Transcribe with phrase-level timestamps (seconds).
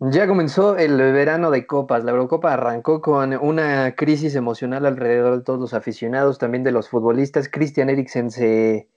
[0.00, 2.04] Ya comenzó el verano de copas.
[2.04, 6.88] La Eurocopa arrancó con una crisis emocional alrededor de todos los aficionados, también de los
[6.88, 7.48] futbolistas.
[7.48, 8.88] Christian Eriksen se,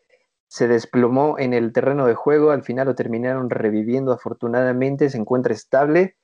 [0.47, 2.49] se desplomó en el terreno de juego.
[2.49, 4.12] Al final lo terminaron reviviendo.
[4.12, 6.18] Afortunadamente se encuentra estable,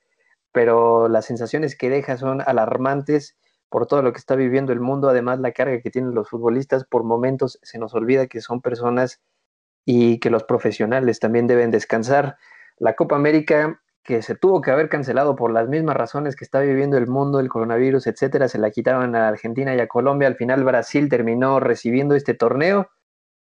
[0.51, 3.37] pero las sensaciones que deja son alarmantes
[3.69, 5.07] por todo lo que está viviendo el mundo.
[5.07, 9.21] Además, la carga que tienen los futbolistas, por momentos se nos olvida que son personas
[9.85, 12.37] y que los profesionales también deben descansar.
[12.79, 16.59] La Copa América que se tuvo que haber cancelado por las mismas razones que está
[16.59, 20.27] viviendo el mundo, el coronavirus, etcétera, se la quitaban a Argentina y a Colombia.
[20.27, 22.89] Al final Brasil terminó recibiendo este torneo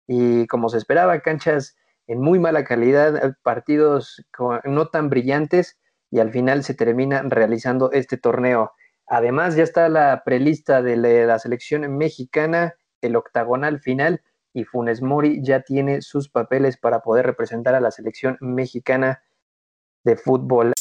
[0.06, 1.76] y como se esperaba, canchas
[2.08, 4.24] en muy mala calidad, partidos
[4.64, 5.78] no tan brillantes
[6.10, 8.72] y al final se termina realizando este torneo.
[9.06, 15.40] Además ya está la prelista de la selección mexicana, el octagonal final y Funes Mori
[15.42, 19.22] ya tiene sus papeles para poder representar a la selección mexicana
[20.08, 20.72] de fútbol.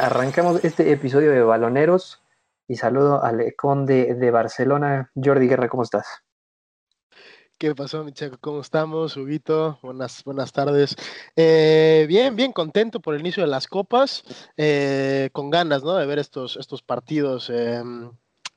[0.00, 2.22] Arrancamos este episodio de Baloneros
[2.68, 6.25] y saludo al conde de Barcelona, Jordi Guerra, ¿cómo estás?
[7.58, 8.12] ¿Qué pasó, mi
[8.42, 9.16] ¿Cómo estamos?
[9.16, 10.94] Huguito, buenas, buenas tardes.
[11.36, 14.24] Eh, bien, bien contento por el inicio de las copas,
[14.58, 15.94] eh, con ganas ¿no?
[15.94, 18.10] de ver estos, estos partidos em,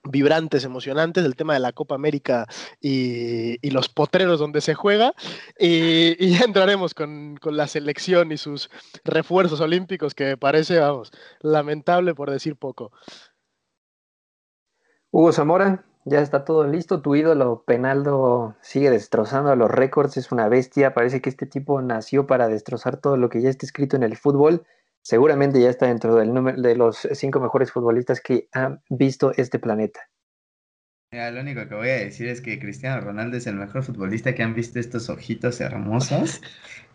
[0.03, 2.45] vibrantes, emocionantes, el tema de la Copa América
[2.81, 5.13] y, los potreros donde se juega.
[5.57, 8.69] Y, ya entraremos con, con, la selección y sus
[9.05, 12.91] refuerzos olímpicos, que me parece, vamos, lamentable por decir poco.
[15.09, 17.01] Hugo Zamora, ya está todo listo.
[17.01, 20.17] Tu ídolo Penaldo sigue destrozando los récords.
[20.17, 20.93] Es una bestia.
[20.93, 24.17] Parece que este tipo nació para destrozar todo lo que ya está escrito en el
[24.17, 24.65] fútbol.
[25.01, 29.59] Seguramente ya está dentro del número de los cinco mejores futbolistas que han visto este
[29.59, 30.09] planeta.
[31.11, 34.35] Mira, lo único que voy a decir es que Cristiano Ronaldo es el mejor futbolista
[34.35, 36.39] que han visto estos ojitos hermosos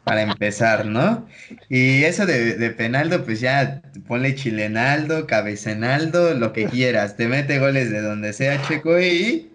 [0.05, 1.27] para empezar, ¿no?
[1.69, 7.91] Y eso de, Penaldo, pues ya ponle chilenaldo, cabecenaldo, lo que quieras, te mete goles
[7.91, 9.51] de donde sea, Checo, y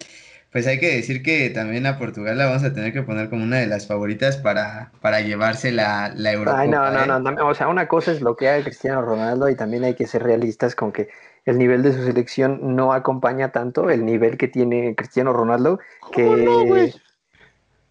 [0.51, 3.43] pues hay que decir que también a Portugal la vamos a tener que poner como
[3.43, 6.59] una de las favoritas para, para llevarse la, la Europa.
[6.59, 7.33] Ay, no, no, ¿eh?
[7.35, 10.07] no, o sea, una cosa es lo que haga Cristiano Ronaldo y también hay que
[10.07, 11.09] ser realistas con que
[11.45, 15.79] el nivel de su selección no acompaña tanto el nivel que tiene Cristiano Ronaldo,
[16.11, 16.93] que,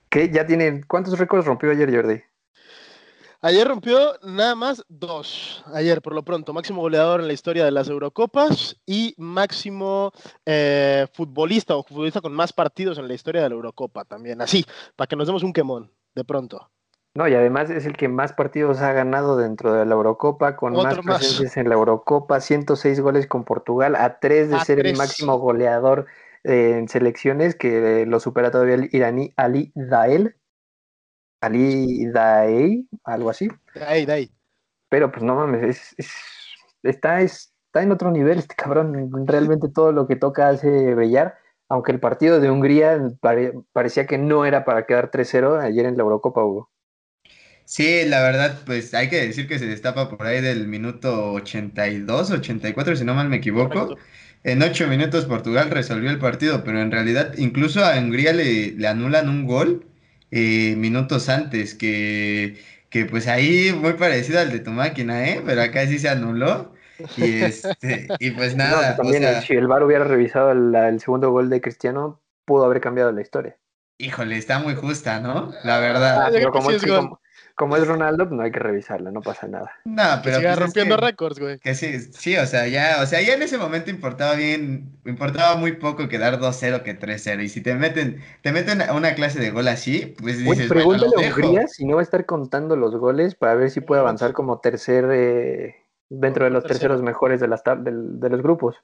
[0.08, 2.22] que ya tiene, ¿cuántos récords rompió ayer Jordi?
[3.40, 5.64] Ayer rompió nada más dos.
[5.72, 10.10] Ayer, por lo pronto, máximo goleador en la historia de las Eurocopas y máximo
[10.44, 14.40] eh, futbolista o futbolista con más partidos en la historia de la Eurocopa también.
[14.42, 14.64] Así,
[14.96, 16.68] para que nos demos un quemón, de pronto.
[17.14, 20.72] No, y además es el que más partidos ha ganado dentro de la Eurocopa, con
[20.72, 25.38] más presencias en la Eurocopa, 106 goles con Portugal, a tres de ser el máximo
[25.38, 26.06] goleador
[26.42, 30.34] eh, en selecciones, que lo supera todavía el iraní Ali Dael,
[31.40, 33.48] Ali Daei, algo así.
[33.74, 34.30] Daei, Daei.
[34.88, 35.94] Pero pues no mames,
[36.82, 39.10] está, está en otro nivel este cabrón.
[39.26, 41.36] Realmente todo lo que toca hace brillar.
[41.68, 42.98] Aunque el partido de Hungría
[43.72, 46.70] parecía que no era para quedar 3-0 ayer en la Eurocopa, Hugo.
[47.66, 52.30] Sí, la verdad, pues hay que decir que se destapa por ahí del minuto 82,
[52.30, 53.96] 84, si no mal me equivoco.
[54.42, 58.88] En ocho minutos Portugal resolvió el partido, pero en realidad incluso a Hungría le, le
[58.88, 59.87] anulan un gol
[60.30, 65.42] eh, minutos antes, que, que pues ahí muy parecido al de tu máquina, ¿eh?
[65.44, 66.72] Pero acá sí se anuló.
[67.16, 68.96] Y, este, y pues nada.
[68.96, 73.20] también si el VAR hubiera revisado el, segundo gol de Cristiano, pudo haber cambiado la
[73.20, 73.56] historia.
[73.98, 75.52] Híjole, está muy justa, ¿no?
[75.64, 76.26] La verdad.
[76.26, 77.20] Ah, como, como
[77.76, 79.70] es Ronaldo, pues no hay que revisarla, no pasa nada.
[79.84, 80.36] No, pero.
[80.36, 81.58] Que siga pues, rompiendo récords, güey.
[81.58, 85.56] Que sí, sí, o sea, ya, o sea, ya en ese momento importaba bien, importaba
[85.56, 87.42] muy poco quedar 2-0 que 3-0.
[87.42, 91.12] Y si te meten, te meten a una clase de gol así, pues dices, pregúntale
[91.16, 94.32] a Hungría si no va a estar contando los goles para ver si puede avanzar
[94.32, 95.76] como tercer eh,
[96.08, 98.76] dentro de los terceros mejores de, las de los grupos.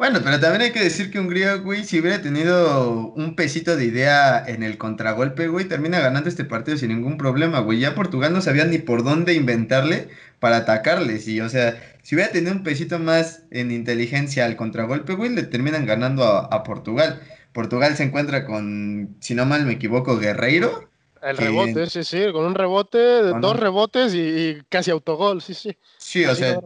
[0.00, 3.84] Bueno, pero también hay que decir que Hungría, güey, si hubiera tenido un pesito de
[3.84, 7.80] idea en el contragolpe, güey, termina ganando este partido sin ningún problema, güey.
[7.80, 10.08] Ya Portugal no sabía ni por dónde inventarle
[10.38, 11.28] para atacarles.
[11.28, 15.42] Y, o sea, si hubiera tenido un pesito más en inteligencia al contragolpe, güey, le
[15.42, 17.20] terminan ganando a, Portugal.
[17.52, 20.88] Portugal se encuentra con, si no mal me equivoco, Guerreiro.
[21.20, 25.76] El rebote, sí, sí, con un rebote, dos rebotes y, casi autogol, sí, sí.
[25.98, 26.58] Sí, o sea,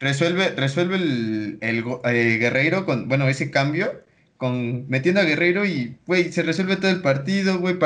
[0.00, 4.02] Resuelve, resuelve el, eh, Guerreiro con, bueno, ese cambio,
[4.36, 7.76] con metiendo a Guerreiro y, güey, se resuelve todo el partido, güey,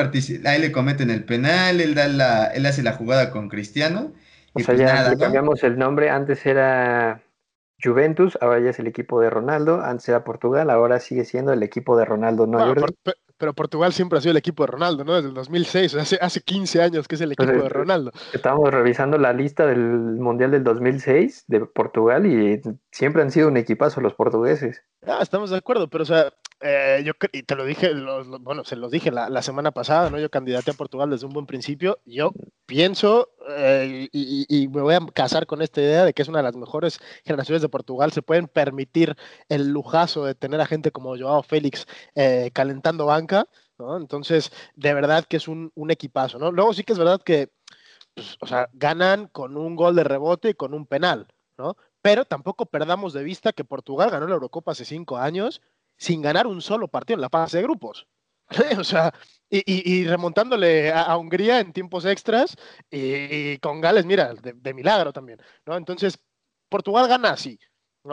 [0.45, 4.13] ahí le cometen el penal, él, da la, él hace la jugada con Cristiano
[4.53, 6.11] O sea, pues ya cambiamos el nombre.
[6.11, 7.23] Antes era
[7.83, 9.81] Juventus, ahora ya es el equipo de Ronaldo.
[9.83, 12.59] Antes era Portugal, ahora sigue siendo el equipo de Ronaldo, ¿no,
[13.43, 15.17] pero Portugal siempre ha sido el equipo de Ronaldo, ¿no?
[15.17, 18.13] Desde el 2006, hace, hace 15 años que es el pues, equipo de eh, Ronaldo.
[18.33, 22.63] Estamos revisando la lista del Mundial del 2006 de Portugal y
[22.93, 24.85] siempre han sido un equipazo los portugueses.
[25.05, 26.33] Ah, estamos de acuerdo, pero o sea,
[26.65, 27.93] eh, yo y te lo dije,
[28.41, 30.19] bueno, se los dije la, semana pasada, ¿no?
[30.21, 31.99] Yo candidaté a Portugal desde un buen principio.
[32.05, 32.33] Yo
[32.67, 36.45] pienso eh, y, me voy a casar con esta idea de que es una de
[36.45, 38.13] las mejores generaciones de Portugal.
[38.13, 39.17] Se pueden permitir
[39.49, 43.49] el lujazo de tener a gente como Joao Félix eh, calentando banca,
[43.79, 43.97] ¿no?
[43.97, 46.53] Entonces, de verdad que es un, equipazo, ¿no?
[46.53, 47.51] Luego sí que es verdad que,
[48.15, 51.27] pues, o sea, ganan con un gol de rebote y con un penal,
[51.59, 51.77] ¿no?
[52.03, 55.61] Pero tampoco perdamos de vista que Portugal ganó la Eurocopa hace cinco años
[56.03, 58.09] sin ganar un solo partido en la fase de grupos.
[58.79, 59.15] o sea,
[59.49, 62.57] y, remontándole a, Hungría en tiempos extras
[62.91, 65.77] y, con Gales, mira, de, milagro también, ¿no?
[65.77, 66.19] Entonces,
[66.69, 67.59] Portugal gana así.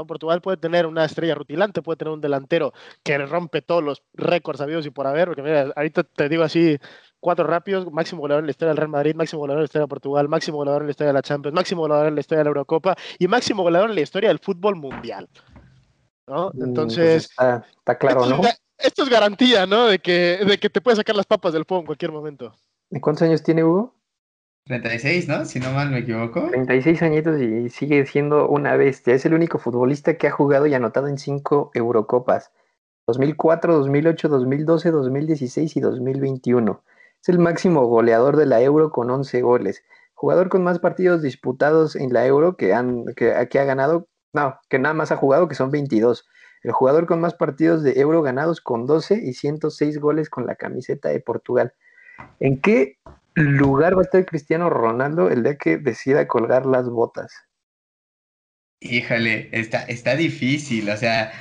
[0.07, 4.61] Portugal puede tener una estrella rutilante, puede tener un delantero que rompe todos los récords
[4.61, 6.77] habidos y por haber, porque mira, ahorita te digo así,
[7.19, 9.85] cuatro rápidos, máximo goleador en la historia del Real Madrid, máximo goleador en la historia
[9.85, 12.39] de Portugal, máximo goleador en la historia de la Champions, máximo goleador en la historia
[12.39, 15.27] de la Eurocopa y máximo goleador en la historia del fútbol mundial.
[16.29, 16.47] ¿No?
[16.47, 18.43] Mm, pues Entonces, está, claro, esto ¿no?
[18.47, 19.87] Es, esto es garantía, ¿no?
[19.87, 22.53] De que, de que te puedes sacar las papas del fuego en cualquier momento.
[22.89, 23.95] ¿Y cuántos años tiene Hugo?
[24.65, 25.45] 36, ¿no?
[25.45, 26.47] Si no mal me equivoco.
[26.47, 29.15] 36 añitos y sigue siendo una bestia.
[29.15, 32.51] Es el único futbolista que ha jugado y anotado en cinco Eurocopas.
[33.07, 36.83] 2004, 2008, 2012, 2016 y 2021.
[37.21, 39.83] Es el máximo goleador de la Euro con 11 goles.
[40.13, 44.59] Jugador con más partidos disputados en la Euro que, han, que, que ha ganado no,
[44.69, 46.27] que nada más ha jugado, que son 22.
[46.63, 50.55] El jugador con más partidos de Euro ganados con 12 y 106 goles con la
[50.55, 51.73] camiseta de Portugal.
[52.39, 52.97] ¿En qué
[53.35, 57.31] lugar va a estar Cristiano Ronaldo el día que decida colgar las botas?
[58.81, 61.31] Híjole, está, está difícil, o sea,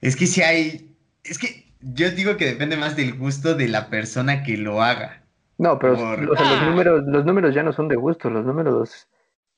[0.00, 3.90] es que si hay, es que yo digo que depende más del gusto de la
[3.90, 5.22] persona que lo haga.
[5.58, 6.64] No, pero los, ¡Ah!
[6.64, 9.08] números, los números ya no son de gusto, los números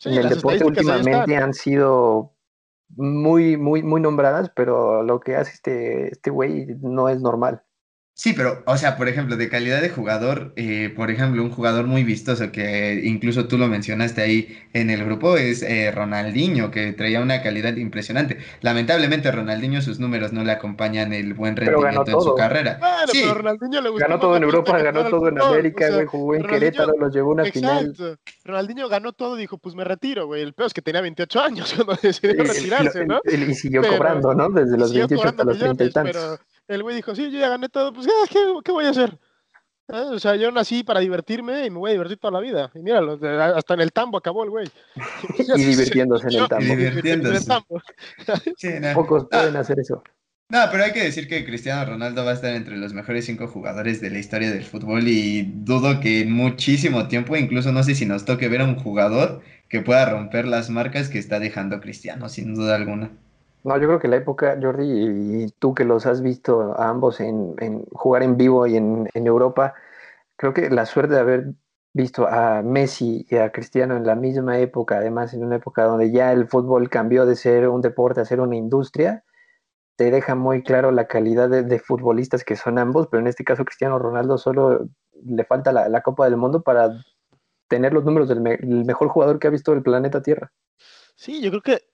[0.04, 2.34] en el deporte últimamente han sido
[2.96, 7.62] muy, muy, muy nombradas, pero lo que hace este, este güey no es normal.
[8.20, 11.86] Sí, pero, o sea, por ejemplo, de calidad de jugador, eh, por ejemplo, un jugador
[11.86, 16.92] muy vistoso que incluso tú lo mencionaste ahí en el grupo es eh, Ronaldinho, que
[16.92, 18.36] traía una calidad impresionante.
[18.60, 22.78] Lamentablemente, Ronaldinho sus números no le acompañan el buen rendimiento en su carrera.
[23.10, 23.20] sí.
[23.22, 26.92] pero Ronaldinho le ganó todo en Europa, ganó todo en América, güey, jugó en Querétaro,
[26.98, 27.96] los llevó a una final.
[28.44, 30.42] Ronaldinho ganó todo, dijo, pues me retiro, güey.
[30.42, 33.22] El peor es que tenía 28 años cuando decidió retirarse, ¿no?
[33.24, 34.50] Y, siguió cobrando, ¿no?
[34.50, 36.40] Desde los 28 hasta los 30 y tantos
[36.70, 39.18] el güey dijo, sí, yo ya gané todo, pues ¿qué, voy a hacer?
[39.88, 40.04] ¿Eh?
[40.12, 42.70] O sea, yo nací para divertirme y me voy a divertir toda la vida.
[42.74, 43.18] Y míralo,
[43.54, 44.68] hasta en el tambo acabó el güey.
[45.56, 46.72] y divirtiéndose en el tambo.
[46.72, 47.50] Y divirtiéndose.
[48.94, 50.00] Pocos pueden hacer eso.
[50.48, 53.48] No, pero hay que decir que Cristiano Ronaldo va a estar entre los mejores cinco
[53.48, 57.94] jugadores de la historia del fútbol y dudo que en muchísimo tiempo, incluso no sé
[57.94, 61.80] si nos toque ver a un jugador que pueda romper las marcas que está dejando
[61.80, 63.12] Cristiano, sin duda alguna.
[63.62, 67.20] No, yo creo que la época, Jordi, y tú que los has visto a ambos
[67.20, 67.54] en,
[67.92, 69.74] jugar en vivo y en, Europa,
[70.36, 71.54] creo que la suerte de haber
[71.92, 76.10] visto a Messi y a Cristiano en la misma época, además en una época donde
[76.10, 79.24] ya el fútbol cambió de ser un deporte a ser una industria,
[79.96, 83.66] te deja muy claro la calidad de, futbolistas que son ambos, pero en este caso
[83.66, 84.88] Cristiano Ronaldo solo
[85.22, 86.90] le falta la, Copa del Mundo para
[87.68, 88.40] tener los números del
[88.86, 90.50] mejor jugador que ha visto el planeta Tierra.
[91.16, 91.89] Sí, yo creo que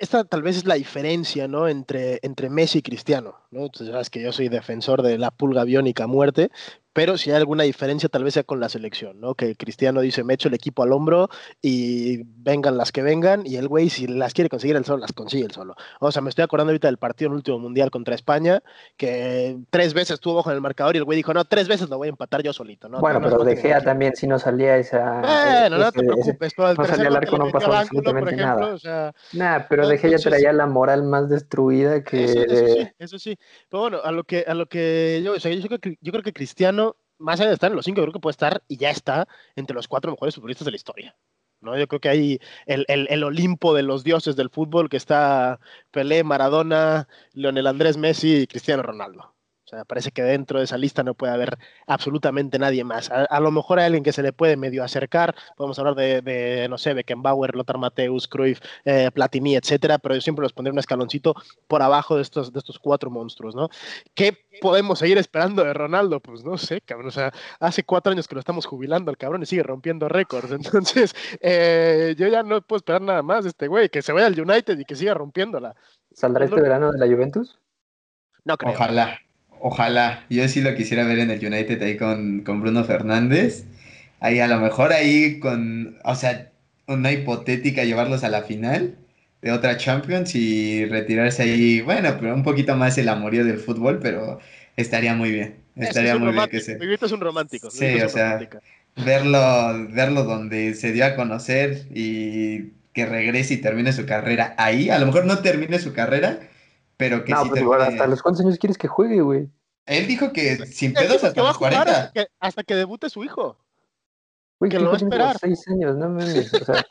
[0.00, 1.68] esta tal vez es la diferencia, ¿no?
[1.68, 3.66] Entre, entre Messi y Cristiano, ¿no?
[3.66, 6.50] Entonces, sabes que yo soy defensor de la pulga biónica muerte,
[6.98, 9.36] pero si hay alguna diferencia tal vez sea con la selección, ¿no?
[9.36, 11.28] Que Cristiano dice, me echo el equipo al hombro
[11.62, 15.12] y vengan las que vengan, y el güey si las quiere conseguir el solo, las
[15.12, 15.76] consigue el solo.
[16.00, 18.64] O sea, me estoy acordando ahorita del partido en el último mundial contra España,
[18.96, 21.88] que tres veces estuvo bajo en el marcador y el güey dijo, no, tres veces
[21.88, 22.98] lo voy a empatar yo solito, ¿no?
[22.98, 25.20] Bueno, pero De Gea también si no salía esa...
[25.20, 28.74] Bueno, no te preocupes, no salía el arco, no pasó absolutamente nada.
[28.74, 32.24] O sea, nah, pero De Gea ya traía la moral más destruida que...
[32.24, 33.38] Eso, eso, sí, eso sí.
[33.70, 36.10] Pero bueno, a lo que, a lo que yo, o sea, yo, creo que, yo
[36.10, 36.87] creo que Cristiano
[37.18, 39.74] más allá de estar en los cinco, creo que puede estar y ya está entre
[39.74, 41.16] los cuatro mejores futbolistas de la historia.
[41.60, 41.76] ¿no?
[41.76, 45.60] Yo creo que hay el, el, Olimpo de los dioses del fútbol que está
[45.90, 49.34] Pelé, Maradona, Leonel Andrés Messi y Cristiano Ronaldo.
[49.68, 53.10] O sea, parece que dentro de esa lista no puede haber absolutamente nadie más.
[53.10, 55.34] A, lo mejor hay alguien que se le puede medio acercar.
[55.58, 60.42] Podemos hablar de, no sé, Beckenbauer, Lothar Mateus, Cruyff, eh, Platini, etcétera, pero yo siempre
[60.42, 61.34] los pondría un escaloncito
[61.66, 63.68] por abajo de estos, de estos cuatro monstruos, ¿no?
[64.14, 66.20] ¿Qué podemos seguir esperando de Ronaldo?
[66.20, 67.08] Pues no sé, cabrón.
[67.08, 70.50] O sea, hace cuatro años que lo estamos jubilando al cabrón y sigue rompiendo récords.
[70.52, 74.28] Entonces, eh, yo ya no puedo esperar nada más de este güey, que se vaya
[74.28, 75.76] al United y que siga rompiéndola.
[76.10, 77.58] ¿Saldrá este verano de la Juventus?
[78.46, 78.72] No creo.
[78.72, 79.18] Ojalá.
[79.60, 83.64] Ojalá, yo sí lo quisiera ver en el United ahí con, Bruno Fernández.
[84.20, 86.50] Ahí a lo mejor ahí con, o sea,
[86.86, 88.96] una hipotética llevarlos a la final
[89.42, 94.00] de otra Champions y retirarse ahí, bueno, pero un poquito más el amorío del fútbol,
[94.02, 94.40] pero
[94.76, 95.56] estaría muy bien.
[95.76, 96.72] Estaría muy bien que se...
[96.72, 97.70] es un romántico.
[97.70, 98.40] Sí, o sea,
[98.96, 104.90] verlo, verlo donde se dio a conocer y que regrese y termine su carrera ahí,
[104.90, 106.40] a lo mejor no termine su carrera,
[106.98, 109.48] pero que no, sí pues igual, hasta los cuántos años quieres que juegue, güey.
[109.86, 112.12] Él dijo que sin pedos hasta los 40.
[112.40, 113.56] Hasta que, debute su hijo.
[114.58, 115.38] Güey, que lo va a esperar.
[115.38, 116.52] Seis años, no mames.
[116.52, 116.84] O sea,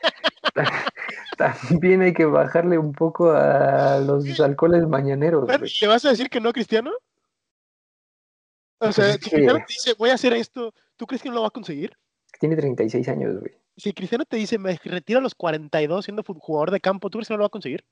[1.38, 5.46] también hay que bajarle un poco a los alcoholes mañaneros.
[5.46, 5.72] Güey.
[5.80, 6.92] ¿Te vas a decir que no, Cristiano?
[8.80, 11.36] O pues sea, si Cristiano te dice, voy a hacer esto, ¿tú crees que no
[11.36, 11.98] lo va a conseguir?
[12.40, 13.52] Tiene 36 años, güey.
[13.76, 17.28] Si Cristiano te dice, me retiro a los 42 siendo jugador de campo, ¿tú crees
[17.28, 17.84] que no lo va a conseguir?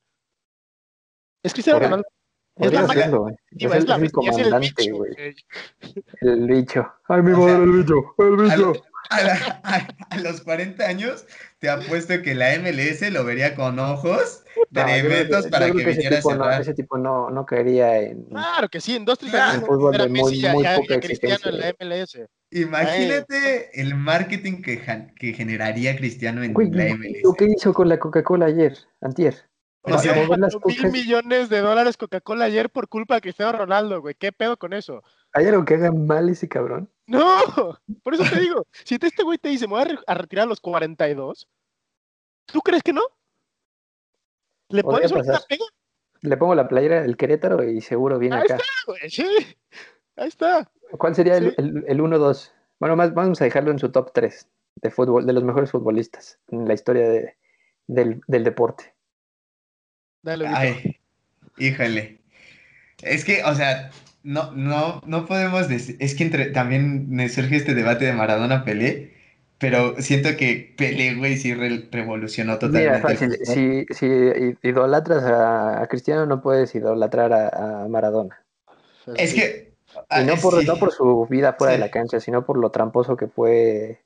[1.45, 2.07] Es Cristiano Ronaldo.
[2.55, 5.13] Es, la hacerlo, es, es, es, mi comandante, güey.
[6.21, 6.91] El bicho.
[7.07, 8.15] Ay, mi madre, el bicho.
[8.17, 8.73] El bicho.
[9.11, 11.27] A, los 40 años,
[11.59, 16.21] te apuesto que la MLS lo vería con ojos de eventos para que, viniera a
[16.23, 16.55] cerrar.
[16.55, 18.23] No, ese tipo no, no caería en.
[18.23, 19.61] Claro que sí, en dos, tres años.
[19.61, 22.19] En fútbol de muy, ya, muy ya, poca Cristiano en la MLS.
[22.49, 24.81] Imagínate el marketing que,
[25.15, 27.21] que generaría Cristiano en la MLS.
[27.23, 29.35] Lo que hizo con la Coca-Cola ayer, antier.
[29.87, 30.15] O sea,
[30.65, 34.15] mil millones de dólares Coca-Cola ayer por culpa de Cristiano Ronaldo, güey.
[34.15, 35.03] ¿Qué pedo con eso?
[35.31, 36.89] ¿Hay algo que haga mal ese cabrón?
[37.07, 37.39] No,
[38.03, 40.59] por eso te digo, si este güey te dice, me voy a, retirar a los
[40.59, 41.47] 42,
[42.47, 43.03] ¿tú crees que no?
[44.69, 45.65] ¿Le pones una pega?
[46.21, 48.55] Le pongo la playera del Querétaro y seguro viene acá.
[48.55, 49.57] Ahí está, güey, sí.
[50.15, 50.71] Ahí está.
[50.97, 52.51] ¿Cuál sería el, el, 1-2?
[52.79, 54.47] Bueno, más vamos a dejarlo en su top 3
[54.81, 57.37] de fútbol, de los mejores futbolistas en la historia de,
[57.85, 58.94] del, del deporte.
[60.47, 60.99] Ay,
[61.57, 62.19] híjole.
[63.01, 63.91] Es que, o sea,
[64.23, 65.97] no, no, no podemos decir.
[65.99, 69.13] Es que entre, también me surge este debate de Maradona Pelé,
[69.59, 73.17] pero siento que Pelé, güey, sí revolucionó totalmente.
[73.19, 74.07] Mira, si, si,
[74.63, 78.43] idolatras a, Cristiano, no puedes idolatrar a, Maradona.
[79.15, 79.75] Es que.
[80.19, 83.15] Y no por, no por su vida fuera de la cancha, sino por lo tramposo
[83.15, 84.01] que fue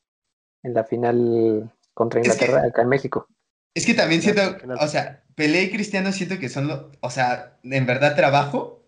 [0.62, 3.28] en la final contra Inglaterra acá en México.
[3.74, 7.58] Es que también siento, o sea, Pelé y Cristiano siento que son, lo, o sea,
[7.64, 8.80] en verdad trabajo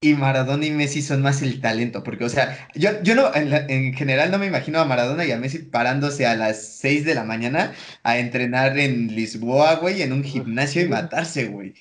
[0.00, 3.94] y Maradona y Messi son más el talento, porque, o sea, yo, yo no, en,
[3.94, 7.24] general no me imagino a Maradona y a Messi parándose a las 6 de la
[7.24, 11.74] mañana a entrenar en Lisboa, güey, en un gimnasio y matarse, güey.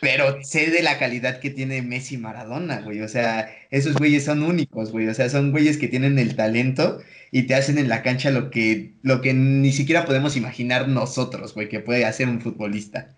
[0.00, 3.00] Pero sé de la calidad que tiene Messi y Maradona, güey.
[3.00, 5.08] O sea, esos güeyes son únicos, güey.
[5.08, 7.00] O sea, son güeyes que tienen el talento
[7.30, 11.54] y te hacen en la cancha lo que, lo que ni siquiera podemos imaginar nosotros,
[11.54, 13.16] güey, que puede hacer un futbolista.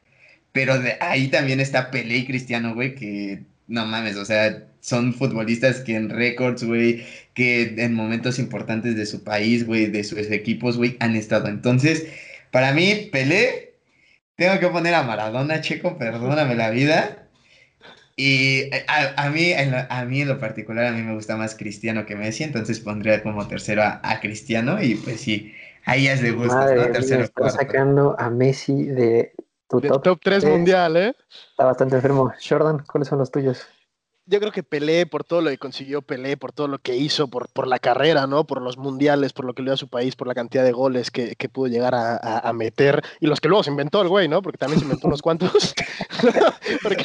[0.52, 5.14] Pero de ahí también está Pelé y Cristiano, güey, que no mames, o sea, son
[5.14, 10.30] futbolistas que en récords, güey, que en momentos importantes de su país, güey, de sus
[10.30, 11.49] equipos, güey, han estado.
[11.49, 12.06] Entonces,
[12.50, 13.74] para mí, Pelé,
[14.37, 17.29] tengo que poner a Maradona, Checo, perdóname la vida.
[18.17, 21.57] Y a, mí, en lo, a mí en lo particular, a mí me gusta más
[21.57, 25.53] Cristiano que Messi, entonces pondría como tercero a, Cristiano y pues sí,
[25.85, 26.93] ahí es de gusto, ¿no?
[26.93, 29.33] Tercero, sacando a Messi de
[29.69, 31.14] top, 3 mundial, ¿eh?
[31.50, 32.33] Está bastante enfermo.
[32.49, 33.67] Jordan, ¿cuáles son los tuyos?
[34.26, 37.28] Yo creo que Pelé por todo lo que consiguió Pelé, por todo lo que hizo,
[37.28, 38.47] por, por la carrera, ¿no?
[38.47, 40.73] Por los mundiales, por lo que le dio a su país, por la cantidad de
[40.73, 44.40] goles que, pudo llegar a, meter y los que luego se inventó el güey, ¿no?
[44.40, 45.75] Porque también se inventó unos cuantos.
[46.83, 47.04] Porque,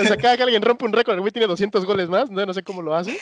[0.00, 2.46] o sea, cada que alguien rompe un récord, el güey tiene 200 goles más, ¿no?
[2.46, 3.18] No sé cómo lo hace.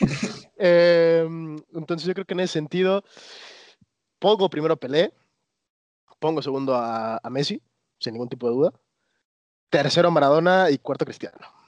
[0.57, 3.03] Em, entonces yo creo que en ese sentido,
[4.19, 5.11] pongo primero Pelé,
[6.19, 7.61] pongo segundo a Messi,
[7.99, 8.73] sin ningún tipo de duda.
[9.69, 11.58] Tercero Maradona y cuarto Cristiano.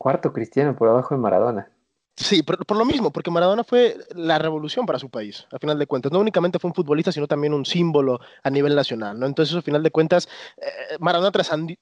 [0.00, 1.68] Cuarto Cristiano por abajo de Maradona.
[2.16, 5.86] Sí, por, lo mismo, porque Maradona fue la revolución para su país, a final de
[5.86, 6.10] cuentas.
[6.10, 9.26] No únicamente fue un futbolista, sino también un símbolo a nivel nacional, ¿no?
[9.26, 10.26] Entonces, a final de cuentas,
[10.56, 11.30] eh, Maradona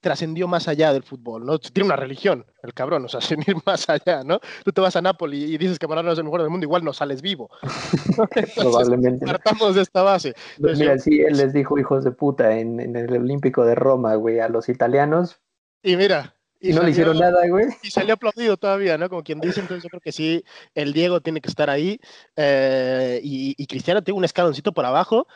[0.01, 1.61] trascendió más allá del fútbol, ¿no?
[1.61, 4.41] Tiene una religión, el cabrón, o sea, sin ir más allá, ¿no?
[4.65, 6.85] Tú te vas a Nápoles y dices que Maradona es el mejor del mundo, igual
[6.85, 7.49] no sales vivo.
[8.57, 9.27] Probablemente.
[9.27, 10.35] Partamos de esta base.
[10.61, 14.17] Pues mira, sí, él les dijo hijos de puta en, en el Olímpico de Roma,
[14.17, 15.41] güey, a los italianos.
[15.83, 17.67] Y mira, Y, no le hicieron nada, güey.
[17.83, 19.09] Y se le ha aplaudido todavía, ¿no?
[19.09, 22.01] Como quien dice, entonces yo creo que sí, el Diego tiene que estar ahí.
[22.37, 25.29] Eh, y, y, Cristiano tiene un escaloncito por abajo.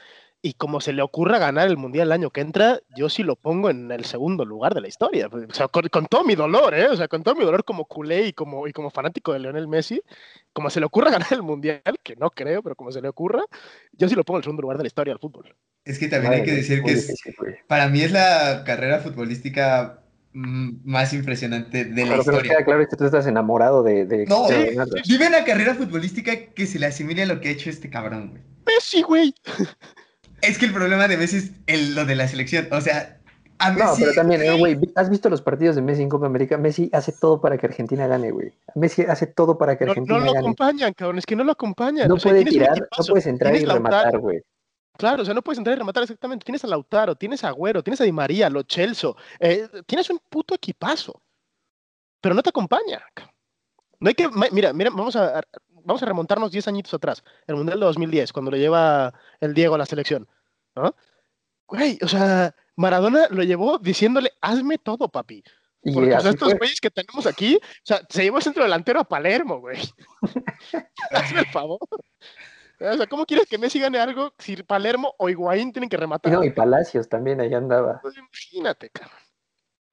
[0.45, 3.37] Y como se le ocurra ganar el Mundial el año que entra, yo sí lo
[3.37, 5.29] pongo en el segundo lugar de la historia.
[5.29, 6.89] O sea, con, todo mi dolor, ¿eh?
[6.89, 9.69] O sea, con todo mi dolor como culé y como, y como fanático de Lionel
[9.69, 10.03] Messi,
[10.53, 13.45] como se le ocurra ganar el Mundial, que no creo, pero como se le ocurra,
[13.93, 15.55] yo sí lo pongo en el segundo lugar de la historia del fútbol.
[15.85, 17.15] Es que también hay que decir que es,
[17.69, 20.02] para mí es la carrera futbolística
[20.33, 22.55] más impresionante de la historia.
[22.57, 24.47] Pero claro que tú estás enamorado de, de No,
[25.09, 28.31] vive una carrera futbolística que se le asimile a lo que ha hecho este cabrón,
[28.31, 28.43] güey.
[28.67, 29.35] Messi, güey.
[30.41, 32.69] Es que el problema de Messi es lo de la selección.
[32.73, 33.19] O sea,
[33.59, 33.85] a Messi.
[33.85, 36.57] No, pero también, eh, güey, ¿has visto los partidos de Messi en Copa América?
[36.59, 38.53] Messi hace todo para que Argentina gane, güey.
[38.75, 40.27] Messi hace todo para que Argentina gane.
[40.27, 42.09] No lo acompañan, cabrón, es que no lo acompañan.
[42.09, 44.43] No puede tirar, no puedes entrar y rematar, güey.
[44.97, 46.45] Claro, o sea, no puedes entrar y rematar exactamente.
[46.45, 49.17] Tienes a Lautaro, tienes a Agüero, tienes a Di María, Lo Chelso.
[49.41, 51.23] Eh, tienes un puto equipazo.
[52.21, 53.03] Pero no te acompaña.
[53.99, 54.29] No hay que.
[54.53, 55.43] Mira, mira, vamos a,
[55.85, 57.25] vamos a remontarnos 10 añitos atrás.
[57.47, 60.29] El Mundial de 2010, cuando le lleva el Diego a la selección.
[60.77, 60.95] ¿no?
[61.67, 65.43] Güey, o sea, Maradona lo llevó diciéndole, hazme todo, papi.
[65.83, 69.59] Porque estos güeyes que tenemos aquí, o sea, se llevó el centro delantero a Palermo,
[69.59, 69.79] güey.
[71.11, 71.81] hazme el favor.
[72.83, 76.33] O sea, ¿cómo quieres que Messi gane algo si Palermo o Higuaín tienen que rematar?
[76.33, 78.01] No, y Palacios también ahí andaba.
[78.03, 79.19] Pues imagínate, cabrón.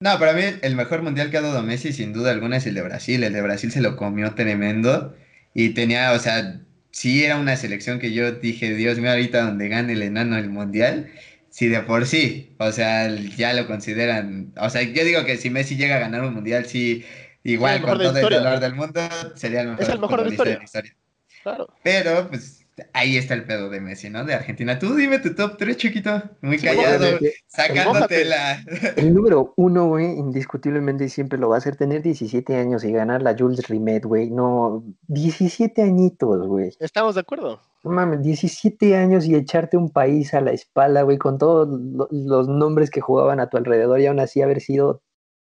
[0.02, 2.76] No, para mí el mejor mundial que ha dado Messi sin duda alguna es el
[2.76, 3.24] de Brasil.
[3.24, 5.14] El de Brasil se lo comió tremendo
[5.54, 9.68] y tenía, o sea, sí era una selección que yo dije, Dios mío, ahorita donde
[9.68, 11.12] gane el enano el mundial,
[11.50, 15.50] si de por sí, o sea, ya lo consideran, o sea, yo digo que si
[15.50, 17.06] Messi llega a ganar un mundial, sí,
[17.44, 19.02] igual con todo el dolor del mundo,
[19.36, 20.96] sería el mejor, es el mejor de, la historia.
[21.44, 21.68] Claro.
[21.84, 22.59] Pero, pues,
[22.94, 24.26] ahí está el pedo de Messi, ¿no?
[24.26, 24.78] De Argentina.
[24.80, 26.22] Tú dime tu top 3, chiquito.
[26.42, 27.18] Muy callado,
[27.48, 28.64] sacándote la.
[28.96, 33.22] El número uno, güey, indiscutiblemente siempre lo va a hacer tener 17 años y ganar
[33.22, 34.30] la Jules Rimet, güey.
[34.30, 36.72] No, 17 añitos, güey.
[36.80, 37.60] ¿Estamos de acuerdo?
[37.84, 41.68] No mames, 17 años y echarte un país a la espalda, güey, con todos
[42.12, 45.02] los nombres que jugaban a tu alrededor y aún así haber sido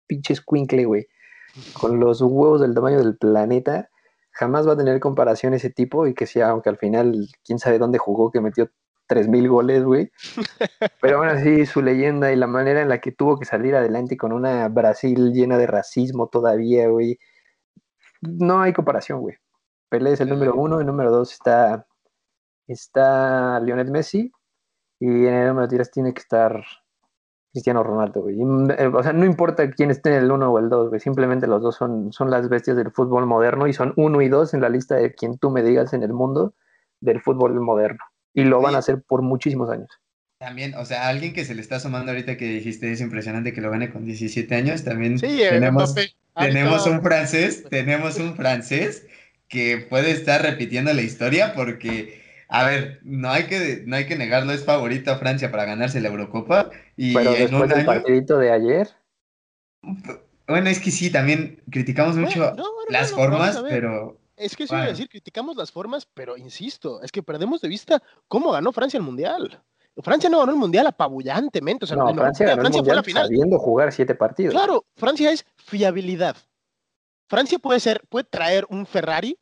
[0.07, 1.07] pinche squinkle, güey.
[1.73, 3.89] Con los huevos del tamaño del planeta
[4.35, 7.79] jamás va a tener comparación ese tipo y que sea, aunque al final, quién sabe
[7.79, 8.69] dónde jugó, que metió
[9.09, 10.11] 3.000 goles, güey.
[11.01, 14.17] Pero aún así, su leyenda y la manera en la que tuvo que salir adelante
[14.17, 17.19] con una Brasil llena de racismo todavía, güey.
[18.21, 19.37] No hay comparación, güey.
[19.89, 21.87] Pelé es el número uno, el número dos está,
[22.67, 24.33] está Lionel Messi
[24.99, 26.65] y en el número tres tiene que estar
[27.55, 28.37] Cristiano Ronaldo, güey.
[28.41, 31.01] Eh, o sea, no importa quién esté en el uno o el dos, güey.
[31.01, 34.55] Simplemente los dos son, son las bestias del fútbol moderno y son uno y dos
[34.55, 36.53] en la lista de quien tú me digas en el mundo
[36.99, 38.01] del fútbol moderno.
[38.33, 39.89] Y lo van a hacer por muchísimos años.
[40.39, 43.61] También, o sea, alguien que se le está sumando ahorita que dijiste es impresionante que
[43.61, 44.83] lo gane con 17 años.
[44.83, 45.95] También tenemos,
[46.35, 49.07] tenemos un francés, tenemos un francés
[49.47, 52.21] que puede estar repitiendo la historia porque
[52.55, 56.01] a ver, no hay que, no hay que negarlo, es favorito a Francia para ganarse
[56.01, 56.71] la Eurocopa.
[56.97, 58.89] Y Pero después del partidito de ayer.
[60.47, 62.55] Bueno, es que sí, también criticamos mucho
[62.89, 64.21] las formas, pero.
[64.37, 64.89] Es que sí, bueno.
[64.89, 69.05] decir, criticamos las formas, pero insisto, es que perdemos de vista cómo ganó Francia el
[69.05, 69.61] Mundial.
[69.97, 71.87] Francia no ganó el Mundial apabullantemente.
[71.87, 73.27] O sea, no, Francia, ganó Francia el mundial fue la final.
[73.27, 74.55] sabiendo jugar siete partidos.
[74.55, 76.37] Claro, Francia es fiabilidad.
[77.29, 79.37] Francia puede ser, puede traer un Ferrari,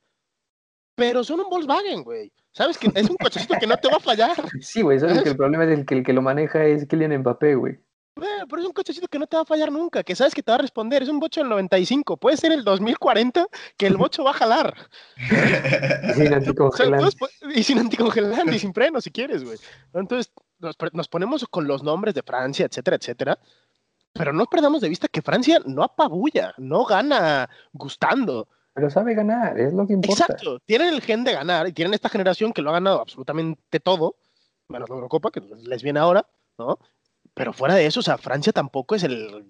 [0.94, 2.32] pero son un Volkswagen, güey.
[2.52, 4.36] ¿Sabes que es un cochecito que no te va a fallar?
[4.60, 7.18] Sí, güey, sabes que el problema es el que el que lo maneja es Kylian
[7.18, 7.78] Mbappé, güey.
[8.14, 10.50] Pero es un cochecito que no te va a fallar nunca, que sabes que te
[10.52, 11.02] va a responder.
[11.02, 12.18] Es un bocho del 95.
[12.18, 13.46] Puede ser el 2040
[13.78, 14.76] que el bocho va a jalar.
[15.16, 17.16] y sin anticongelante.
[17.54, 19.58] y sin anticongelante y sin freno, si quieres, güey.
[19.94, 23.38] Entonces, nos, nos, ponemos con los nombres de Francia, etcétera, etcétera.
[24.12, 28.46] Pero no perdamos de vista que Francia no apabulla, no gana gustando.
[28.74, 30.24] Pero sabe ganar, es lo que importa.
[30.24, 33.80] Exacto, tienen el gen de ganar y tienen esta generación que lo ha ganado absolutamente
[33.80, 34.16] todo,
[34.68, 36.26] menos la Eurocopa, que les viene ahora,
[36.58, 36.78] ¿no?
[37.34, 39.46] Pero fuera de eso, o sea, Francia tampoco es el,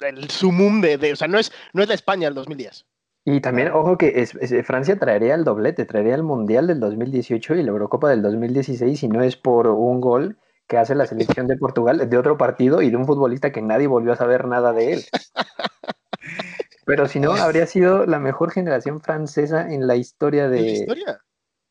[0.00, 2.86] el sumum de, o sea, no es, no es la España del 2010.
[3.24, 4.34] Y también, ojo que es,
[4.66, 9.08] Francia traería el doblete, traería el Mundial del 2018 y la Eurocopa del 2016 si
[9.08, 12.90] no es por un gol que hace la selección de Portugal de otro partido y
[12.90, 15.04] de un futbolista que nadie volvió a saber nada de él.
[16.84, 20.58] Pero si no, habría sido la mejor generación francesa en la historia de.
[20.58, 21.20] ¿En la historia?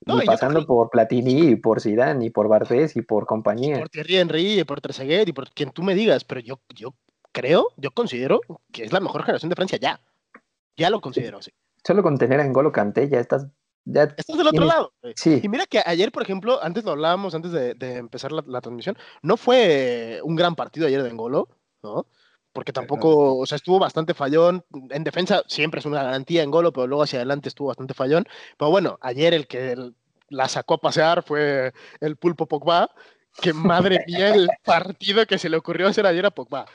[0.04, 3.80] y pasando por Platini y por Zidane y por Bartés y por compañía.
[3.80, 6.96] por Thierry Henry y por Trezeguet y por quien tú me digas, pero yo, yo
[7.32, 10.02] creo, yo considero que es la mejor generación de Francia ya.
[10.76, 11.52] Ya lo considero, sí.
[11.86, 13.48] Solo con tener a N'Golo Kanté ya estás...
[13.84, 14.94] Ya estás del otro lado.
[15.16, 15.40] Sí.
[15.44, 18.96] Y mira que ayer, por ejemplo, antes lo hablábamos, antes de, empezar la, la, transmisión,
[19.24, 21.48] no fue un gran partido ayer de N'Golo,
[21.82, 22.06] ¿no?
[22.54, 24.66] Porque tampoco, o sea, estuvo bastante fallón.
[24.90, 28.28] En defensa siempre es una garantía en golo, pero luego hacia adelante estuvo bastante fallón.
[28.58, 29.76] Pero bueno, ayer el que
[30.30, 32.90] la sacó a pasear fue el pulpo Pogba,
[33.42, 36.66] que madre mía el partido que se le ocurrió hacer ayer a Pogba.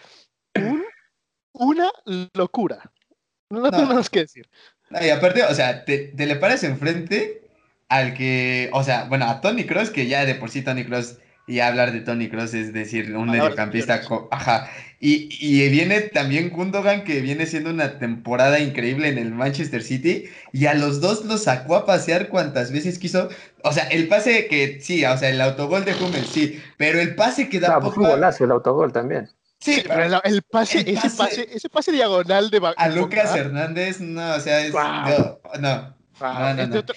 [1.52, 1.90] una
[2.34, 2.90] locura.
[3.50, 4.48] No, tengo nada más que decir.
[5.00, 7.48] y aparte, o sea, te, te, le paras enfrente
[7.88, 11.18] al que, o sea, bueno, a Tony Cross, que ya de por sí Tony Cross
[11.46, 14.68] y hablar de Tony Cross es decir, un mediocampista, ajá.
[14.98, 20.24] Y, y, viene también Gundogan, que viene siendo una temporada increíble en el Manchester City,
[20.52, 23.28] y a los dos los sacó a pasear cuantas veces quiso.
[23.62, 27.14] O sea, el pase que, sí, o sea, el autogol de Hummel, sí, pero el
[27.14, 27.78] pase que da...
[27.78, 29.28] No, pues golazo el autogol también.
[29.58, 32.74] Sí, pero el, pase, ese pase, ese pase diagonal de...
[32.76, 34.72] A Lucas Hernández, no, o sea, es...
[35.60, 35.94] no.
[36.20, 36.94] Ah, es, de otro,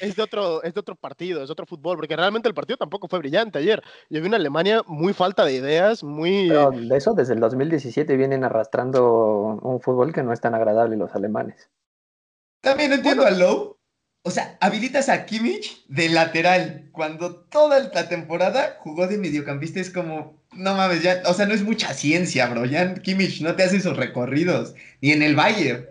[0.63, 3.60] es, de otro, partido, es de otro fútbol, porque realmente el partido tampoco fue brillante
[3.60, 3.82] ayer.
[4.10, 6.47] Yo vi una Alemania muy falta de ideas, muy...
[6.47, 10.95] Pero de eso desde el 2017 vienen arrastrando un fútbol que no es tan agradable
[10.95, 11.69] los alemanes.
[12.62, 13.77] También entiendo a Lowe.
[14.23, 19.89] O sea, habilitas a Kimmich de lateral, cuando toda la temporada jugó de mediocampista, es
[19.89, 22.65] como, no mames, ya, o sea, no es mucha ciencia, bro.
[22.65, 25.88] Ya Kimmich no te hace esos recorridos, ni en el Bayern.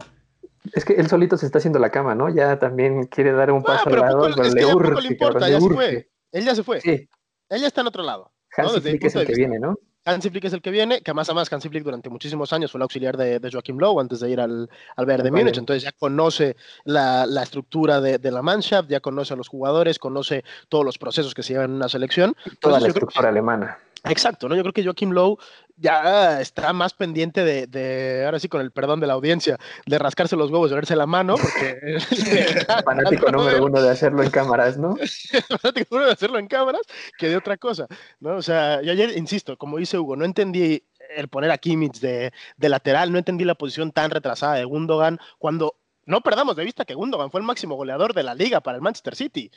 [0.72, 2.28] Es que él solito se está haciendo la cama, ¿no?
[2.28, 5.60] Ya también quiere dar un paso al lado, pero es le urge, le importa, ya
[5.60, 6.10] se fue.
[6.32, 6.80] Él ya se fue.
[6.80, 7.08] Sí.
[7.48, 8.32] Él ya está en otro lado.
[8.56, 9.78] Hansi Flick es el que viene, ¿no?
[10.04, 12.72] Hansi Flick es el que viene, que más a más Hansi Flick durante muchísimos años
[12.72, 15.58] fue el auxiliar de, de Joachim Lowe antes de ir al, al Bayern de Múnich,
[15.58, 19.98] entonces ya conoce la, la estructura de, de, la Mannschaft, ya conoce a los jugadores,
[19.98, 22.34] conoce todos los procesos que se llevan en una selección.
[22.60, 23.78] Toda la estructura alemana.
[24.04, 24.56] Exacto, ¿no?
[24.56, 25.38] Yo creo que Joachim Lowe
[25.76, 30.36] ya está más pendiente de, ahora sí, con el perdón de la audiencia, de rascarse
[30.36, 31.98] los huevos, de verse la mano, porque...
[32.84, 34.96] fanático número uno de hacerlo en cámaras, ¿no?
[35.60, 36.82] fanático número de hacerlo en cámaras
[37.18, 37.86] que de otra cosa,
[38.20, 38.36] ¿no?
[38.36, 40.84] O sea, yo ayer, insisto, como dice Hugo, no entendí
[41.16, 45.18] el poner a Kimmich de, de lateral, no entendí la posición tan retrasada de Gundogan,
[45.38, 45.76] cuando
[46.08, 48.82] no perdamos de vista que Gundogan fue el máximo goleador de la liga para el
[48.82, 49.50] Manchester City.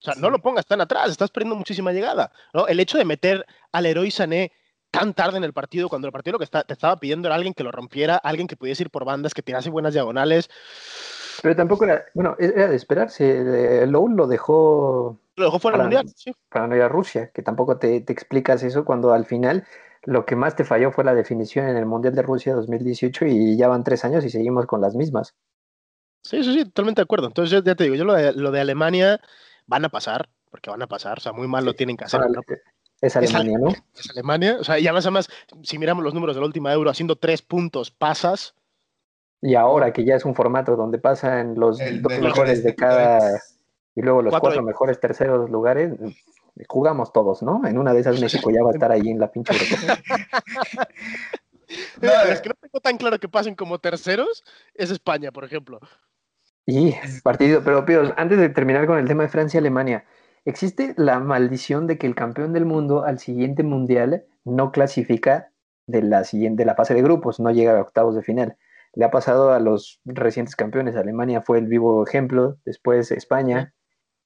[0.00, 2.30] O sea, no lo pongas tan atrás, estás perdiendo muchísima llegada.
[2.52, 2.66] ¿no?
[2.66, 4.52] El hecho de meter al héroe Sané
[4.90, 7.54] tan tarde en el partido, cuando el partido lo que te estaba pidiendo era alguien
[7.54, 10.48] que lo rompiera, alguien que pudiese ir por bandas, que tirase buenas diagonales.
[11.42, 13.86] Pero tampoco era, bueno, era de esperarse.
[13.86, 15.18] Lowe lo dejó.
[15.36, 16.32] Lo dejó fuera del mundial, sí.
[16.48, 19.66] Para no ir a Rusia, que tampoco te, te, explicas eso cuando al final
[20.04, 23.56] lo que más te falló fue la definición en el Mundial de Rusia 2018 y
[23.56, 25.34] ya van tres años y seguimos con las mismas.
[26.22, 27.26] Sí, sí, sí, totalmente de acuerdo.
[27.26, 29.20] Entonces, ya te digo, yo lo de, lo de Alemania
[29.66, 32.20] van a pasar, porque van a pasar, o sea, muy mal lo tienen que hacer.
[33.00, 33.68] Es Alemania, ¿no?
[33.94, 35.28] Es Alemania, o sea, y además, además,
[35.62, 38.54] si miramos los números de la última Euro, haciendo tres puntos pasas.
[39.42, 43.38] Y ahora que ya es un formato donde pasan los dos mejores de cada
[43.94, 45.92] y luego los cuatro, mejores terceros lugares,
[46.68, 47.66] jugamos todos, ¿no?
[47.66, 49.52] En una de esas México ya va a estar ahí en la pinche
[52.00, 55.80] no, es que no tengo tan claro que pasen como terceros es España, por ejemplo.
[56.66, 60.04] Y partido, pero antes de terminar con el tema de Francia-Alemania,
[60.44, 65.52] existe la maldición de que el campeón del mundo al siguiente mundial no clasifica
[65.86, 68.56] de la siguiente la fase de grupos, no llega a octavos de final.
[68.94, 70.96] Le ha pasado a los recientes campeones.
[70.96, 73.72] Alemania fue el vivo ejemplo, después España,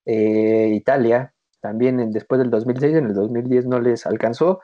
[0.07, 4.61] eh, Italia, también después del 2006, en el 2010 no les alcanzó.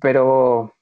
[0.00, 0.75] Pero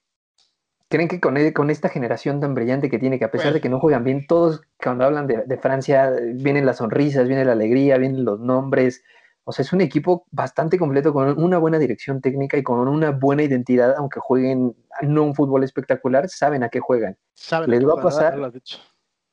[0.89, 3.61] ¿Creen que con, e, con, esta generación tan brillante que tiene, que a pesar de
[3.61, 7.99] que no juegan bien, todos cuando hablan de, Francia, vienen las sonrisas, viene la alegría,
[7.99, 9.03] vienen los nombres?
[9.45, 13.11] O sea, es un equipo bastante completo con una buena dirección técnica y con una
[13.11, 17.17] buena identidad, aunque jueguen no un fútbol espectacular, saben a qué juegan.
[17.67, 18.53] les va a pasar,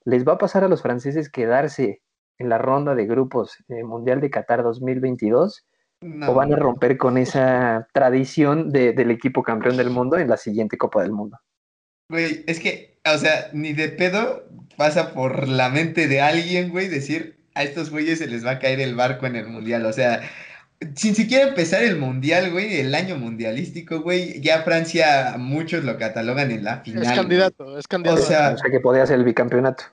[0.06, 2.02] les va a pasar a los franceses quedarse
[2.38, 5.66] en la ronda de grupos Mundial de Qatar 2022
[6.02, 10.78] o van a romper con esa tradición del equipo campeón del mundo en la siguiente
[10.78, 11.40] Copa del Mundo.
[12.10, 14.44] Güey, es que, o sea, ni de pedo
[14.78, 18.60] pasa por la mente de alguien, güey, decir a estos güeyes se les va a
[18.60, 19.86] caer el barco en el mundial.
[19.86, 20.22] O sea,
[20.96, 26.52] sin siquiera empezar el mundial, güey, el año mundialístico, güey, ya Francia muchos lo catalogan
[26.52, 27.04] en la final.
[27.04, 28.22] Es candidato, es candidato.
[28.22, 29.84] O sea, que podía ser el bicampeonato.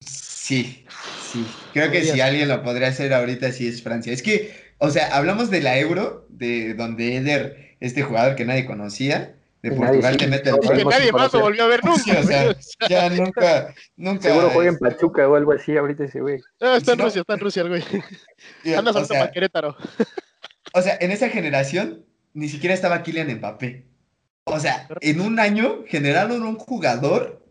[0.00, 0.84] Sí,
[1.22, 1.46] sí.
[1.72, 4.12] Creo que si alguien lo podría hacer ahorita sí es Francia.
[4.12, 8.66] Es que, o sea, hablamos de la Euro, de donde Eder, este jugador que nadie
[8.66, 12.18] conocía, de Portugal te mete el Y que nadie más lo volvió a ver nunca.
[12.18, 12.56] o sea,
[12.88, 14.22] ya nunca, nunca.
[14.22, 16.40] Seguro juega en Pachuca o algo así ahorita ese güey.
[16.60, 17.84] Ah, está en Rusia, está en Rusia el güey.
[18.76, 19.76] Anda salto para Querétaro.
[20.72, 23.86] O sea, en esa generación ni siquiera estaba Kylian Mbappé.
[24.44, 27.44] O sea, en un año generaron un jugador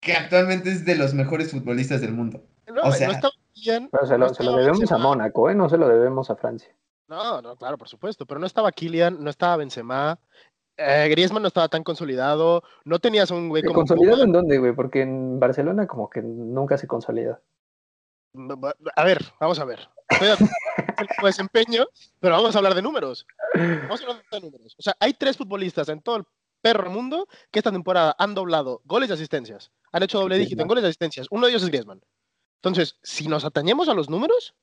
[0.00, 2.44] que actualmente es de los mejores futbolistas del mundo.
[2.66, 3.34] No, o sea, no estaba
[3.90, 5.00] Pero se lo, se lo debemos Benzema.
[5.00, 5.54] a Mónaco, ¿eh?
[5.54, 6.74] No se lo debemos a Francia.
[7.08, 8.26] No, no, claro, por supuesto.
[8.26, 10.18] Pero no estaba Kylian, no estaba Benzema,
[10.78, 13.76] Eh, Griezmann no estaba tan consolidado, no tenías un güey como...
[13.76, 14.74] ¿Consolidado en dónde, güey?
[14.74, 17.40] Porque en Barcelona como que nunca se consolida.
[18.94, 19.88] A ver, vamos a ver.
[20.10, 20.36] Estoy de
[21.22, 21.86] desempeño,
[22.20, 23.26] pero vamos a hablar de números.
[23.54, 24.76] Vamos a hablar de números.
[24.78, 26.24] O sea, hay tres futbolistas en todo el
[26.60, 29.70] perro mundo que esta temporada han doblado goles y asistencias.
[29.92, 31.26] Han hecho doble dígito en goles y asistencias.
[31.30, 32.02] Uno de ellos es Griezmann.
[32.56, 34.54] Entonces, si nos atañemos a los números,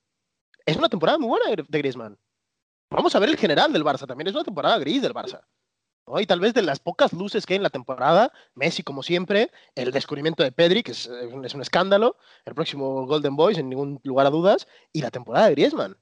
[0.65, 2.17] es una temporada muy buena de Griezmann.
[2.89, 4.05] Vamos a ver el general del Barça.
[4.05, 5.41] También es una temporada gris del Barça.
[6.19, 9.51] Y tal vez de las pocas luces que hay en la temporada, Messi como siempre,
[9.73, 13.69] el descubrimiento de Pedri, que es, eh, es un escándalo, el próximo Golden Boy, sin
[13.69, 15.97] ningún lugar a dudas, y la temporada de Griezmann.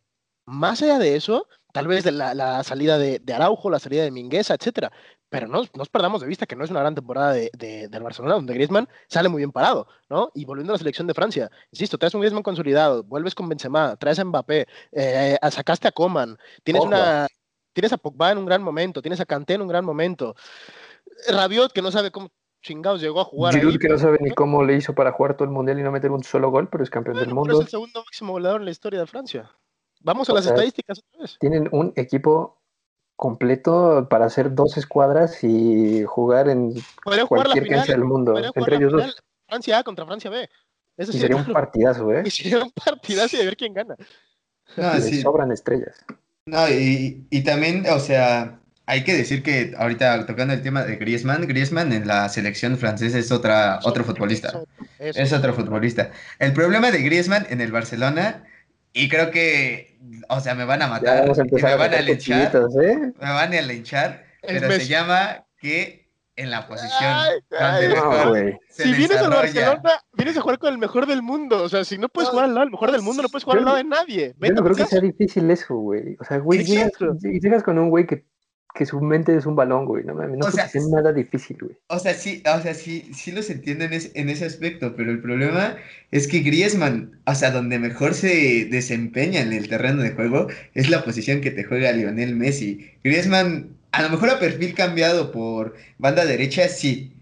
[0.45, 4.53] Más allá de eso, tal vez de la, salida de, Araujo, la salida de Mingueza,
[4.53, 4.91] etcétera.
[5.29, 7.49] Pero no nos perdamos de vista que no es una gran temporada de,
[7.89, 10.29] del Barcelona, donde Griezmann sale muy bien parado, ¿no?
[10.34, 13.95] Y volviendo a la selección de Francia, insisto, traes un Griezmann consolidado, vuelves con Benzema,
[13.95, 17.27] traes a Mbappé, eh, sacaste a Coman, tienes una
[17.73, 20.36] Tienes a Pogba en un gran momento, tienes a Kanté en un gran momento.
[21.29, 22.29] Rabiot, que no sabe cómo
[22.62, 23.53] chingados llegó a jugar.
[23.53, 25.91] Giroud, que no sabe ni cómo le hizo para jugar todo el mundial y no
[25.91, 27.53] meter un solo gol, pero es campeón del mundo.
[27.53, 29.51] es el segundo máximo goleador en la historia de Francia.
[30.03, 31.37] Vamos a las estadísticas otra vez.
[31.39, 32.61] Tienen un equipo
[33.15, 36.73] completo para hacer dos escuadras y jugar en
[37.27, 38.35] cualquier cancha del mundo.
[38.37, 39.23] Entre ellos dos.
[39.47, 40.49] Francia A contra Francia B.
[40.97, 42.23] Eso sería un partidazo, ¿eh?
[42.25, 43.95] Y sería un partidazo de ver quién gana.
[44.77, 46.05] Ah, sobran estrellas.
[46.45, 50.95] No, y, y también, o sea, hay que decir que ahorita tocando el tema de
[50.95, 54.63] Griezmann, Griezmann en la selección francesa es otra, otro futbolista.
[54.99, 56.11] Es otro futbolista.
[56.39, 58.43] El problema de Griezmann en el Barcelona,
[58.93, 59.97] y creo que,
[60.30, 62.97] o sea, me van a matar, me van a linchar, ¿eh?
[62.97, 66.01] me van a linchar, pero se llama que
[66.36, 67.13] en la posición
[68.69, 71.63] Si vienes al Barcelona, vienes a jugar con el mejor del mundo.
[71.63, 73.60] O sea, si no puedes jugar al lado del mejor del mundo, no puedes jugar
[73.60, 74.36] al lado de nadie.
[74.39, 76.17] yo no creo que sea difícil eso, güey.
[76.19, 78.25] O sea, güey, llegas, llegas, con un güey que,
[78.73, 80.03] que, su mente es un balón, güey.
[80.03, 81.77] No, no o sea, es nada difícil, güey.
[81.88, 85.21] O sea, sí, o sea, sí, sí los entiendo en, en ese aspecto, pero el
[85.21, 85.75] problema
[86.12, 90.89] es que Griezmann, o sea, donde mejor se desempeña en el terreno de juego es
[90.89, 92.91] la posición que te juega Lionel Messi.
[93.03, 97.13] Griezmann a lo mejor a perfil cambiado por banda derecha, sí.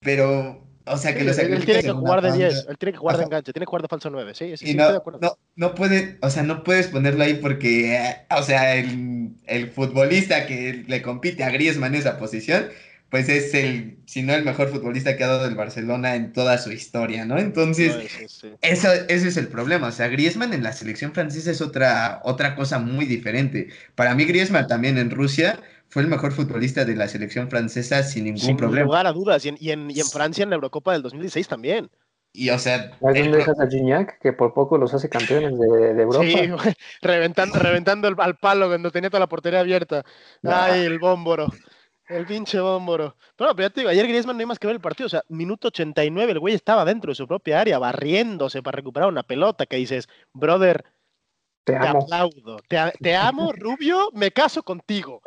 [0.00, 3.16] Pero, o sea, que los Él tiene que jugar de 10, él tiene que jugar
[3.16, 4.56] de enganche, tiene que jugar de falso 9, sí.
[4.56, 9.30] sí, no, no, no, puede, o sea, no puedes ponerlo ahí porque, o sea, el,
[9.46, 12.66] el futbolista que le compite a Griezmann en esa posición,
[13.10, 16.58] pues es el, si no el mejor futbolista que ha dado el Barcelona en toda
[16.58, 17.38] su historia, ¿no?
[17.38, 17.94] Entonces,
[18.60, 19.88] Eso, ese es el problema.
[19.88, 23.68] O sea, Griezmann en la selección francesa es otra, otra cosa muy diferente.
[23.94, 28.24] Para mí, Griezmann también en Rusia fue el mejor futbolista de la selección francesa sin
[28.24, 28.84] ningún problema.
[28.84, 31.02] Sin lugar a dudas, y en, y, en, y en, Francia en la Eurocopa del
[31.02, 31.90] 2016 también.
[32.32, 32.92] Y o sea.
[33.02, 36.24] ¿Hay dónde dejas a Gignac, que por poco los hace campeones de, de Europa?
[36.24, 40.04] Sí, reventando, reventando el, al palo cuando tenía toda la portería abierta.
[40.42, 41.48] Ay, el bómboro.
[42.08, 43.16] El pinche bómboro.
[43.36, 45.06] Pero, pero ya te digo, ayer Griezmann no hay más que ver el partido.
[45.06, 49.08] O sea, minuto 89, el güey estaba dentro de su propia área, barriéndose para recuperar
[49.08, 50.84] una pelota que dices, brother,
[51.72, 52.56] te, aplaudo.
[53.00, 55.22] Te, amo, Rubio, me caso contigo.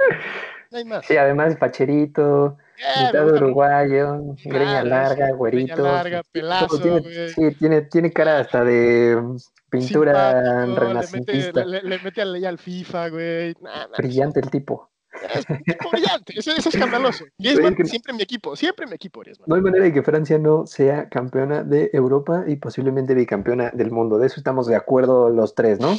[1.04, 5.76] Sí, además Pacherito, eh, mitad uruguayo, greña larga, güerito.
[5.76, 9.22] Greña larga, pelazo, tiene, sí, tiene, tiene cara hasta de
[9.70, 11.66] pintura renacentista.
[11.66, 13.56] Le mete, le, al FIFA, güey.
[13.98, 14.92] Brillante el tipo.
[15.14, 15.46] Es
[15.92, 17.26] brillante, eso, es escandaloso.
[17.38, 19.46] Griezmann siempre en mi equipo, siempre en mi equipo, Griezmann.
[19.48, 23.92] No hay manera de que Francia no sea campeona de Europa y posiblemente bicampeona del
[23.92, 24.18] mundo.
[24.18, 25.98] De eso estamos de acuerdo los tres, ¿no?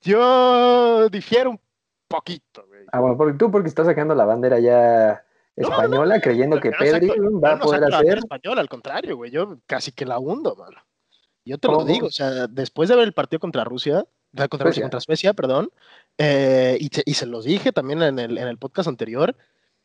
[0.00, 1.60] Yo difiero un
[2.08, 2.84] poquito, güey.
[2.92, 5.24] Ah, bueno, porque tú porque estás sacando la bandera ya
[5.56, 8.18] española, creyendo que Pedri va a poder hacer.
[8.18, 9.30] española, al contrario, güey.
[9.30, 10.76] Yo casi que la hundo, mano.
[11.44, 14.82] Yo te lo digo, o sea, después de ver el partido contra Rusia, contra, Rusia,
[14.82, 15.70] contra Suecia, perdón,
[16.16, 19.36] eh, y, y, se los dije también en el, en el podcast anterior,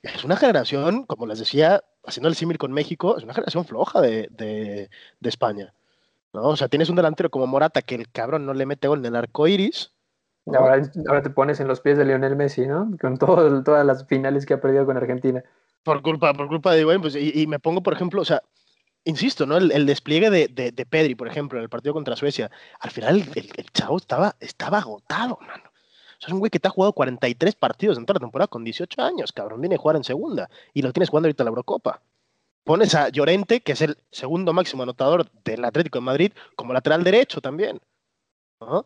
[0.02, 4.00] es una generación, como les decía, haciendo el símil con México, es una generación floja
[4.00, 5.74] de, de, de España.
[6.34, 6.44] ¿No?
[6.44, 9.06] O sea, tienes un delantero como Morata que el cabrón no le mete gol en
[9.06, 9.94] el arco iris.
[10.48, 12.90] Ahora, ahora, te pones en los pies de Lionel Messi, ¿no?
[13.00, 15.44] Con todo, todas las finales que ha perdido con Argentina.
[15.84, 18.42] Por culpa, por culpa de Higuaín, pues, y, me pongo, por ejemplo, o sea,
[19.06, 19.58] insisto, ¿no?
[19.58, 23.28] El, despliegue de, de, de, Pedri, por ejemplo, en el partido contra Suecia, al final
[23.36, 25.64] el, el, chavo estaba, estaba agotado, mano.
[25.66, 28.48] O sea, es un güey que te ha jugado 43 partidos en toda la temporada
[28.48, 29.62] con 18 años, cabrón.
[29.62, 32.02] Viene a jugar en segunda y lo tienes jugando ahorita en la Eurocopa.
[32.70, 37.04] Pones a Llorente, que es el segundo máximo anotador del Atlético de Madrid, como lateral
[37.04, 37.80] derecho también.
[38.60, 38.86] O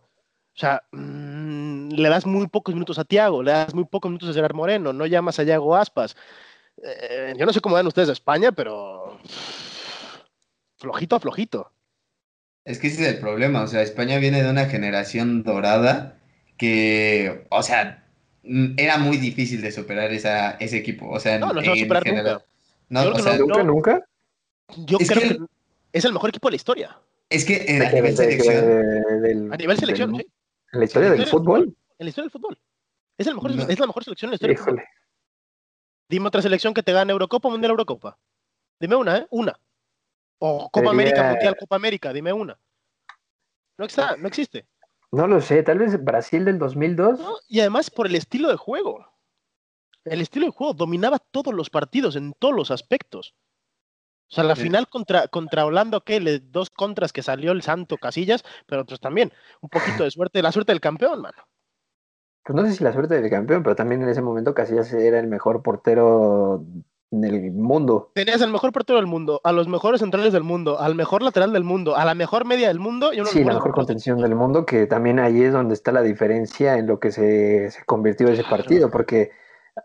[0.55, 4.33] sea, mmm, le das muy pocos minutos a Tiago, le das muy pocos minutos a
[4.33, 6.15] Gerard Moreno, no llamas a Yago Aspas.
[6.81, 9.19] Eh, yo no sé cómo dan ustedes a España, pero
[10.77, 11.69] flojito a flojito.
[12.63, 16.21] Es que ese es el problema, o sea, España viene de una generación dorada
[16.55, 18.07] que, o sea,
[18.43, 21.09] mm, era muy difícil de superar esa, ese equipo.
[21.09, 22.45] O sea, No, no se va a superar nunca.
[22.89, 24.05] No, Yo o sea, no- ¿Nunca, nunca?
[24.77, 25.45] Yo Es creo que- que
[25.93, 26.99] es el mejor equipo de la historia.
[27.29, 29.21] es que ¿De a nivel ¿De- de- selección.
[29.21, 30.31] del- A nivel selección, del- sí.
[30.73, 31.63] ¿En la historia del fútbol?
[31.99, 32.59] En la historia del fútbol.
[33.17, 33.63] Es, el mejor, No.
[33.67, 34.53] es la mejor selección en la historia.
[34.53, 34.83] Híjole.
[36.09, 38.17] Dime otra selección que te gane Eurocopa, Mundial, Eurocopa.
[38.79, 39.27] Dime una, ¿eh?
[39.29, 39.57] Una.
[40.39, 42.13] O Copa Sería- América, Mundial, Copa América.
[42.13, 42.57] Dime una.
[43.77, 44.65] No está, no existe.
[45.11, 47.19] No lo sé, tal vez Brasil del 2002.
[47.19, 47.35] ¿no?
[47.47, 49.07] Y además por el estilo de juego.
[50.05, 53.33] El estilo de juego dominaba todos los partidos en todos los aspectos.
[54.29, 54.63] O sea, la Sí.
[54.63, 58.99] final contra, contra Holanda, ok, le- dos contras que salió el Santo Casillas, pero pues
[58.99, 61.37] también un poquito de suerte, la suerte del campeón, mano.
[62.45, 65.19] Pues no sé si la suerte del campeón, pero también en ese momento Casillas era
[65.19, 66.63] el mejor portero
[67.11, 68.11] en el mundo.
[68.15, 71.53] Tenías al mejor portero del mundo, a los mejores centrales del mundo, al mejor lateral
[71.53, 74.35] del mundo, a la mejor media del mundo y uno Sí, la mejor contención del
[74.35, 78.27] mundo, que también ahí es donde está la diferencia en lo que se, se convirtió
[78.29, 79.31] ese partido, porque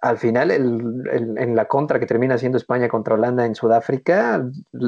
[0.02, 4.44] al final el- en la contra que termina siendo España contra Holanda en Sudáfrica,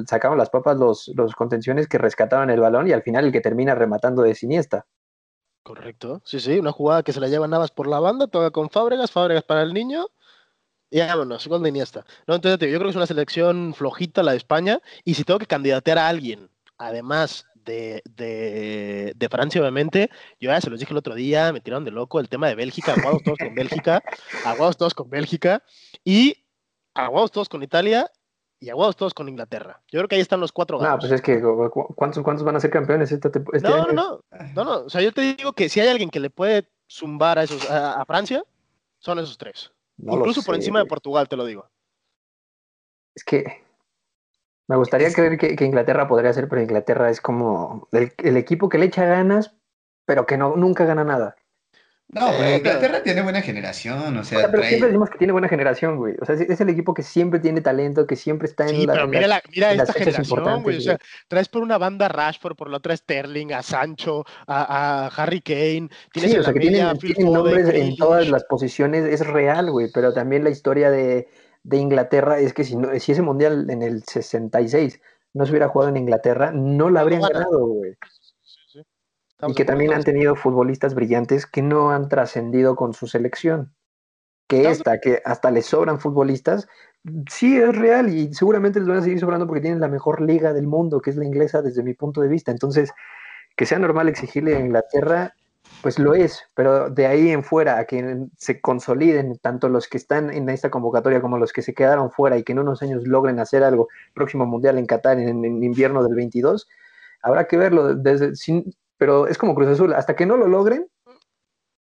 [0.07, 3.41] sacaban las papas los, los contenciones que rescataban el balón y al final el que
[3.41, 4.87] termina rematando de siniestra.
[5.63, 8.71] Correcto, sí, sí, una jugada que se la lleva Navas por la banda, toca con
[8.71, 10.07] Fábregas, Fábregas para el niño,
[10.91, 12.05] y vámonos, gol de Iniesta.
[12.27, 15.39] No, entonces yo creo que es una selección flojita la de España, y si tengo
[15.39, 20.93] que candidatear a alguien, además de, de, de Francia, obviamente, yo ya se los dije
[20.93, 24.03] el otro día, me tiraron de loco el tema de Bélgica, aguados todos con Bélgica,
[24.43, 25.63] aguados todos con Bélgica,
[26.05, 26.45] y
[26.95, 28.11] aguados todos con Italia,
[28.59, 29.81] y aguados todos con Inglaterra.
[29.91, 31.01] Yo creo que ahí están los cuatro No, gatos.
[31.09, 33.75] pues es que ¿cu- cu- ¿cuántos, cuántos van a ser campeones este, te- este No,
[33.75, 33.93] año?
[33.93, 34.21] no, no,
[34.55, 34.79] no, no.
[34.85, 37.65] O sea, yo te digo que si hay alguien que le puede zumbar a esos
[37.65, 38.45] a, a Francia,
[38.99, 39.73] son esos tres.
[39.97, 40.87] No Incluso por encima de.
[40.87, 41.71] Portugal, te lo digo.
[43.15, 43.65] Es que
[44.71, 48.69] me gustaría creer que, que Inglaterra podría ser, pero Inglaterra es como el, el equipo
[48.69, 49.57] que le echa ganas,
[50.07, 51.37] pero que no, nunca gana nada.
[52.13, 55.19] No, pero Eh, Inglaterra tiene buena generación, o O sea, pero trae- siempre decimos que
[55.19, 56.15] tiene buena generación, güey.
[56.21, 58.87] O sea, es, es el equipo que siempre tiene talento, que siempre está en Sí,
[58.87, 58.95] la.
[58.95, 60.79] pero mira, la- la- mira en las esta generación, güey.
[60.79, 64.25] O sea, traes por una banda a Rashford, por la otra a Sterling, a Sancho,
[64.49, 65.89] a, a Harry Kane.
[66.13, 68.45] Tienes Sí, o sea, la que media tienen, a Phil tienen nombres en todas las
[68.45, 69.89] posiciones, es real, güey.
[69.95, 71.29] Pero también la historia de,
[71.63, 75.01] de Inglaterra es que si, no, si ese mundial en el 66
[75.35, 77.41] no se hubiera jugado en Inglaterra, no la lo habrían gana.
[77.41, 77.97] ganado, güey.
[78.43, 78.81] Sí, sí.
[79.47, 83.75] Y que también han tenido futbolistas brillantes que no han trascendido con su selección.
[84.49, 86.67] Que esta, que hasta les sobran futbolistas,
[87.31, 90.53] sí es real y seguramente les van a seguir sobrando porque tienen la mejor liga
[90.53, 92.51] del mundo, que es la inglesa desde mi punto de vista.
[92.51, 92.93] Entonces,
[93.57, 95.35] que sea normal exigirle a Inglaterra,
[95.83, 99.97] pues lo es, pero de ahí en fuera a que se consoliden tanto los que
[99.97, 103.07] están en esta convocatoria como los que se quedaron fuera y que en unos años
[103.07, 106.69] logren hacer algo, próximo mundial en Qatar en, invierno del 22,
[107.23, 110.87] habrá que verlo desde sin, pero es como Cruz Azul, hasta que no lo logren,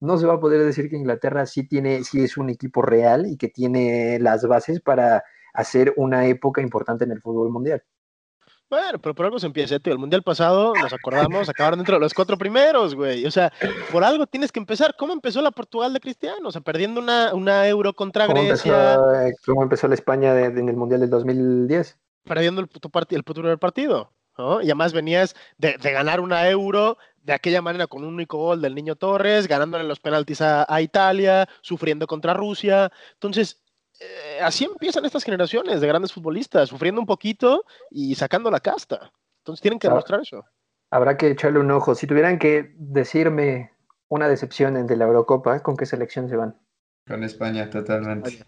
[0.00, 3.26] no se va a poder decir que Inglaterra sí tiene, sí es un equipo real
[3.26, 7.84] y que tiene las bases para hacer una época importante en el fútbol mundial.
[8.72, 9.92] Bueno, pero por algo se empieza, tío.
[9.92, 13.26] El mundial pasado, nos acordamos, acabaron dentro de los cuatro primeros, güey.
[13.26, 13.52] O sea,
[13.90, 14.94] por algo tienes que empezar.
[14.98, 16.48] ¿Cómo empezó la Portugal de Cristiano?
[16.48, 20.48] O sea, perdiendo una, una euro contra ¿Cómo Grecia, empezó, cómo empezó la España de-
[20.48, 21.98] de- en el mundial del 2010?
[22.24, 24.10] perdiendo el, puto parti- el futuro del partido.
[24.38, 24.62] ¿no?
[24.62, 28.62] Y además venías de, de ganar una euro de aquella manera con un único gol
[28.62, 32.90] del Niño Torres, ganándole los penaltis a, a Italia, sufriendo contra Rusia.
[33.12, 33.61] Entonces,
[34.02, 39.12] eh, así empiezan estas generaciones de grandes futbolistas, sufriendo un poquito y sacando la casta.
[39.38, 40.44] Entonces tienen que demostrar eso.
[40.90, 41.94] Habrá que echarle un ojo.
[41.94, 43.72] Si tuvieran que decirme
[44.08, 46.56] una decepción en de la Eurocopa, ¿con qué selección se van?
[47.06, 48.44] con España totalmente.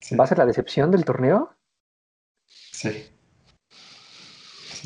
[0.00, 1.54] Sí, ¿Va a ser la decepción del torneo?
[2.46, 3.10] sí.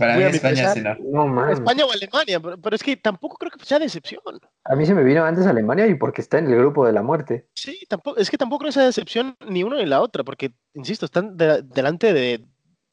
[0.00, 0.76] Para mí España pesar.
[0.76, 0.96] sí no.
[1.24, 1.52] No, man.
[1.52, 4.20] España o Alemania, pero, pero es que tampoco creo que sea decepción.
[4.64, 7.02] A mí se me vino antes Alemania y porque está en el grupo de la
[7.02, 7.48] muerte.
[7.54, 10.52] Sí, tampoco, es que tampoco creo que sea decepción ni una ni la otra, porque,
[10.74, 12.44] insisto, están de- delante de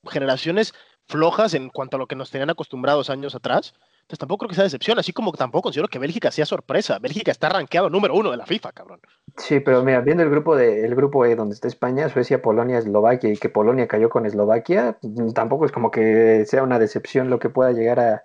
[0.09, 0.73] generaciones
[1.07, 3.73] flojas en cuanto a lo que nos tenían acostumbrados años atrás.
[4.07, 6.97] Entonces tampoco creo que sea decepción, así como tampoco considero que Bélgica sea sorpresa.
[6.97, 9.01] Bélgica está rankeado número uno de la FIFA, cabrón.
[9.35, 12.77] Sí, pero mira, viendo el grupo de el grupo E donde está España, Suecia, Polonia,
[12.77, 17.29] Eslovaquia y que Polonia cayó con Eslovaquia, mm, tampoco es como que sea una decepción
[17.29, 18.23] lo que pueda llegar a,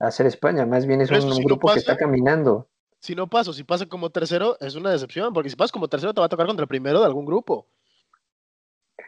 [0.00, 1.78] a hacer España, más bien es un, no grupo que pasa.
[1.78, 2.66] está caminando.
[2.98, 6.14] Si no paso, si pasa como tercero, es una decepción, porque si pasas como tercero
[6.14, 7.68] te va a tocar contra el primero de algún grupo.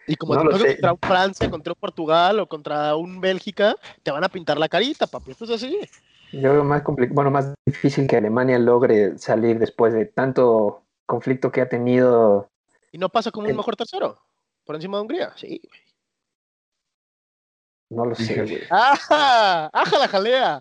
[0.07, 0.66] Y como No te sé.
[0.72, 4.68] contra un Francia, contra un Portugal o contra un Bélgica, te van a pintar la
[4.68, 5.33] carita, papi.
[5.33, 5.79] Esto es así.
[6.33, 11.51] Yo veo más compli- bueno, más difícil que Alemania logre salir después de tanto conflicto
[11.51, 12.49] que ha tenido.
[12.93, 14.20] Y no pasa como un mejor tercero.
[14.64, 15.32] Por encima de Hungría.
[15.36, 15.80] Sí, güey.
[17.91, 18.61] No lo sé, güey.
[18.70, 19.70] ¡Ajá!
[19.72, 20.61] ¡Ajá la jalea!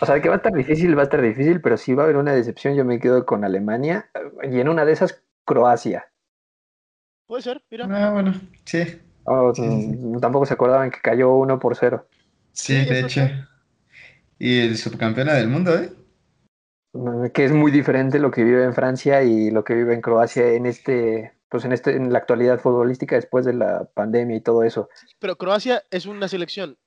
[0.00, 2.04] O sea, que va a estar difícil, va a estar difícil, pero si va a
[2.04, 4.08] haber una decepción, yo me quedo con Alemania
[4.44, 6.08] y en una de esas, Croacia.
[7.26, 7.86] Puede ser, mira.
[7.90, 9.00] Ah, bueno, sí.
[9.24, 9.52] Oh,
[10.20, 12.06] tampoco se acordaban que cayó uno por cero.
[12.52, 13.22] Sí, de hecho.
[14.38, 15.90] Y el subcampeona del mundo, ¿eh?
[16.92, 20.00] Mm, que es muy diferente lo que vive en Francia y lo que vive en
[20.00, 24.40] Croacia en este, pues en este, en la actualidad futbolística después de la pandemia y
[24.40, 24.88] todo eso.
[25.18, 26.78] Pero Croacia es una selección,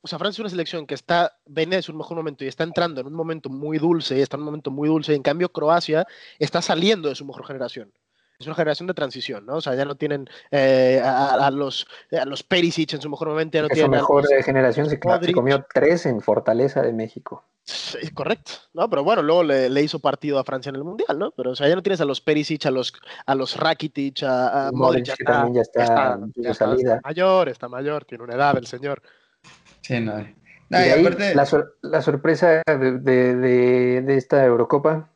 [0.00, 2.64] o sea, Francia es una selección que está, viene de su mejor momento y está
[2.64, 6.06] entrando en un momento muy dulce, está en un momento muy dulce, en cambio Croacia
[6.38, 7.92] está saliendo de su mejor generación
[8.38, 9.56] es una generación de transición, ¿no?
[9.56, 13.56] O sea, ya no tienen eh, a, los, a los Perisic en su mejor momento.
[13.56, 17.44] Ya no es su mejor generación se, comió tres en Fortaleza de México.
[17.64, 18.88] Sí, correcto, ¿no?
[18.88, 21.32] Pero bueno, luego le, hizo partido a Francia en el Mundial, ¿no?
[21.32, 22.92] Pero o sea, ya no tienes a los Perisic, a los,
[23.26, 26.66] a los Rakitic, a, Modric, que también ya está, ya está,
[27.02, 29.02] mayor, está mayor, tiene una edad el señor.
[29.80, 30.20] Sí, no.
[30.70, 31.34] y aparte...
[31.34, 31.48] la,
[31.82, 35.10] la, sorpresa de, de, de esta Eurocopa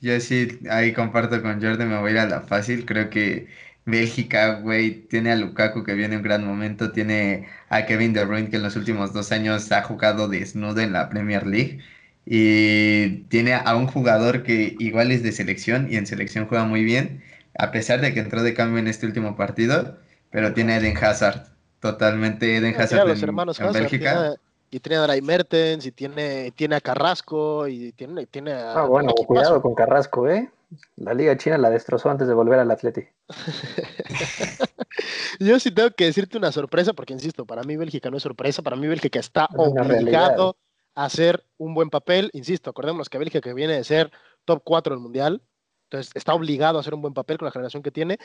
[0.00, 2.84] yo sí, ahí comparto con Jordan, me voy a ir a la fácil.
[2.86, 3.48] Creo que
[3.84, 8.24] Bélgica, güey, tiene a Lukaku que viene en un gran momento, tiene a Kevin De
[8.24, 11.80] Bruyne que en los últimos dos años ha jugado desnudo en la Premier League.
[12.24, 16.84] Y tiene a un jugador que igual es de selección y en selección juega muy
[16.84, 17.22] bien,
[17.58, 19.98] a pesar de que entró de cambio en este último partido,
[20.30, 21.48] pero tiene a Eden Hazard,
[21.80, 22.56] totalmente.
[22.56, 24.36] Eden Hazard en, Bélgica
[24.74, 28.72] y tiene a Dry Mertens, y tiene, tiene a Carrasco, y tiene, tiene a...
[28.72, 30.50] Ah, bueno, cuidado con Carrasco, ¿eh?
[30.96, 33.02] La Liga China la destrozó antes de volver al Atleti.
[35.38, 38.62] Yo sí tengo que decirte una sorpresa, porque insisto, para mí Bélgica no es sorpresa,
[38.62, 40.56] para mí Bélgica está obligado
[40.94, 42.30] a hacer un buen papel.
[42.32, 44.10] Insisto, acordémonos que Bélgica viene de ser
[44.46, 45.42] top 4 del Mundial,
[45.90, 48.16] entonces está obligado a hacer un buen papel con la generación que tiene.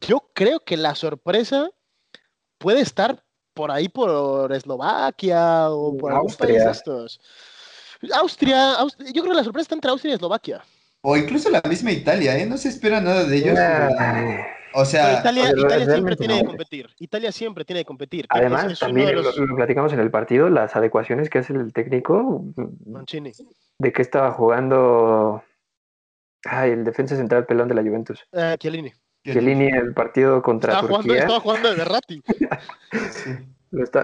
[0.00, 1.70] Yo creo que la sorpresa
[2.58, 3.22] puede estar
[3.54, 7.20] por ahí por Eslovaquia o por algún país de estos.
[8.14, 8.76] Austria,
[9.12, 10.62] yo creo que la sorpresa está entre Austria y Eslovaquia.
[11.02, 12.46] O incluso la misma Italia, ¿eh?
[12.46, 13.58] No se espera nada de ellos.
[14.74, 15.52] O sea, Italia,
[15.84, 16.88] siempre tiene que competir.
[16.98, 18.26] Italia siempre tiene que competir.
[18.30, 22.44] Además, también lo, platicamos en el partido, las adecuaciones que hace el técnico.
[22.86, 23.32] Mancini.
[23.78, 25.42] De que estaba jugando.
[26.44, 28.24] Ay, el defensa central pelón de la Juventus.
[28.32, 28.92] Uh, Chiellini.
[29.24, 31.02] Chiellini el partido contra estaba Turquía.
[31.02, 32.22] Jugando, estaba jugando de Berratti.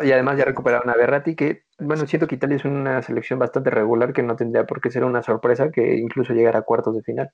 [0.05, 3.71] y además ya recuperaron a Berratti, que, bueno, siento que Italia es una selección bastante
[3.71, 7.03] regular que no tendría por qué ser una sorpresa que incluso llegara a cuartos de
[7.03, 7.31] final.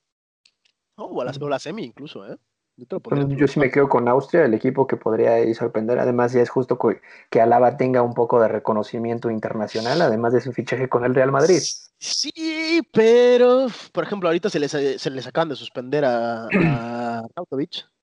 [0.97, 2.37] Oh, o, a la, semi incluso, ¿eh?
[2.77, 5.97] Yo, sí me quedo con Austria, el equipo que podría sorprender.
[5.97, 10.41] Además, ya es justo que, que, Alaba tenga un poco de reconocimiento internacional, además de
[10.41, 11.61] su fichaje con el Real Madrid.
[12.05, 17.23] Sí, pero, por ejemplo, ahorita se les, se les acaban de suspender a, a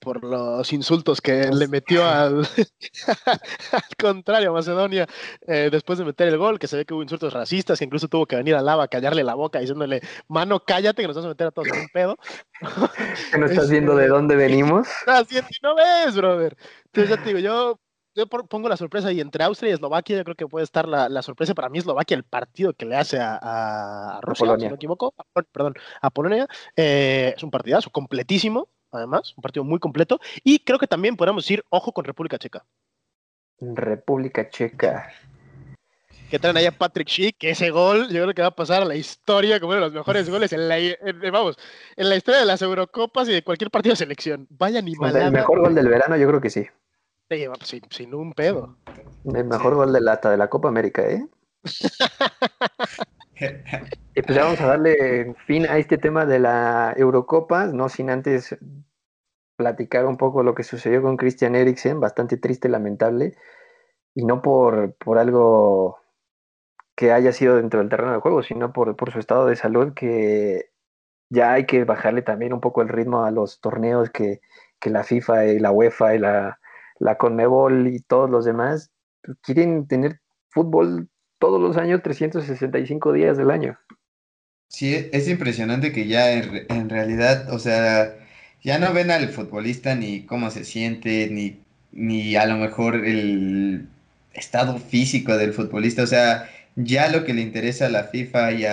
[0.00, 2.46] por los insultos que le metió al,
[3.72, 5.08] al contrario a Macedonia
[5.44, 8.06] eh, después de meter el gol, que se ve que hubo insultos racistas, que incluso
[8.06, 11.24] tuvo que venir a Lava a callarle la boca diciéndole, mano, cállate, que nos vas
[11.24, 12.16] a meter a todos en un pedo.
[13.32, 14.86] ¿Que no estás viendo de dónde venimos?
[15.62, 16.56] no ves, brother.
[16.86, 17.80] Entonces ya te digo, yo,
[18.14, 21.08] yo pongo la sorpresa y entre Austria y Eslovaquia yo creo que puede estar la,
[21.08, 21.54] la sorpresa.
[21.54, 23.38] Para mí Eslovaquia, el partido que le hace a,
[24.16, 25.14] a Rusia, si no me equivoco,
[25.52, 30.20] perdón, a Polonia, eh, es un partidazo completísimo además, un partido muy completo.
[30.44, 32.64] Y creo que también podemos decir, ojo con República Checa.
[33.60, 35.10] República Checa.
[36.30, 38.84] Que traen allá Patrick Schick, que ese gol yo creo que va a pasar a
[38.84, 40.76] la historia como uno de los mejores goles en la,
[41.32, 41.56] vamos,
[41.96, 44.46] en la historia de las Eurocopas y de cualquier partido de selección.
[44.50, 45.14] Vaya ni mal.
[45.16, 46.66] El mejor gol del verano yo creo que sí.
[47.62, 48.76] Sí, sin, un pedo.
[49.24, 51.26] El mejor gol de la, hasta de la Copa América, ¿eh?
[54.14, 58.54] Y pues vamos a darle fin a este tema de la Eurocopa, no sin antes
[59.56, 63.36] platicar un poco lo que sucedió con Christian Eriksen, bastante triste, lamentable,
[64.14, 66.00] y no por, por algo
[66.96, 69.94] que haya sido dentro del terreno de juego, sino por, por su estado de salud,
[69.94, 70.70] que
[71.30, 74.42] ya hay que bajarle también un poco el ritmo a los torneos que,
[74.80, 76.59] que la FIFA y la UEFA y la,
[77.00, 78.90] la Conmebol y todos los demás
[79.42, 83.78] quieren tener fútbol todos los años, 365 días del año.
[84.68, 88.14] Sí, es impresionante que ya en, realidad, o sea,
[88.62, 91.58] ya no ven al futbolista ni cómo se siente, ni,
[91.90, 93.88] ni a lo mejor el
[94.34, 98.64] estado físico del futbolista, o sea, ya lo que le interesa a la FIFA y,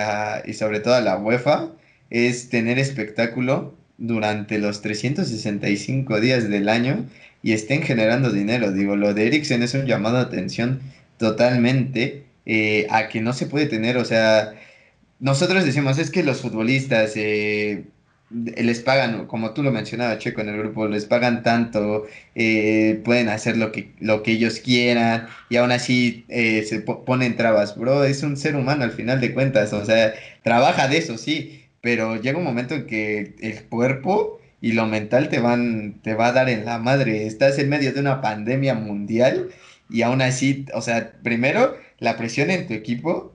[0.50, 1.70] y sobre todo a la UEFA
[2.10, 7.06] es tener espectáculo durante los 365 días del año
[7.42, 8.72] y estén generando dinero.
[8.72, 10.80] Digo, lo de Eriksen es un llamado a atención
[11.18, 14.54] totalmente eh, a que no se puede tener, o sea,
[15.20, 17.84] nosotros decimos, es que los futbolistas, eh,
[18.30, 23.28] les pagan, como tú lo mencionabas, Checo, en el grupo, les pagan tanto, eh, pueden
[23.28, 27.76] hacer lo que, lo que ellos quieran y aún así se ponen trabas.
[27.76, 31.64] Bro, es un ser humano al final de cuentas, o sea, trabaja de eso, sí,
[31.80, 36.28] pero llega un momento en que el cuerpo y lo mental te van, te va
[36.28, 37.26] a dar en la madre.
[37.26, 39.50] Estás en medio de una pandemia mundial
[39.90, 43.32] y aún así, o sea, primero la presión en tu equipo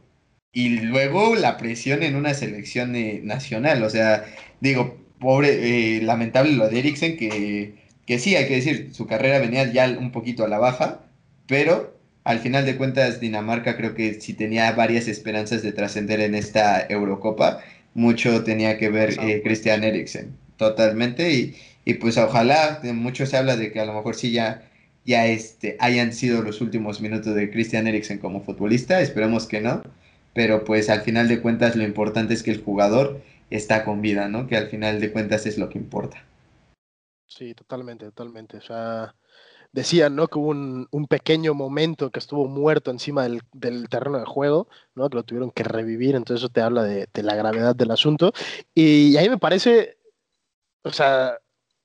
[0.53, 3.83] y luego la presión en una selección eh, nacional.
[3.83, 4.25] O sea,
[4.61, 9.39] digo, pobre, eh, lamentable lo de Eriksen, que, que sí, hay que decir, su carrera
[9.39, 11.01] venía ya un poquito a la baja,
[11.47, 16.35] pero al final de cuentas Dinamarca creo que sí tenía varias esperanzas de trascender en
[16.35, 17.59] esta Eurocopa.
[17.93, 20.35] Mucho tenía que ver eh, Christian Eriksen,
[20.69, 21.31] totalmente.
[21.31, 21.55] Y,
[21.85, 24.69] y, pues ojalá, mucho se habla de que a lo mejor sí ya,
[25.05, 29.83] ya este, hayan sido los últimos minutos de Christian Eriksen como futbolista, esperemos que no
[30.33, 34.27] pero pues al final de cuentas lo importante es que el jugador está con vida,
[34.27, 34.47] ¿no?
[34.47, 36.25] Que al final de cuentas es lo que importa.
[37.27, 38.57] Sí, totalmente, totalmente.
[38.57, 39.15] O sea,
[39.71, 40.27] decían, ¿no?
[40.27, 43.43] Que hubo un, pequeño momento que estuvo muerto encima del,
[43.89, 45.09] terreno de juego, ¿no?
[45.09, 48.33] Que lo tuvieron que revivir, entonces eso te habla de, de la gravedad del asunto.
[48.73, 49.97] Y ahí me parece,
[50.83, 51.37] o sea,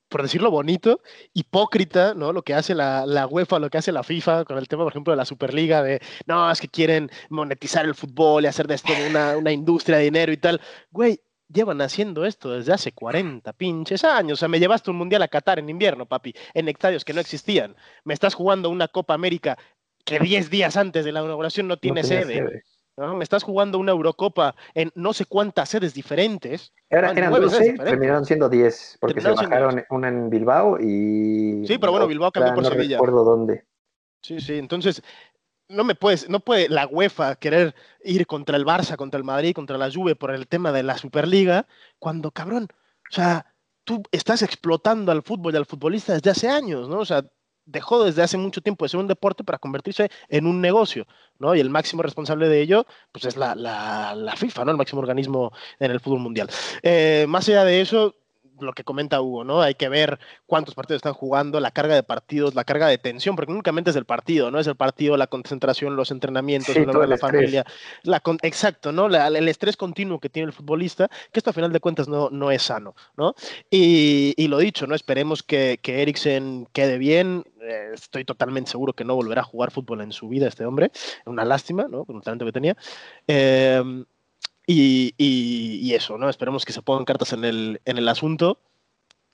[0.09, 1.01] por decirlo bonito,
[1.35, 2.33] hipócrita, ¿no?
[2.33, 4.93] Lo que hace la, la, UEFA, lo que hace la FIFA con el tema, por
[4.93, 8.75] ejemplo, de la Superliga, de, no, es que quieren monetizar el fútbol y hacer de
[8.75, 10.61] esto una, una industria de dinero y tal.
[10.91, 14.39] Güey, llevan haciendo esto desde hace 40 pinches años.
[14.39, 17.21] O sea, me llevaste un mundial a Qatar en invierno, papi, en estadios que no
[17.21, 17.77] existían.
[18.05, 19.59] Me estás jugando una Copa América
[20.05, 22.65] que 10 días antes de la inauguración no tiene, sede.
[22.99, 26.73] Me estás jugando una Eurocopa en no sé cuántas sedes diferentes.
[26.91, 31.65] eran 12, terminaron siendo 10, porque se bajaron una en Bilbao y.
[31.67, 32.97] Sí, pero bueno, Bilbao cambió por no Sevilla.
[32.97, 33.65] No recuerdo dónde.
[34.21, 35.03] Sí, sí, entonces
[35.69, 39.55] no me puedes, no puede la UEFA querer ir contra el Barça, contra el Madrid,
[39.55, 41.67] contra la Juve por el tema de la Superliga,
[41.99, 42.69] cuando cabrón,
[43.11, 46.99] o sea, tú estás explotando al fútbol y al futbolista desde hace años, ¿no?
[46.99, 47.25] O sea,
[47.69, 51.07] dejó desde hace mucho tiempo de ser un deporte para convertirse en un negocio,
[51.39, 51.55] ¿no?
[51.55, 54.71] Y el máximo responsable de ello, pues es la, la, FIFA, ¿no?
[54.73, 56.49] El máximo organismo en el fútbol mundial.
[56.83, 58.15] Eh, más allá de eso,
[58.61, 59.63] lo que comenta Hugo, ¿no?
[59.63, 63.37] Hay que ver cuántos partidos están jugando, la carga de partidos, la carga de tensión,
[63.37, 64.59] porque únicamente es el partido, ¿no?
[64.59, 67.65] Es el partido, la concentración, los entrenamientos, la familia.
[68.03, 69.07] La exacto, ¿no?
[69.07, 72.51] el estrés continuo que tiene el futbolista, que esto a final de cuentas no, no
[72.51, 73.35] es sano, ¿no?
[73.71, 74.95] Y, y lo dicho, ¿no?
[74.95, 77.45] Esperemos que, que Eriksen quede bien.
[77.61, 80.91] Eh, estoy totalmente seguro que no volverá a jugar fútbol en su vida este hombre.
[81.27, 82.05] Una lástima, ¿no?
[82.05, 82.77] Con el talento que tenía.
[83.27, 84.05] Eh,
[84.71, 86.29] y, eso, ¿no?
[86.29, 88.61] Esperemos que se pongan cartas en el, en el asunto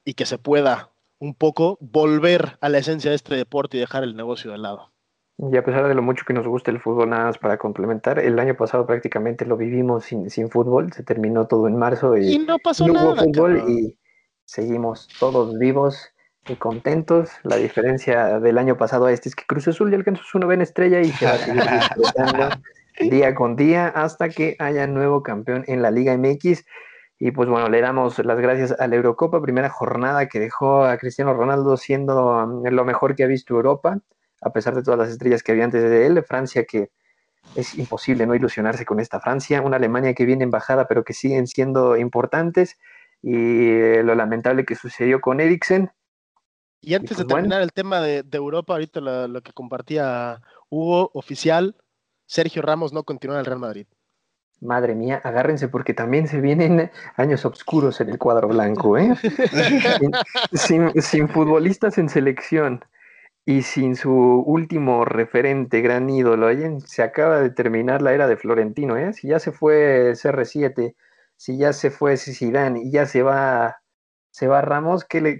[0.04, 4.04] y que se pueda un poco volver a la esencia de este deporte y dejar
[4.04, 4.92] el negocio de lado.
[5.38, 8.20] Y a pesar de lo mucho que nos gusta el fútbol, nada más para complementar,
[8.20, 12.38] el año pasado prácticamente lo vivimos sin, sin fútbol, se terminó todo en marzo y,
[12.38, 13.98] no pasó nada, hubo fútbol y
[14.44, 16.10] seguimos todos vivos
[16.46, 17.30] y contentos.
[17.42, 20.62] La diferencia del año pasado a este es que Cruz Azul ya alcanzó su novena
[20.62, 22.50] estrella y se va a seguir disfrutando
[22.98, 26.64] día con día hasta que haya nuevo campeón en la Liga MX.
[27.18, 30.98] Y pues bueno, le damos las gracias a la Eurocopa, primera jornada que dejó a
[30.98, 34.00] Cristiano Ronaldo siendo um, lo mejor que ha visto Europa,
[34.40, 36.22] a pesar de todas las estrellas que había antes de él.
[36.24, 36.90] Francia que
[37.54, 41.12] es imposible no ilusionarse con esta Francia, una Alemania que viene en bajada pero que
[41.12, 42.78] siguen siendo importantes
[43.22, 45.90] y lo lamentable que sucedió con Eriksen.
[46.80, 51.10] Y antes de pues terminar el tema de, Europa, ahorita lo, lo, que compartía Hugo,
[51.14, 51.74] oficial,
[52.26, 53.86] Sergio Ramos no continúa en el Real Madrid.
[54.60, 59.14] Madre mía, agárrense porque también se vienen años oscuros en el cuadro blanco, ¿eh?
[60.52, 62.84] sin, futbolistas en selección
[63.44, 66.48] y sin su último referente, gran ídolo,
[66.86, 69.12] se acaba de terminar la era de Florentino, ¿eh?
[69.12, 70.94] Si ya se fue CR7,
[71.36, 73.82] si ya se fue Zidane y ya se va
[74.34, 75.38] se va Ramos, ¿qué, le,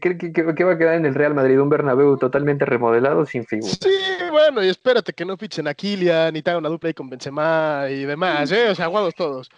[0.65, 1.61] va a quedar en el Real Madrid?
[1.61, 3.73] Un Bernabéu totalmente remodelado sin figura.
[3.73, 3.91] Sí,
[4.31, 7.11] bueno, y espérate que no fichen a Kylian ni te hagan una dupla ahí con
[7.11, 8.69] Benzema y demás, ¿eh?
[8.69, 9.51] O sea, aguados todos.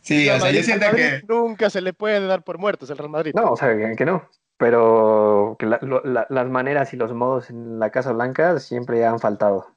[0.00, 1.22] Sí, o sea, yo siento que...
[1.28, 3.32] Nunca se le puede dar por muertos el Real Madrid.
[3.34, 4.28] No, o sea, que no.
[4.58, 9.74] Pero que las maneras y los modos en la Casa Blanca siempre han faltado.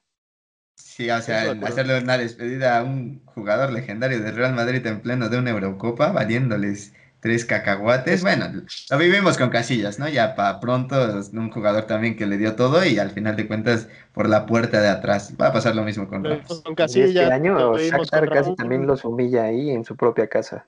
[0.75, 5.27] Sí, o sea, hacerle una despedida a un jugador legendario del Real Madrid en pleno
[5.29, 8.21] de una Eurocopa, valiéndoles tres cacahuates.
[8.21, 8.45] Bueno,
[8.89, 10.07] lo vivimos con Casillas, ¿no?
[10.07, 10.95] Ya para pronto,
[11.33, 14.81] un jugador también que le dio todo y al final de cuentas por la puerta
[14.81, 15.35] de atrás.
[15.39, 16.61] Va a pasar lo mismo con Ramos.
[16.63, 17.09] Con Casillas.
[17.09, 20.67] Este año Shakhtar casi también los humilla ahí en su propia casa.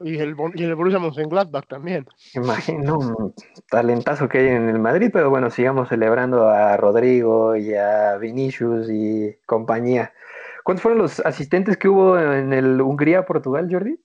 [0.00, 2.04] Y el, y el Borussia Mönchengladbach también.
[2.34, 3.32] Imagino
[3.70, 8.90] talentazo que hay en el Madrid, pero bueno, sigamos celebrando a Rodrigo y a Vinicius
[8.90, 10.12] y compañía.
[10.64, 14.00] ¿Cuántos fueron los asistentes que hubo en el Hungría-Portugal, Jordi?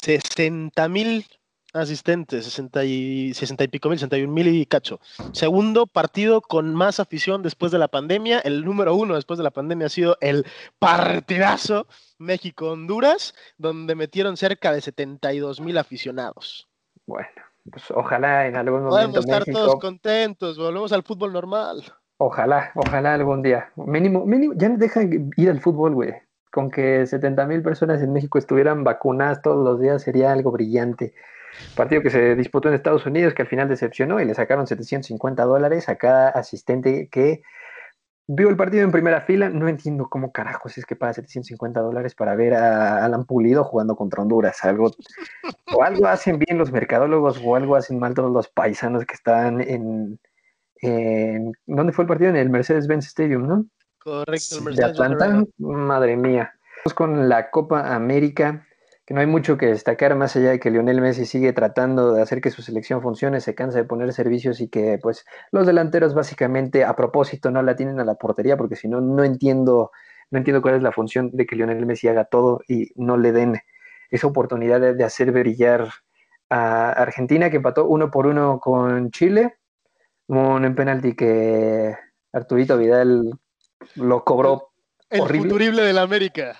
[0.00, 1.26] 60 mil
[1.72, 5.00] asistentes, 60 y, 60 y pico mil, 61 mil y cacho.
[5.32, 8.40] Segundo partido con más afición después de la pandemia.
[8.40, 10.46] El número uno después de la pandemia ha sido el
[10.78, 11.86] partidazo
[12.18, 16.68] México-Honduras, donde metieron cerca de 72 mil aficionados.
[17.06, 17.28] Bueno,
[17.70, 18.96] pues ojalá en algún momento.
[18.96, 21.82] Podemos estar todos contentos, volvemos al fútbol normal.
[22.18, 23.72] Ojalá, ojalá algún día.
[23.74, 26.14] Mínimo, mínimo, ya dejan ir al fútbol, güey.
[26.52, 31.14] Con que 70 mil personas en México estuvieran vacunadas todos los días sería algo brillante.
[31.74, 35.44] Partido que se disputó en Estados Unidos, que al final decepcionó y le sacaron 750
[35.44, 37.42] dólares a cada asistente que
[38.26, 39.48] vio el partido en primera fila.
[39.48, 43.96] No entiendo cómo carajos es que paga 750 dólares para ver a Alan Pulido jugando
[43.96, 44.64] contra Honduras.
[44.64, 44.90] Algo,
[45.74, 49.60] o algo hacen bien los mercadólogos o algo hacen mal todos los paisanos que están
[49.60, 50.20] en,
[50.82, 52.30] en ¿dónde fue el partido?
[52.30, 53.66] En el Mercedes-Benz Stadium, ¿no?
[54.02, 56.52] Correcto, el Mercedes De Atlanta, madre mía.
[56.84, 58.66] Vamos con la Copa América
[59.04, 62.22] que no hay mucho que destacar más allá de que Lionel Messi sigue tratando de
[62.22, 66.14] hacer que su selección funcione, se cansa de poner servicios y que pues los delanteros
[66.14, 69.90] básicamente a propósito no la tienen a la portería porque si no no entiendo
[70.30, 73.32] no entiendo cuál es la función de que Lionel Messi haga todo y no le
[73.32, 73.58] den
[74.10, 75.88] esa oportunidad de, hacer brillar
[76.48, 79.56] a Argentina que empató uno por uno con Chile,
[80.28, 81.96] un penalti que
[82.32, 83.38] Arturito Vidal
[83.94, 84.72] lo cobró
[85.10, 85.48] el horrible.
[85.48, 86.56] futurible del América.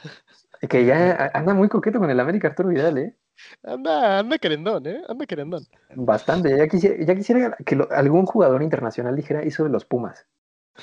[0.68, 3.16] Que ya anda muy coqueto con el América Arturo Vidal, ¿eh?
[3.64, 5.02] Anda, anda querendón, ¿eh?
[5.08, 5.66] Anda querendón.
[5.96, 6.56] Bastante.
[6.56, 10.26] Ya quisiera, ya quisiera que algún jugador internacional dijera eso de los Pumas.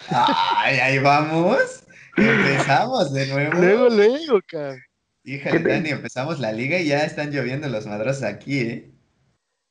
[0.09, 1.85] Ay, ahí vamos.
[2.17, 3.53] Empezamos de nuevo.
[3.53, 4.79] Luego, luego, cabrón.
[5.23, 8.91] Hija de Dani, empezamos la liga y ya están lloviendo los madros aquí, ¿eh?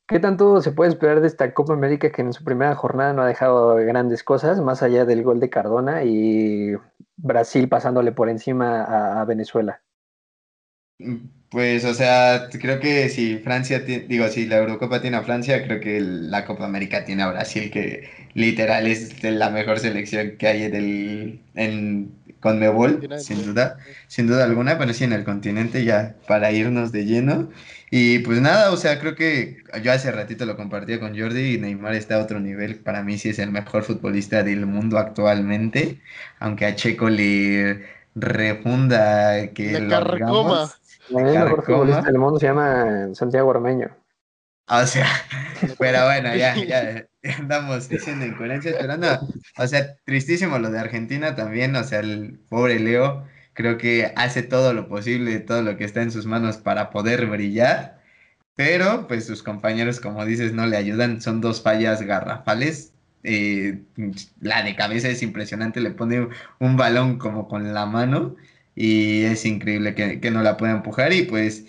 [0.08, 3.20] ¿Qué tanto se puede esperar de esta Copa América que en su primera jornada no
[3.20, 6.72] ha dejado grandes cosas, más allá del gol de Cardona y
[7.18, 9.82] Brasil pasándole por encima a Venezuela?
[11.50, 15.78] Pues, o sea, creo que si Francia, digo, si la Eurocopa tiene a Francia, creo
[15.78, 20.70] que la Copa América tiene a Brasil, que literal es la mejor selección que hay
[20.70, 26.52] del, en Conmebol, sin duda, sin duda alguna, pero sí en el continente ya para
[26.52, 27.50] irnos de lleno.
[27.90, 31.58] Y pues nada, o sea, creo que yo hace ratito lo compartía con Jordi y
[31.58, 32.76] Neymar está a otro nivel.
[32.76, 36.00] Para mí sí es el mejor futbolista del mundo actualmente,
[36.38, 39.74] aunque a Checo le refunda que.
[39.74, 43.90] El mejor futbolista del mundo se llama Santiago Ormeño.
[44.68, 45.06] O sea,
[45.78, 49.18] pero bueno, ya, ya, andamos diciendo incoherencias, pero no,
[49.56, 53.24] o sea, tristísimo lo de Argentina también, o sea, el pobre Leo
[53.54, 57.26] creo que hace todo lo posible, todo lo que está en sus manos para poder
[57.26, 58.00] brillar,
[58.54, 62.92] pero pues sus compañeros, como dices, no le ayudan, son dos fallas garrafales,
[63.24, 63.82] eh,
[64.40, 66.28] la de cabeza es impresionante, le pone
[66.60, 68.36] un balón como con la mano
[68.74, 71.66] y es increíble que, no la pueda empujar y pues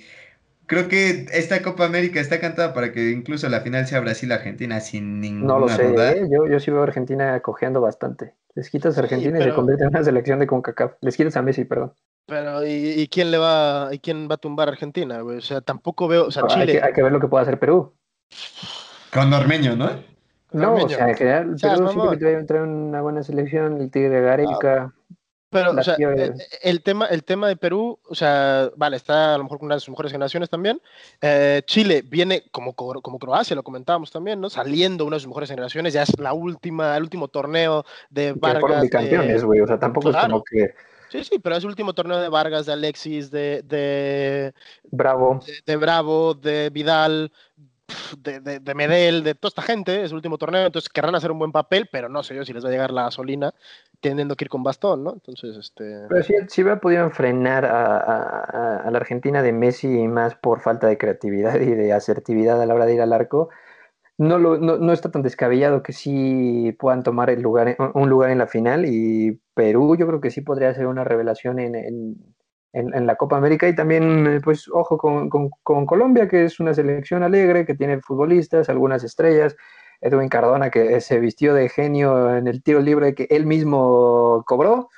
[0.70, 5.20] creo que esta Copa América está cantada para que incluso la final sea Brasil-Argentina sin
[5.20, 5.84] ninguna No lo sé.
[5.88, 6.28] ¿eh?
[6.32, 8.36] yo, yo sí veo a Argentina cojeando bastante.
[8.54, 10.94] Les quitas a Argentina y se convierte en una selección de CONCACAF.
[11.02, 11.94] Les quitas a Messi, perdón.
[12.28, 15.24] Pero ¿y, quién le va y quién va a tumbar a Argentina?
[15.24, 16.80] O sea, tampoco veo, o sea, Chile...
[16.84, 17.96] Hay que, ver lo que puede hacer Perú.
[19.12, 19.90] Con Normeño, ¿no?
[20.52, 24.22] No, o sea, en general, Perú sí que trae, una buena selección, el Tigre de
[24.22, 24.94] Gareca,
[25.50, 29.38] pero, o sea, e, el, tema, el tema de Perú, o sea, vale, está a
[29.38, 30.80] lo mejor con una de sus mejores generaciones también.
[31.22, 34.50] Eh, Chile viene como, como Croacia, lo comentábamos también, ¿no?
[34.50, 38.90] Saliendo una de sus mejores generaciones, ya es la última, el último torneo de Vargas.
[38.90, 40.74] Campeones, güey, o sea, tampoco es como que.
[41.10, 43.64] Sí, sí, pero es el último torneo de Vargas, de Alexis, de.
[43.64, 44.54] de
[44.92, 45.40] Bravo.
[45.66, 47.32] de Bravo, de Vidal,
[48.18, 51.40] de, de, Medel, de toda esta gente, es el último torneo, entonces querrán hacer un
[51.40, 53.54] buen papel, pero no sé yo si les va a llegar la gasolina
[54.02, 55.14] teniendo que ir con bastón, ¿no?
[55.14, 56.06] Entonces, este...
[56.08, 60.98] Pero sí, sí hubiera podido frenar a, la Argentina de Messi más por falta de
[60.98, 63.50] creatividad y de asertividad a la hora de ir al arco.
[64.18, 68.38] No, lo, no, está tan descabellado que sí puedan tomar el lugar, un lugar en
[68.38, 72.18] la final y Perú yo creo que sí podría ser una revelación en,
[72.74, 77.24] la Copa América y también, eh, pues, ojo con, con, Colombia, que es una selección
[77.24, 79.56] alegre, que tiene futbolistas, algunas estrellas.
[80.02, 84.90] Edwin Cardona, que se vistió de genio en el tiro libre que él mismo cobró,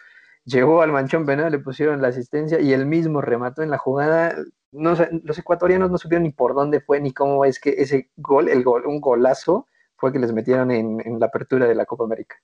[0.45, 4.35] llegó al manchón penal, le pusieron la asistencia y él mismo remató en la jugada.
[4.71, 8.47] No, los ecuatorianos no supieron ni por dónde fue ni cómo es que ese gol,
[8.49, 9.67] el gol, un golazo,
[9.97, 12.35] fue que les metieron en, en la apertura de la Copa América.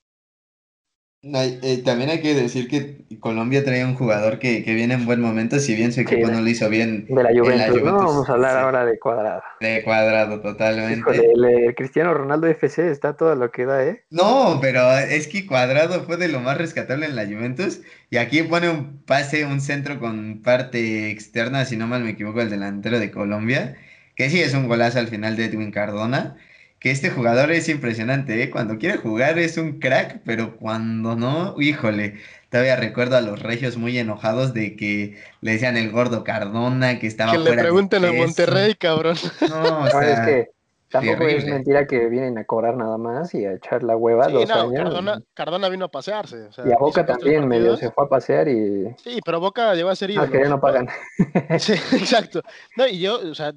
[1.35, 5.59] Eh, también hay que decir que Colombia trae un jugador que, viene en buen momento,
[5.59, 7.05] si bien su equipo no lo hizo bien.
[7.07, 7.97] De la Juventus, ¿no?
[7.97, 9.41] Vamos a hablar ahora de Cuadrado.
[9.59, 11.11] De Cuadrado, totalmente.
[11.15, 14.03] el, Cristiano Ronaldo FC está todo lo que da, ¿eh?
[14.09, 17.81] No, pero es que Cuadrado fue de lo más rescatable en la Juventus.
[18.09, 22.41] Y aquí pone un pase, un centro con parte externa, si no mal me equivoco,
[22.41, 23.75] el delantero de Colombia.
[24.15, 26.37] Que sí es un golazo al final de Edwin Cardona
[26.79, 28.49] que este jugador es impresionante, ¿eh?
[28.49, 32.17] Cuando quiere jugar es un crack, pero cuando no, híjole,
[32.49, 37.07] todavía recuerdo a los regios muy enojados de que le decían el gordo Cardona, que
[37.07, 39.17] estaba Que le pregunten a Monterrey, cabrón.
[39.49, 40.56] No, o sea, es que
[40.89, 44.49] Tampoco es mentira que vienen a cobrar nada más y a echar la hueva dos
[44.49, 45.21] años.
[45.33, 46.47] Cardona, vino a pasearse.
[46.65, 48.95] y a Boca también medio se fue a pasear y.
[48.97, 50.27] Sí, pero Boca llegó a ser ídolo.
[50.27, 50.87] Ah, que ya no pagan.
[51.59, 52.41] Sí, exacto.
[52.75, 53.53] No, y yo, o sea,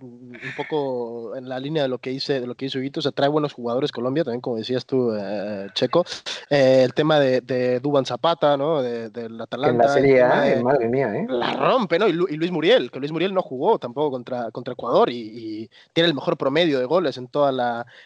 [0.00, 3.02] un poco en la línea de lo que hice, de lo que hizo Guito, o
[3.02, 6.04] sea, trae buenos jugadores Colombia, también como decías tú, eh, Checo.
[6.50, 8.82] Eh, el tema de, de, Duban Zapata, ¿no?
[8.82, 9.70] De, del Atalanta.
[9.70, 11.26] En la Serie A, madre mía, ¿eh?
[11.28, 12.08] La rompe, ¿no?
[12.08, 16.14] Y, Luis Muriel, que Luis Muriel no jugó tampoco contra, contra Ecuador y tiene el
[16.14, 17.52] mejor promedio de goles en toda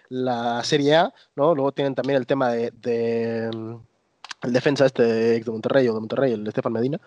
[0.09, 1.55] la, Serie A, ¿no?
[1.55, 2.73] Luego tienen también el tema de,
[4.43, 7.01] el defensa este de Monterrey o de Monterrey, el de Estefan Medina.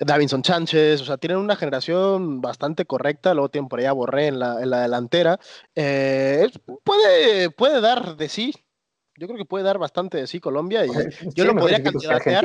[0.00, 4.38] Davinson Sánchez, o sea, tienen una generación bastante correcta, luego tienen por allá Borré en
[4.38, 5.40] la, delantera.
[5.74, 6.50] Eh,
[6.84, 8.54] puede, puede dar de sí,
[9.16, 10.90] yo creo que puede dar bastante de sí Colombia y
[11.34, 12.44] yo lo podría candidatear.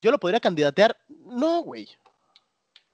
[0.00, 1.88] Yo lo podría candidatear, no, güey.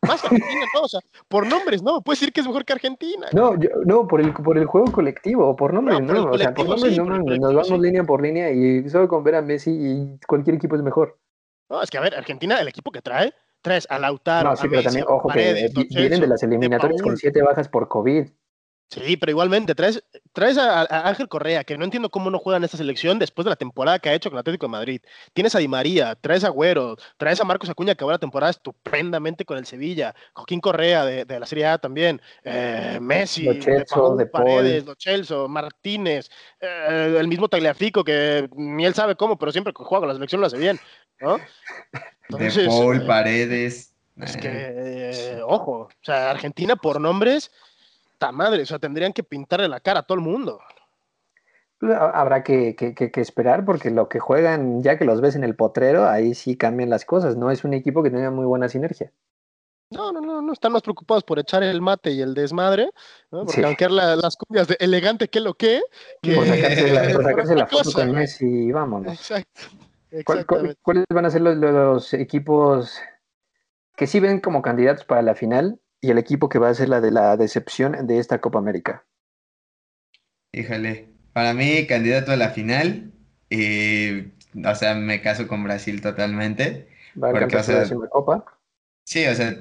[0.07, 3.27] Más Argentina, no, o sea, por nombres, no, puedes decir que es mejor que Argentina.
[3.33, 6.97] No, no, por el, por el juego colectivo, por nombres, no, o sea, por nombres
[6.97, 10.77] no, nos vamos línea por línea y solo con ver a Messi y cualquier equipo
[10.77, 11.19] es mejor.
[11.69, 14.69] No, es que a ver, Argentina, el equipo que trae, traes a Lautaro, no, sí,
[14.71, 18.29] pero también, ojo, que vienen de las eliminatorias con siete bajas por COVID.
[18.91, 22.65] Sí, pero igualmente, traes, traes a, Ángel Correa, que no entiendo cómo no juega en
[22.65, 25.03] esta selección después de la temporada que ha hecho con el Atlético de Madrid.
[25.35, 28.51] Tienes a Di María, traes a Güero, traes a Marcos Acuña, que va la temporada
[28.51, 34.87] estupendamente con el Sevilla, Joaquín Correa de, la Serie A también, eh, Messi, de Paredes,
[35.29, 40.01] Lo Martínez, eh, el mismo Tagliafico, que ni él sabe cómo, pero siempre que juega
[40.01, 40.81] con la selección lo hace bien,
[41.21, 41.39] ¿no?
[42.31, 43.95] de Paul, eh, Paredes.
[44.17, 47.53] Es que, ojo, o sea, Argentina por nombres
[48.33, 50.61] madre, o sea, tendrían que pintarle la cara a todo el mundo.
[51.79, 52.75] Pues, habrá que,
[53.17, 56.91] esperar porque lo que juegan, ya que los ves en el potrero, ahí sí cambian
[56.91, 57.37] las cosas.
[57.37, 59.13] No es un equipo que tenga muy buena sinergia.
[59.91, 62.91] No, no, no, no están más preocupados por echar el mate y el desmadre,
[63.31, 63.47] ¿no?
[63.47, 65.81] porque aunque las cumbias de elegante que lo que,
[66.21, 69.15] Por sacarse la, foto con Messi y vámonos.
[69.15, 69.63] Exacto.
[70.83, 73.01] ¿Cuáles van a ser los equipos
[73.97, 76.89] que sí ven como candidatos para la final y el equipo que va a ser
[76.89, 79.05] la de la decepción de esta Copa América?
[80.53, 83.13] Híjole, para mí candidato a la final,
[83.51, 84.33] eh,
[84.65, 86.89] o sea, me caso con Brasil totalmente.
[87.23, 88.45] ¿Va a porque, la Copa?
[89.05, 89.57] Sí, o sea,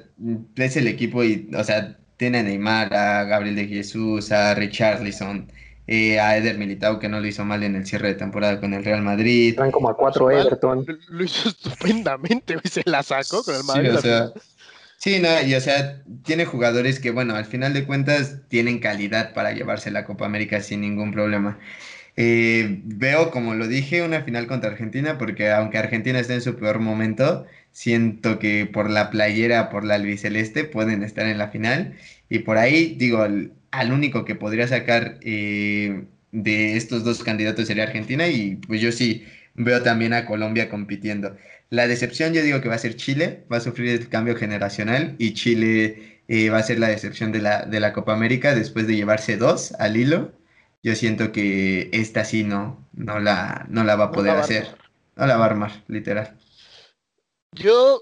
[0.56, 5.50] es el equipo y, o sea, tiene a Neymar, a Gabriel de Jesús, a Richarlison,
[5.86, 8.74] eh, a Eder Militao, que no lo hizo mal en el cierre de temporada con
[8.74, 9.50] el Real Madrid.
[9.50, 10.84] Están como a cuatro Everton.
[11.08, 13.94] Lo hizo estupendamente, se la sacó con el Madrid.
[13.94, 14.30] o sea,
[15.00, 19.32] Sí, no, y o sea, tiene jugadores que, bueno, al final de cuentas tienen calidad
[19.32, 21.58] para llevarse la Copa América sin ningún problema.
[22.16, 26.56] Eh, veo, como lo dije, una final contra Argentina, porque aunque Argentina esté en su
[26.56, 31.96] peor momento, siento que por la playera, por la albiceleste, pueden estar en la final.
[32.28, 37.84] Y por ahí, digo, al, único que podría sacar eh, de estos dos candidatos sería
[37.84, 39.24] Argentina, y pues yo sí
[39.54, 41.36] veo también a Colombia compitiendo.
[41.70, 45.14] La decepción yo digo que va a ser Chile, va a sufrir el cambio generacional
[45.18, 48.86] y Chile eh, va a ser la decepción de la, de la Copa América después
[48.86, 50.32] de llevarse dos al hilo.
[50.82, 54.68] Yo siento que esta sí no, no, la, no la va a poder hacer.
[55.16, 56.38] No la va a armar, literal.
[57.52, 58.00] Yo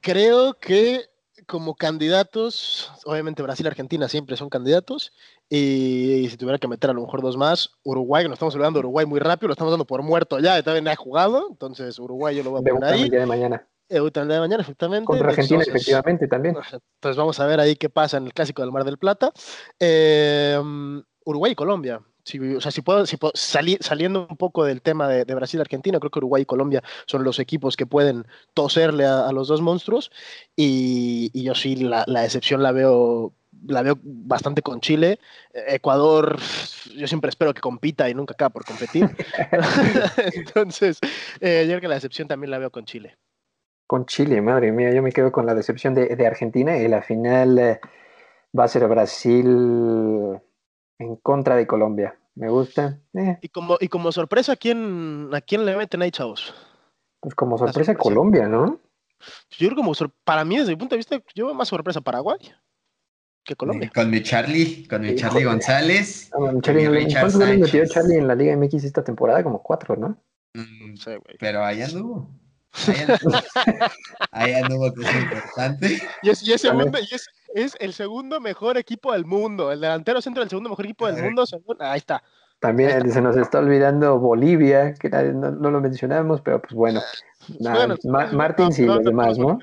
[0.00, 1.06] creo que
[1.46, 5.12] como candidatos, obviamente Brasil y Argentina siempre son candidatos,
[5.48, 8.78] y, si tuviera que meter a lo mejor dos más, Uruguay, que nos estamos hablando
[8.78, 11.98] de Uruguay muy rápido, lo estamos dando por muerto ya, todavía no ha jugado, entonces
[11.98, 13.02] Uruguay yo lo voy a poner ahí.
[13.02, 13.66] El día de mañana.
[13.88, 15.06] el día de mañana, efectivamente.
[15.06, 16.56] Contra Argentina, efectivamente, también.
[16.56, 19.32] Entonces vamos a ver ahí qué pasa en el Clásico del Mar del Plata.
[19.78, 22.00] Em, Uruguay y Colombia.
[22.24, 25.60] Si, o sea, si puedo, si salir, saliendo un poco del tema de, Brasil y
[25.60, 29.60] Argentina, creo que Uruguay y Colombia son los equipos que pueden toserle a, los dos
[29.60, 30.10] monstruos.
[30.56, 33.32] Y, yo sí, la, la excepción la veo
[33.66, 35.18] la veo bastante con Chile.
[35.52, 36.38] Ecuador,
[36.96, 39.06] yo siempre espero que compita y nunca acaba por competir.
[40.34, 40.98] Entonces,
[41.40, 43.16] eh, yo creo que la decepción también la veo con Chile.
[43.86, 47.58] Con Chile, madre mía, yo me quedo con la decepción de, Argentina y la final
[47.58, 47.80] eh,
[48.58, 50.40] va a ser Brasil
[50.98, 52.18] en contra de Colombia.
[52.34, 52.98] me gusta.
[53.14, 56.54] Eh, Y como, y como sorpresa, ¿a quién, ¿a quién le meten ahí, chavos?
[57.20, 58.08] pues como sorpresa sorpresa.
[58.08, 58.80] Colombia, ¿no?
[59.50, 62.00] Yo creo como sor- para mí, desde mi punto de vista, yo veo más sorpresa
[62.00, 62.38] Paraguay
[63.46, 63.90] que Colombia.
[63.94, 65.14] Con mi Charlie, con mi.
[65.14, 66.30] Charlie González.
[66.34, 67.86] Ah, bueno, Charlie, mi Richard ¿Cuántos goles metió.
[67.86, 69.42] Charlie en la Liga MX esta temporada?
[69.42, 70.08] Como cuatro, ¿no?
[70.54, 71.36] Mm, No sé, güey.
[71.38, 72.28] Pero ahí anduvo.
[72.86, 73.38] Ahí anduvo,
[74.32, 75.98] ahí anduvo, que es importante.
[76.22, 79.72] Y es, y es segundo- y es, es el segundo mejor equipo del mundo.
[79.72, 81.46] El delantero centro del segundo mejor equipo del mundo.
[81.46, 82.22] según- ahí está.
[82.58, 83.08] También Ahí está.
[83.08, 87.00] eh, se nos está olvidando Bolivia, que no, no lo mencionamos, pero pues bueno.
[87.60, 89.58] Nada, Bueno, Ma- no, Martins y no, los no, demás, no, ¿no?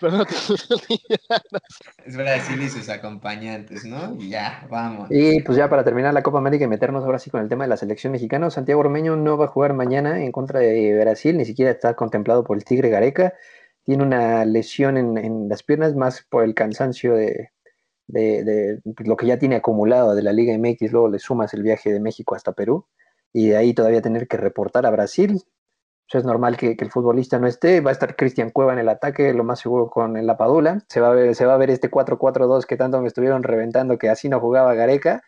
[0.00, 0.34] Pero no te-
[2.06, 4.14] Es Brasil y sus acompañantes, ¿no?
[4.18, 5.08] Y ya, vamos.
[5.10, 7.64] Y pues ya para terminar la Copa América y meternos ahora sí con el tema
[7.64, 11.36] de la selección mexicana, Santiago Ormeño no va a jugar mañana en contra de Brasil,
[11.36, 13.34] ni siquiera está contemplado por el Tigre Gareca.
[13.84, 17.50] Tiene una lesión en, en las piernas más por el cansancio de,
[18.06, 21.62] de- de lo que ya tiene acumulado de la Liga MX, luego le sumas el
[21.62, 22.86] viaje de México hasta Perú
[23.32, 25.42] y de ahí todavía tener que reportar a Brasil.
[26.10, 28.88] Pues es normal que, el futbolista no esté, va a estar Cristian Cueva en el
[28.88, 31.70] ataque, lo más seguro con el Lapadula, se va a ver, se va a ver
[31.70, 35.22] este 4-4-2 que tanto me estuvieron reventando que así no jugaba Gareca,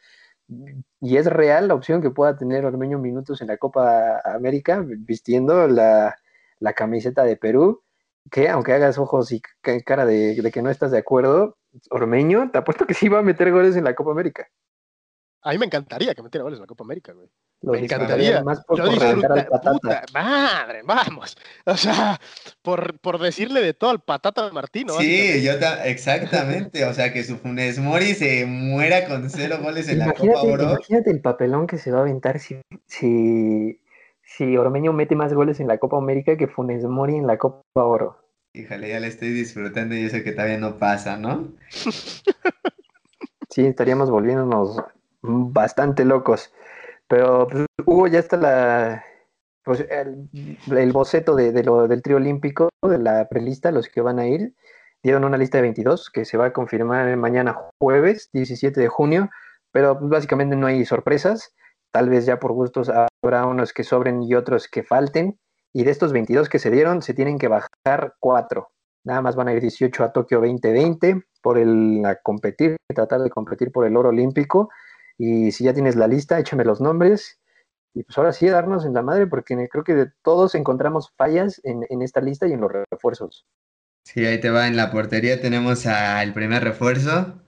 [1.01, 5.67] y es real la opción que pueda tener Ormeño minutos en la Copa América vistiendo
[5.67, 6.17] la,
[6.61, 7.83] la camiseta de Perú,
[8.31, 11.57] que aunque hagas ojos y ca- cara de, de que no estás de acuerdo,
[11.91, 14.47] Ormeño, te apuesto que sí va a meter goles en la Copa América.
[15.43, 17.29] A mí me encantaría que metiera goles en la Copa América, güey.
[17.63, 18.45] Lo Me encantaría.
[18.45, 21.37] Más por, Yo puta madre, vamos.
[21.65, 22.21] O sea,
[22.63, 24.93] por, por decirle de todo al patata de Martino.
[24.95, 26.85] Sí, yo ta- exactamente.
[26.85, 30.63] O sea, que su Funes Mori se muera con cero goles en la Copa Oro.
[30.65, 33.81] imagínate el papelón que se va a aventar si, si,
[34.23, 37.63] si Ormeño mete más goles en la Copa América que Funes Mori en la Copa
[37.75, 38.23] Oro.
[38.53, 41.49] Híjole, ya le estoy disfrutando y eso que todavía no pasa, ¿no?
[43.49, 44.83] Sí, estaríamos volviéndonos
[45.23, 46.53] bastante locos.
[47.09, 49.05] Pero pues, Hugo, ya está la,
[49.65, 54.27] pues, el, boceto de, lo, del trío olímpico, de la prelista, los que van a
[54.27, 54.55] ir.
[55.03, 59.31] Dieron una lista de 22 que se va a confirmar mañana jueves, 17 de junio,
[59.73, 61.55] pero pues, básicamente no hay sorpresas.
[61.93, 65.39] Tal vez ya por gustos habrá unos que sobren y otros que falten.
[65.73, 68.71] Y de estos 22 que se dieron, se tienen que bajar cuatro.
[69.05, 73.31] Nada más van a ir 18 a Tokio 2020 por el a competir, tratar de
[73.31, 74.69] competir por el oro olímpico.
[75.19, 77.39] Y si ya tienes la lista, échame los nombres.
[77.95, 81.61] Y pues ahora sí, darnos en la madre, porque creo que de todos encontramos fallas
[81.65, 83.47] en, en esta lista y en los refuerzos.
[84.05, 84.69] Sí, ahí te va.
[84.69, 87.43] En la portería tenemos al primer refuerzo,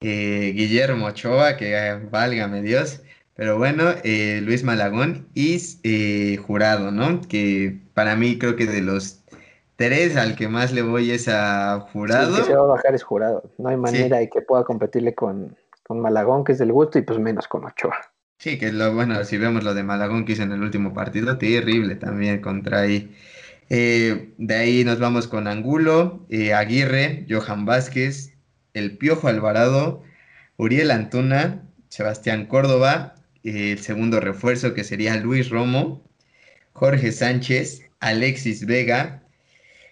[0.00, 3.02] eh, Guillermo Ochoa, que eh, válgame Dios.
[3.34, 7.20] Pero bueno, eh, Luis Malagón y eh, Jurado, ¿no?
[7.22, 9.24] Que para mí creo que de los
[9.76, 12.36] tres al que más le voy es a Sí, el Jurado.
[12.36, 13.50] que se va a bajar es jurado.
[13.56, 17.02] No hay manera de que pueda competirle con, con Malagón, que es del gusto, y
[17.02, 17.98] pues menos con Ochoa.
[18.38, 21.38] Sí, que lo bueno, si vemos lo de Malagón que hizo en el último partido,
[21.38, 23.14] terrible también contra ahí.
[23.70, 28.34] Eh, de ahí nos vamos con Angulo, eh, Aguirre, Johan Vázquez,
[28.74, 30.02] El Piojo Alvarado,
[30.56, 33.14] Uriel Antuna, Sebastián Córdoba,
[33.44, 36.02] el segundo refuerzo que sería Luis Romo,
[36.72, 39.22] Jorge Sánchez, Alexis Vega,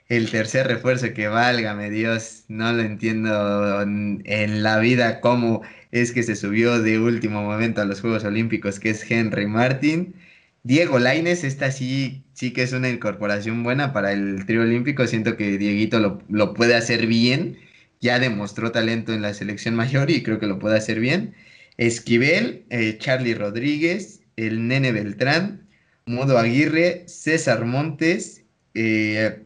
[0.08, 5.62] el tercer refuerzo que válgame Dios, no lo entiendo en, en la vida cómo
[5.92, 10.14] es que se subió de último momento a los Juegos Olímpicos, que es Henry Martin.
[10.62, 15.06] Diego Lainez, esta sí, sí que es una incorporación buena para el trío olímpico.
[15.06, 17.58] Siento que Dieguito lo, lo puede hacer bien.
[18.00, 21.34] Ya demostró talento en la selección mayor y creo que lo puede hacer bien.
[21.76, 25.68] Esquivel, eh, Charlie Rodríguez, el Nene Beltrán,
[26.06, 29.42] Modo Aguirre, César Montes, eh,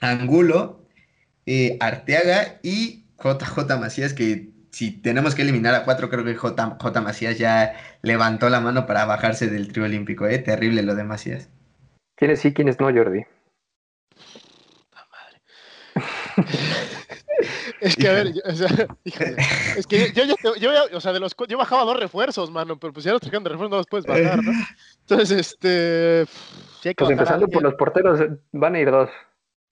[0.00, 0.86] Angulo,
[1.46, 6.76] eh, Arteaga y JJ Macías, que si tenemos que eliminar a cuatro, creo que J,
[6.80, 10.38] J Macías ya levantó la mano para bajarse del trío olímpico, ¿eh?
[10.40, 11.48] Terrible lo de Macías.
[12.16, 13.24] ¿Quiénes sí, quiénes no, Jordi?
[17.80, 18.68] Es que, a ver, yo- o sea,
[19.04, 19.36] híjole,
[19.76, 22.78] es que yo, yo, yo, ya- o sea, de los, yo bajaba dos refuerzos, mano,
[22.78, 24.52] pero pues ya los trajeron de refuerzo, no los puedes bajar, ¿no?
[25.00, 26.24] Entonces, este,
[26.80, 28.20] sí hay que Pues empezando por los porteros,
[28.52, 29.10] van a ir dos.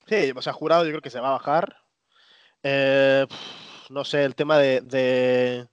[0.06, 1.76] Sí, o sea, jurado yo creo que se va a bajar.
[2.62, 3.26] Eh,
[3.92, 5.66] no sé, el tema de, de-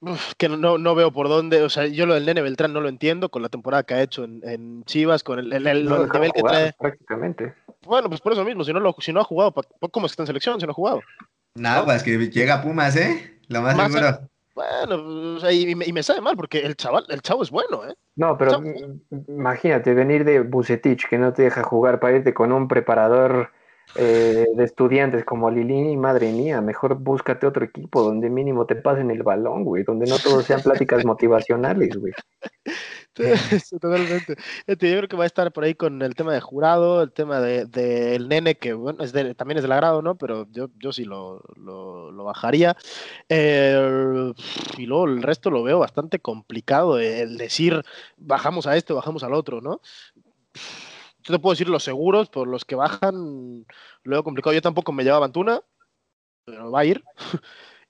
[0.00, 2.80] uf, que no- no, veo por dónde, o sea, yo lo del Nene Beltrán no
[2.80, 5.84] lo entiendo con la temporada que ha hecho en, en Chivas, con el, el- el-
[5.84, 6.72] No lo el dejaron nivel que trae.
[6.78, 7.54] prácticamente.
[7.82, 9.52] Bueno, pues por eso mismo, si no, lo, si no ha jugado,
[9.92, 11.02] ¿cómo es que está en selección si no ha jugado?
[11.54, 13.38] Nada, pues que llega Pumas, ¿eh?
[13.48, 14.28] Lo más Más- seguro.
[14.54, 17.50] Bueno, o sea, y, me, y me sabe mal porque el chaval, el chavo es
[17.50, 17.94] bueno, ¿eh?
[18.14, 18.62] No, pero
[19.26, 23.50] imagínate venir de Bucetich, que no te deja jugar, para irte con un preparador
[23.96, 29.10] eh, de estudiantes como Lilini, madre mía, mejor búscate otro equipo donde mínimo te pasen
[29.10, 32.12] el balón, güey, donde no todos sean pláticas motivacionales, güey.
[33.70, 34.34] Totalmente.
[34.66, 37.40] Yo creo que va a estar por ahí con el tema de jurado, el tema
[37.40, 40.16] del de, nene, que bueno, es también es del agrado, ¿no?
[40.16, 42.76] Pero yo, yo sí lo, lo, bajaría.
[43.28, 44.32] Eh,
[44.76, 47.82] y luego el resto lo veo bastante complicado, el decir
[48.16, 49.80] bajamos a este, bajamos al otro, ¿no?
[51.24, 53.64] Yo te puedo decir los seguros, por los que bajan,
[54.02, 54.52] lo veo complicado.
[54.52, 55.60] Yo tampoco me llevaba Antuna,
[56.44, 57.02] pero va a ir.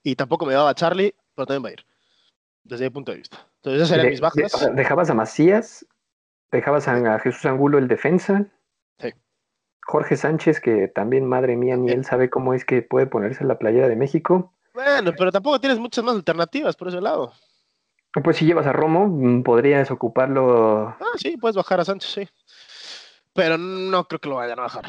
[0.04, 1.84] y tampoco me llevaba Charlie, pero también va a ir.
[2.62, 3.46] Desde mi punto de vista.
[3.56, 4.70] Entonces, esas serían mis bajas.
[4.74, 5.84] dejabas a Macías,
[6.52, 8.46] dejabas a Jesús Angulo el defensa.
[8.98, 9.10] Sí.
[9.84, 13.48] Jorge Sánchez, que también, madre mía, ni él sabe cómo es que puede ponerse en
[13.48, 14.54] la playera de México.
[14.72, 17.32] Bueno, pero tampoco tienes muchas más alternativas por ese lado.
[18.22, 20.88] Pues si llevas a Romo, mm, podrías ocuparlo.
[21.00, 22.28] Ah, sí, puedes bajar a Sánchez, sí
[23.34, 24.84] pero no creo que lo vayan a bajar.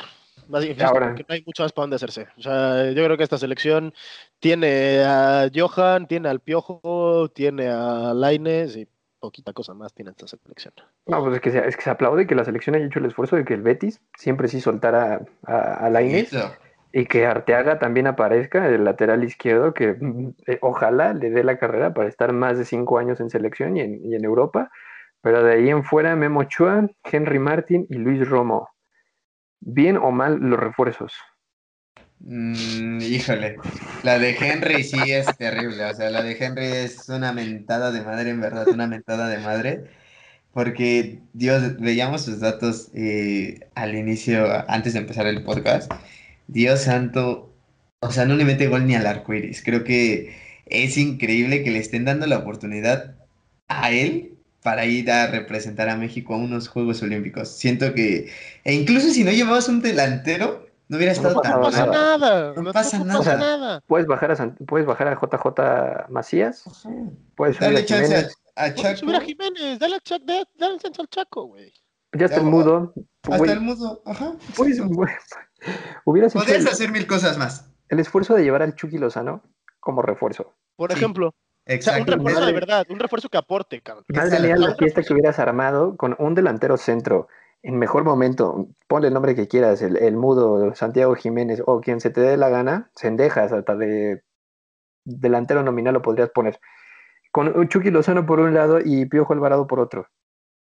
[0.47, 2.27] porque no hay mucho más para dónde hacerse.
[2.37, 3.93] O sea, yo creo que esta selección
[4.39, 8.87] tiene a Johan, tiene al Piojo, tiene a Laines y
[9.19, 10.73] poquita cosa más tiene esta selección.
[11.07, 13.05] No, pues es que, se, es que se aplaude que la selección haya hecho el
[13.05, 16.31] esfuerzo de que el Betis siempre sí soltara a, a Laines.
[16.91, 21.57] Y que Arteaga también aparezca, el lateral izquierdo, que mm, eh, ojalá le dé la
[21.57, 24.71] carrera para estar más de cinco años en selección y en, y en Europa
[25.25, 28.69] pero de ahí en fuera, Memo Chua, Henry Martin y Luis Romo.
[29.59, 31.13] ¿Bien o mal los refuerzos?
[32.19, 33.57] Mm, híjole,
[34.03, 35.83] la de Henry sí es terrible.
[35.83, 39.39] O sea, la de Henry es una mentada de madre, en verdad, una mentada de
[39.39, 39.85] madre.
[40.53, 45.91] Porque, Dios, veíamos sus datos eh, al inicio, antes de empezar el podcast.
[46.45, 47.51] Dios santo,
[47.99, 49.63] o sea, no le mete gol ni al arco iris.
[49.63, 50.35] Creo que
[50.67, 53.15] es increíble que le estén dando la oportunidad
[53.67, 54.34] a él
[54.65, 57.49] para ir a representar a México a unos Juegos Olímpicos.
[57.49, 58.31] Siento que,
[58.63, 62.53] e incluso si no llevabas un delantero, no hubiera estado tan No pasa nada.
[62.55, 63.81] No, pasa, nada.
[63.85, 66.63] Puedes bajar a puedes bajar a JJ Macías.
[67.35, 68.35] Puedes subir a Jiménez.
[68.55, 68.97] A Chaco.
[68.97, 71.71] subir a Jiménez, dale, a Chaco, dale, al Chaco, güey.
[72.13, 72.91] Ya está el mudo.
[73.29, 74.33] Hasta el mudo, ajá.
[74.55, 74.79] Pues,
[76.05, 77.69] hubieras Podrías hacer mil cosas más.
[77.89, 79.43] El esfuerzo de llevar al Chucky Lozano
[79.79, 80.55] como refuerzo.
[80.75, 81.35] Por ejemplo.
[81.65, 82.13] Exacto.
[82.13, 84.05] un refuerzo de verdad, un refuerzo que aporte, cabrón.
[84.09, 87.27] Madre mía, la fiesta que hubieras armado con un delantero centro
[87.65, 92.11] en mejor momento, ponle el nombre que quieras, el, mudo, Santiago Jiménez o quien se
[92.11, 94.21] te dé la gana, Sendejas, hasta de
[95.03, 96.59] delantero nominal lo podrías poner.
[97.31, 100.07] Con Chucky Lozano por un lado y Piojo Alvarado por otro.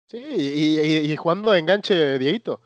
[0.09, 2.63] Sí, y, y, jugando enganche Dieguito.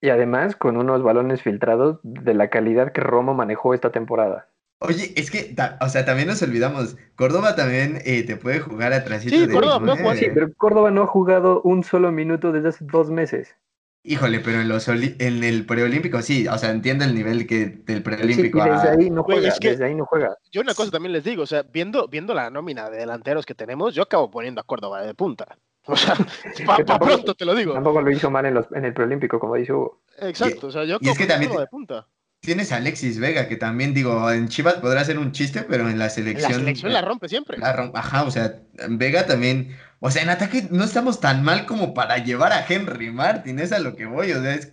[0.00, 4.48] Y además con unos balones filtrados de la calidad que Romo manejó esta temporada.
[4.80, 9.22] Oye, es que, o sea, también nos olvidamos, Córdoba también eh, te puede jugar atrás.
[9.22, 13.10] Sí, Córdoba no sí, pero Córdoba no ha jugado un solo minuto desde hace dos
[13.10, 13.56] meses.
[14.04, 18.04] Híjole, pero en los en el preolímpico sí, o sea, entiendo el nivel que del
[18.04, 18.62] preolímpico.
[18.62, 20.36] Sí, desde ahí no juega, desde ahí no juega.
[20.52, 23.54] Yo una cosa también les digo, o sea, viendo, viendo la nómina de delanteros que
[23.54, 25.58] tenemos, yo acabo poniendo a Córdoba de punta.
[25.86, 26.14] O sea,
[26.66, 27.72] para pronto te lo digo.
[27.74, 30.00] Tampoco lo hizo mal en, los, en el preolímpico, como dice Hugo.
[30.20, 32.06] Exacto, o sea, yo acabo es que también de punta.
[32.40, 35.98] Tienes a Alexis Vega, que también digo, en Chivas podrá ser un chiste, pero en
[35.98, 36.52] la selección.
[36.52, 37.58] La selección la rompe siempre.
[37.58, 39.76] La ajá, o sea, Vega también.
[40.00, 43.72] O sea, en ataque no estamos tan mal como para llevar a Henry Martin, es
[43.72, 44.72] a lo que voy, o sea, es.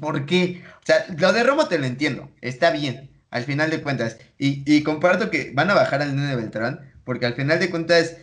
[0.00, 0.62] ¿Por qué?
[0.82, 4.18] O sea, lo de Romo te lo entiendo, está bien, al final de cuentas.
[4.38, 8.16] Y, y comparto que van a bajar al Nene Beltrán, porque al final de cuentas,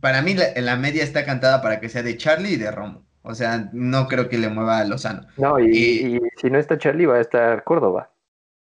[0.00, 3.04] para mí la, la media está cantada para que sea de Charlie y de Romo.
[3.22, 5.26] O sea, no creo que le mueva a Lozano.
[5.36, 8.10] No, y, y si no está Charlie, va a estar Córdoba.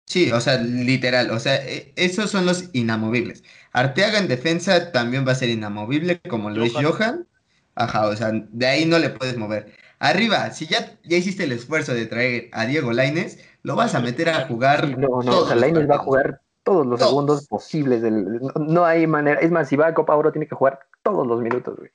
[0.06, 3.42] Sí, o sea, literal, o sea, e, esos son los inamovibles.
[3.72, 7.26] Arteaga en defensa también va a ser inamovible, como Luis Johan.
[7.74, 9.74] Ajá, o sea, de ahí no le puedes mover.
[9.98, 14.00] Arriba, si ya, ya hiciste el esfuerzo de traer a Diego Laines, lo vas a
[14.00, 14.96] meter a jugar.
[14.96, 18.02] no, no, o sea, Laines va a jugar todos los segundos posibles.
[18.02, 19.40] Del, no, hay manera.
[19.40, 21.90] Es más, si va a Copa Oro, tiene que jugar todos los minutos, güey.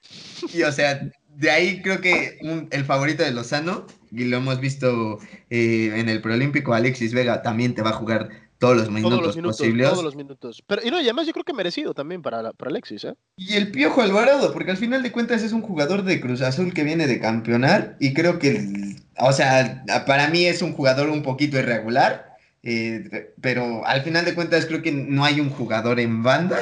[0.53, 1.01] Y o sea,
[1.35, 2.39] de ahí creo que
[2.71, 5.19] el favorito de Lozano, y lo hemos visto
[5.49, 8.29] eh, en el Proolímpico, Alexis Vega también te va a jugar
[8.59, 9.89] todos los minutos, posibles.
[9.89, 10.63] Todos los minutos.
[10.67, 13.15] Pero, y no, y además yo creo que merecido también para, para Alexis, ¿eh?
[13.35, 16.71] Y el Piojo Alvarado, porque al final de cuentas es un jugador de Cruz Azul
[16.71, 21.23] que viene de campeonar y creo que, o sea, para mí es un jugador un
[21.23, 26.21] poquito irregular, eh, pero al final de cuentas creo que no hay un jugador en
[26.21, 26.59] banda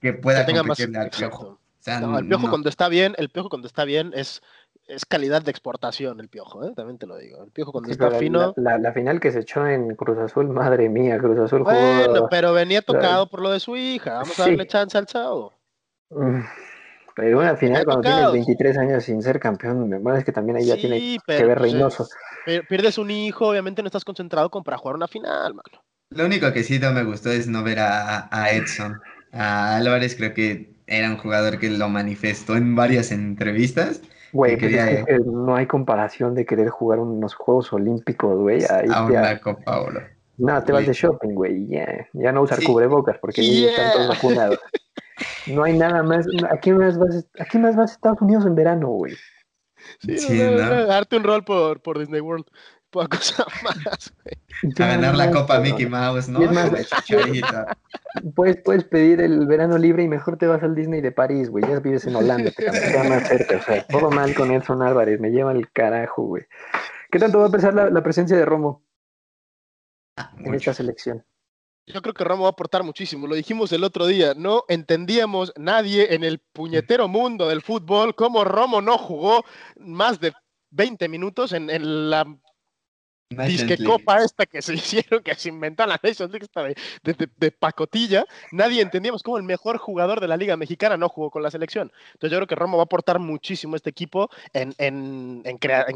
[0.00, 1.57] que pueda competirle al Piojo
[1.88, 4.42] el piojo cuando está bien, el piojo cuando está bien es,
[4.86, 6.72] es calidad de exportación el piojo, ¿eh?
[6.74, 7.42] también te lo digo.
[7.44, 8.54] El piojo cuando está fino.
[8.56, 12.82] La, final que se echó en Cruz Azul, madre mía, Cruz Azul Bueno, pero venía
[12.82, 14.14] tocado por lo de su hija.
[14.14, 15.52] Vamos a darle chance al chavo.
[16.10, 16.40] Mm,
[17.14, 20.66] pero una final cuando tienes 23 años sin ser campeón, me es que también ahí
[20.66, 22.08] ya tiene que ver Reynoso.
[22.68, 25.84] pierdes un hijo, obviamente no estás concentrado como para jugar una final, mano.
[26.10, 29.00] Lo único que sí no me gustó es no ver a, a Edson.
[29.32, 34.00] A Álvarez creo que era un jugador que lo manifestó en varias entrevistas.
[34.32, 38.62] Güey, pues no hay comparación de querer jugar unos Juegos Olímpicos, güey.
[38.64, 40.00] a una Copa Oro.
[40.38, 41.66] No, te vas de shopping, güey.
[42.12, 44.58] Ya no usar cubrebocas porque ya están todos vacunados.
[45.48, 46.26] No hay nada más.
[46.48, 49.14] ¿A qué más vas, a más vas a Estados Unidos en verano, güey?
[50.00, 52.44] Sí, darte un rol por, por Disney World.
[52.90, 54.72] Poca cosa más, güey.
[54.78, 56.40] A ganar la Copa Mickey Mouse, ¿no?
[58.34, 61.64] puedes, puedes pedir el verano libre y mejor te vas al Disney de París, güey.
[61.68, 62.66] Ya vives en Holanda, te
[63.08, 63.58] más cerca.
[63.58, 65.20] O sea, todo mal con Edson Álvarez.
[65.20, 66.44] Me lleva el carajo, güey.
[67.10, 68.84] ¿Qué tanto va a pesar la, presencia de Romo
[70.16, 71.24] ah, en esta selección?
[71.86, 73.26] Yo creo que Romo va a aportar muchísimo.
[73.26, 74.34] Lo dijimos el otro día.
[74.34, 79.44] No entendíamos nadie en el puñetero mundo del fútbol cómo Romo no jugó
[79.76, 80.32] más de
[80.70, 82.26] 20 minutos en, la
[83.30, 86.48] disque copa esta que se hicieron, que se inventaron la Nations League
[87.02, 88.24] de, pacotilla.
[88.52, 91.92] Nadie entendíamos cómo el mejor jugador de la Liga Mexicana no jugó con la selección.
[92.14, 95.42] Entonces yo creo que Romo va a aportar muchísimo a este equipo en,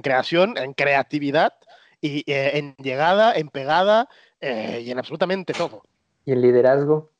[0.02, 1.54] creación, en creatividad
[2.00, 4.08] y eh, en llegada, en pegada
[4.40, 5.82] eh, y en absolutamente todo.
[6.24, 7.10] ¿Y el liderazgo?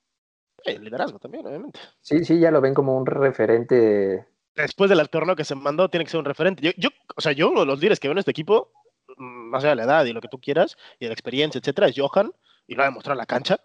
[0.65, 1.81] El liderazgo también, obviamente.
[2.01, 4.27] Sí, sí, ya lo ven como un referente.
[4.55, 6.75] Después del torneo que se mandó, tiene que ser un referente.
[6.77, 8.71] Yo, o sea, yo los líderes que veo en este equipo,
[9.17, 11.89] más allá de la edad y lo que tú quieras, y de la experiencia, etcétera,
[11.89, 12.33] es Johan,
[12.67, 13.61] y lo ha demostrado en la cancha,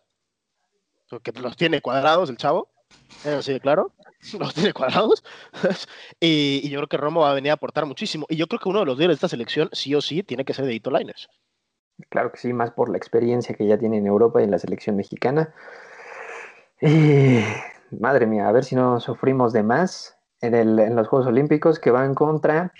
[1.09, 2.69] porque los tiene cuadrados el chavo,
[3.23, 3.93] eso sí, claro,
[4.39, 5.23] los tiene cuadrados,
[6.19, 8.69] y, yo creo que Romo va a venir a aportar muchísimo, y yo creo que
[8.69, 10.91] uno de los líderes de esta selección, sí o sí, tiene que ser de Hito
[10.91, 11.29] Liners.
[12.09, 14.59] Claro que sí, más por la experiencia que ya tiene en Europa y en la
[14.59, 15.53] selección mexicana.
[16.79, 17.39] Y
[17.91, 21.79] madre mía, a ver si no sufrimos de más en, el, en los Juegos Olímpicos
[21.79, 22.71] que van contra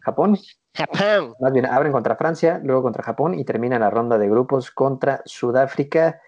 [0.00, 0.36] Japón.
[0.78, 1.34] Japón.
[1.40, 5.22] Más bien, abren contra Francia, luego contra Japón y termina la ronda de grupos contra
[5.24, 6.20] Sudáfrica.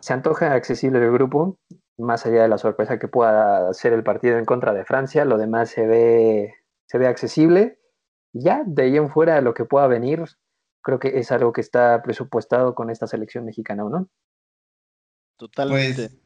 [0.00, 1.58] Se antoja accesible el grupo,
[1.98, 5.36] más allá de la sorpresa que pueda ser el partido en contra de Francia, lo
[5.36, 6.54] demás se ve,
[6.86, 7.78] se ve accesible.
[8.32, 10.24] Ya, de ahí en fuera lo que pueda venir,
[10.80, 14.08] creo que es algo que está presupuestado con esta selección mexicana, ¿o no?
[15.36, 16.08] Totalmente.
[16.08, 16.22] Pues,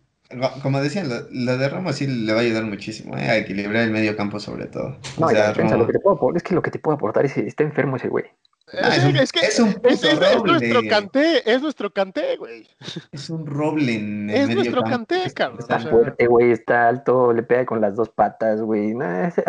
[0.63, 3.23] como decían, lo, de Ramos sí le va a ayudar muchísimo, ¿eh?
[3.23, 4.97] a equilibrar el medio campo sobre todo.
[5.19, 7.63] No, lo que te puedo, es que lo que te puedo aportar es que está
[7.63, 8.25] enfermo ese güey.
[8.73, 10.03] Ah, es, que es, un es,
[10.45, 12.67] nuestro canté, es nuestro canté, güey.
[13.13, 15.61] Es un roble en el Es nuestro canté, cabrón.
[15.61, 18.93] Está fuerte, güey, está alto, le pega con las dos patas, güey.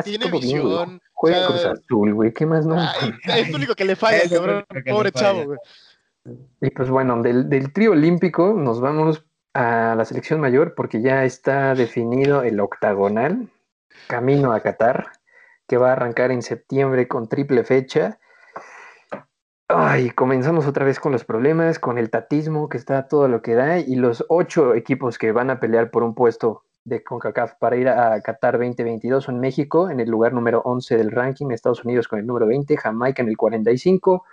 [0.04, 1.02] Tiene visión.
[1.14, 2.80] Juega Cruz Azul, güey, ¿qué más no?
[2.80, 4.66] es lo único que le falla, cabrón.
[4.88, 5.60] Pobre chavo, güey.
[6.62, 11.24] Y pues bueno, del, del trío olímpico nos vamos a la selección mayor porque ya
[11.24, 13.50] está definido el octagonal,
[14.08, 15.08] camino a Qatar,
[15.68, 18.20] que va a arrancar en septiembre con triple fecha.
[19.68, 23.56] Ay, comenzamos otra vez con los problemas, con el tatismo que está todo lo que
[23.56, 27.76] da y los ocho equipos que van a pelear por un puesto de CONCACAF para
[27.76, 32.08] ir a Qatar 2022 son México en el lugar número 11 del ranking, Estados Unidos
[32.08, 34.24] con el número 20, Jamaica en el 45,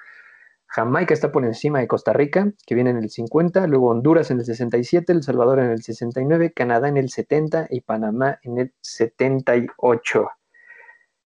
[0.74, 4.40] Jamaica está por encima de Costa Rica, que viene en el 50, luego Honduras en
[4.40, 8.74] el 67, El Salvador en el 69, Canadá en el 70 y Panamá en el
[8.80, 10.28] 78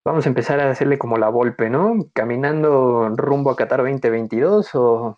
[0.08, 2.10] vamos a empezar a hacerle como la golpe, ¿no?
[2.14, 5.18] Caminando rumbo a Qatar 2022 o,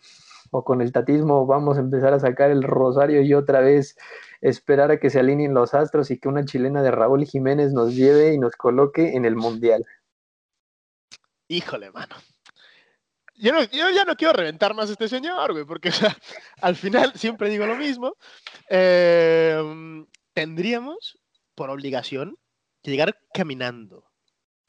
[0.50, 3.96] o con el tatismo vamos a empezar a sacar el rosario y otra vez
[4.42, 7.94] esperar a que se alineen los astros y que una chilena de Raúl Jiménez nos
[7.94, 9.86] lleve y nos coloque en el Mundial.
[11.48, 12.16] Híjole, mano.
[13.40, 15.92] Yo, ya no quiero reventar más a este señor, güey, porque
[16.62, 18.16] al final siempre digo lo mismo.
[18.70, 21.18] Em, tendríamos,
[21.56, 22.38] por obligación,
[22.84, 24.10] que llegar caminando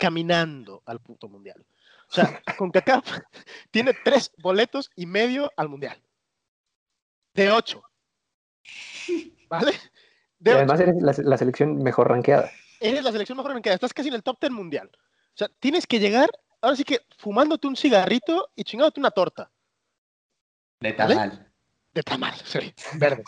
[0.01, 1.65] caminando al punto mundial.
[2.09, 3.05] O sea, CONCACAF
[3.71, 6.03] tiene tres boletos y medio al mundial.
[7.35, 7.85] De ocho.
[9.49, 9.73] ¿Vale?
[10.43, 12.51] y además eres la, selección mejor rankeada.
[12.81, 13.75] Eres la selección mejor rankeada.
[13.75, 14.91] Estás casi en el top ten mundial.
[14.95, 19.51] O sea, tienes que llegar, ahora sí que fumándote un cigarrito y chingándote una torta.
[20.81, 21.51] De tamal
[21.93, 23.25] de tamal, sí, verde,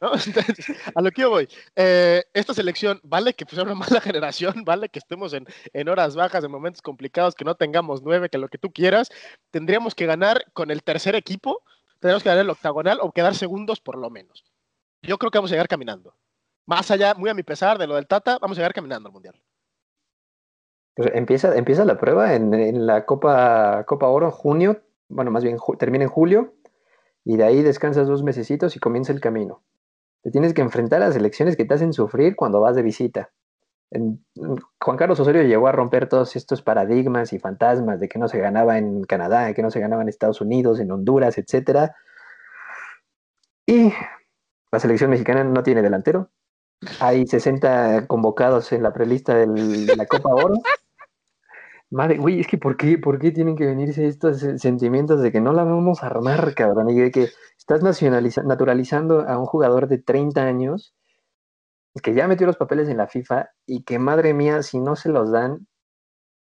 [0.00, 0.12] ¿no?
[0.94, 4.88] a lo que yo voy, eh, esta selección, vale que pues una mala generación, vale
[4.88, 8.48] que estemos en, en, horas bajas, en momentos complicados, que no tengamos nueve, que lo
[8.48, 9.10] que tú quieras,
[9.50, 11.62] tendríamos que ganar con el tercer equipo,
[11.98, 14.44] tendríamos que ganar el octagonal o quedar segundos por lo menos.
[15.02, 16.14] Yo creo que vamos a llegar caminando.
[16.66, 19.12] Más allá, muy a mi pesar de lo del Tata, vamos a llegar caminando al
[19.12, 19.34] Mundial.
[20.94, 26.04] Pues empieza, empieza la prueba en, la Copa, Copa Oro, junio, bueno, más bien termina
[26.04, 26.54] en julio,
[27.24, 29.62] y de ahí descansas dos mesecitos y comienza el camino.
[30.22, 33.30] Te tienes que enfrentar a las elecciones que te hacen sufrir cuando vas de visita.
[33.90, 38.38] Juan Carlos Osorio llegó a romper todos estos paradigmas y fantasmas de que no se
[38.38, 41.94] ganaba en Canadá, de que no se ganaba en Estados Unidos, en Honduras, etcétera.
[43.66, 43.92] Y
[44.72, 46.30] la selección mexicana no tiene delantero.
[47.00, 50.54] Hay 60 convocados en la prelista de la Copa Oro.
[51.90, 55.40] Madre, güey, es que ¿por qué, ¿por qué tienen que venirse estos sentimientos de que
[55.40, 56.90] no la vamos a armar, cabrón?
[56.90, 57.28] Y de que
[57.58, 60.94] estás naturalizando a un jugador de 30 años
[62.02, 65.08] que ya metió los papeles en la FIFA y que, madre mía, si no se
[65.08, 65.66] los dan,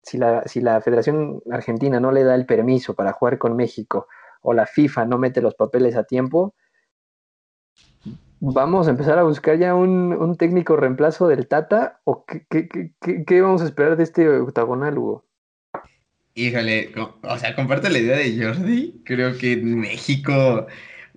[0.02, 4.08] si la, si la Federación Argentina no le da el permiso para jugar con México
[4.42, 6.56] o la FIFA no mete los papeles a tiempo,
[8.40, 12.94] vamos a empezar a buscar ya un, técnico reemplazo del Tata o qué, qué,
[13.26, 15.26] qué, vamos a esperar de este octagonal, Hugo?
[16.36, 16.92] Híjole,
[17.22, 19.02] o sea, comparto la idea de Jordi.
[19.06, 20.68] Creo que México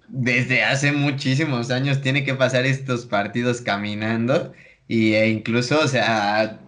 [0.09, 4.53] desde hace muchísimos años tiene que pasar estos partidos caminando
[4.89, 6.61] y, e incluso, o sea,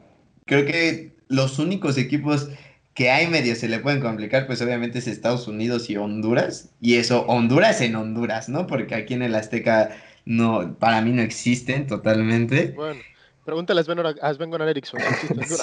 [0.47, 2.49] creo que los únicos equipos
[2.95, 6.71] que hay medio se le pueden complicar, pues obviamente es Estados Unidos y Honduras.
[6.81, 8.67] Y eso, Honduras en Honduras, ¿no?
[8.67, 9.91] Porque aquí en el Azteca
[10.25, 12.73] no, para mí no existen totalmente.
[12.75, 13.01] Bueno.
[13.49, 15.01] Pregúntale a Sven Goran Eriksson.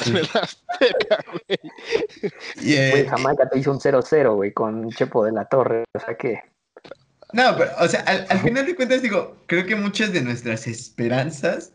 [0.01, 0.11] Sí.
[1.31, 1.59] güey.
[2.59, 3.11] Yeah.
[3.11, 5.83] Jamaica te hizo un 0-0, güey, con Chepo de la Torre.
[5.93, 6.39] O sea que.
[7.31, 11.73] No, pero, o sea, al, final de cuentas, digo, creo que muchas de nuestras esperanzas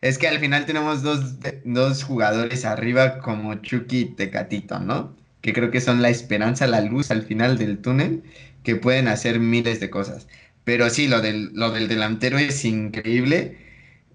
[0.00, 5.14] es que al final tenemos dos, dos jugadores arriba como Chucky y Tecatito, ¿no?
[5.42, 8.24] Que creo que son la esperanza, la luz al final del túnel,
[8.64, 10.26] que pueden hacer miles de cosas.
[10.64, 13.62] Pero sí, lo del, lo del delantero es increíble.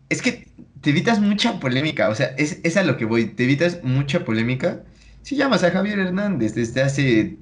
[0.10, 0.48] Es que
[0.82, 4.24] te evitas mucha polémica, o sea, es, es a lo que voy, te evitas mucha
[4.24, 4.84] polémica.
[5.22, 7.38] Si llamas a Javier Hernández desde hace,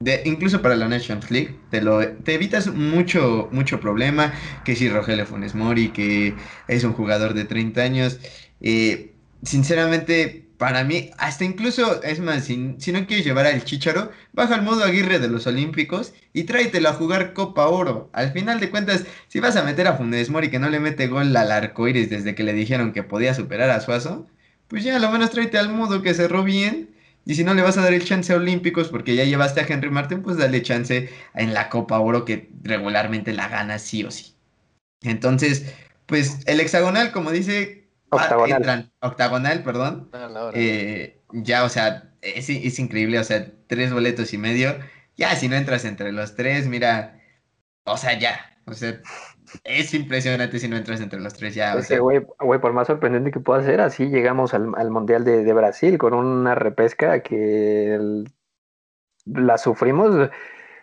[0.00, 4.32] de, incluso para la Nations League, te, lo, te evitas mucho, mucho problema,
[4.64, 6.34] que si Rogelio Funes Mori, que
[6.68, 8.20] es un jugador de 30 años,
[8.60, 14.54] eh, sinceramente para mí, hasta incluso, es más, si, no quieres llevar al Chicharo, baja
[14.54, 18.10] al modo Aguirre de los Olímpicos y tráetelo a jugar Copa Oro.
[18.12, 21.08] Al final de cuentas, si vas a meter a Funes Mori que no le mete
[21.08, 24.26] gol al arco iris desde que le dijeron que podía superar a Suazo,
[24.68, 26.90] pues ya, lo menos tráete al modo que cerró bien.
[27.24, 29.66] Y si no le vas a dar el chance a Olímpicos porque ya llevaste a
[29.68, 34.10] Henry Martin, pues dale chance en la Copa Oro que regularmente la gana sí o
[34.10, 34.34] sí.
[35.02, 35.74] Entonces,
[36.06, 38.92] pues el hexagonal, como dice Octagonal.
[39.00, 40.10] octagonal, perdón.
[40.12, 44.76] Ah, eh, ya, o sea, es, es, increíble, o sea, tres boletos y medio.
[45.16, 47.20] Ya, si no entras entre los tres, mira,
[47.84, 49.00] o sea, ya, o sea,
[49.64, 51.76] es impresionante si no entras entre los tres ya.
[51.76, 55.98] o güey, por más sorprendente que pueda ser, así llegamos al, Mundial de, de, Brasil
[55.98, 58.24] con una repesca que
[59.24, 60.30] la sufrimos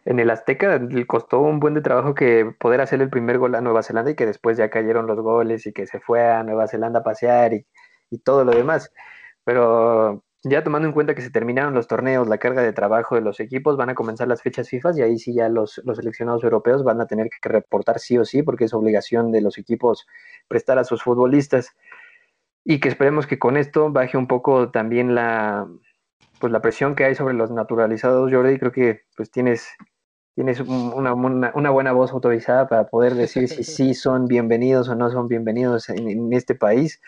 [0.05, 3.55] en el Azteca le costó un buen de trabajo que poder hacer el primer gol
[3.55, 6.43] a Nueva Zelanda y que después ya cayeron los goles y que se fue a
[6.43, 7.65] Nueva Zelanda a pasear y,
[8.23, 8.91] todo lo demás.
[9.43, 13.21] Pero ya tomando en cuenta que se terminaron los torneos, la carga de trabajo de
[13.21, 16.43] los equipos, van a comenzar las fechas FIFA y ahí sí ya los, los seleccionados
[16.43, 20.05] europeos van a tener que reportar sí o sí porque es obligación de los equipos
[20.47, 21.75] prestar a sus futbolistas
[22.63, 25.67] y que esperemos que con esto baje un poco también la
[26.39, 29.69] pues la presión que hay sobre los naturalizados, Jordi, creo que pues tienes
[30.35, 35.11] tienes una, una, buena voz autorizada para poder decir si sí son bienvenidos o no
[35.11, 36.99] son bienvenidos en, este país.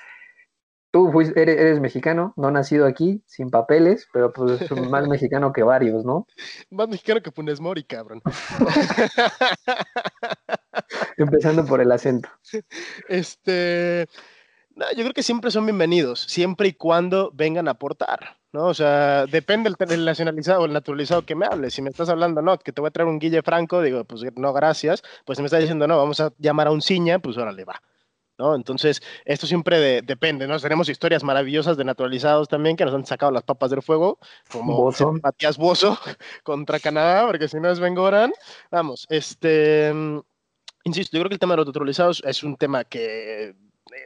[0.92, 6.26] Tú eres, mexicano, no nacido aquí, sin papeles, pero pues más mexicano que varios, ¿no?
[6.70, 8.22] Más mexicano que Funes Mori, cabrón.
[11.18, 12.30] Empezando por el acento.
[13.10, 14.08] Este,
[14.74, 18.38] no, yo creo que siempre son bienvenidos, siempre y cuando vengan a aportar.
[18.56, 18.68] ¿No?
[18.68, 21.70] O sea, depende del, nacionalizado o el naturalizado que me hable.
[21.70, 24.24] Si me estás hablando, no, que te voy a traer un Guille Franco, digo, pues
[24.38, 25.04] no, gracias.
[25.26, 27.82] Pues si me estás diciendo, no, vamos a llamar a un Ciña, pues órale, va.
[28.38, 28.56] ¿no?
[28.56, 30.60] Entonces, esto siempre depende, ¿no?
[30.60, 34.20] Tenemos historias maravillosas de naturalizados también que nos han sacado las papas del fuego,
[34.52, 34.92] como
[35.22, 35.98] Matías Bozo
[36.44, 38.32] contra Canadá, porque si no es Bengoran.
[38.72, 39.94] Vamos, este.
[39.94, 40.20] Mm,
[40.86, 43.56] insisto, yo creo que el tema de los naturalizados es un tema que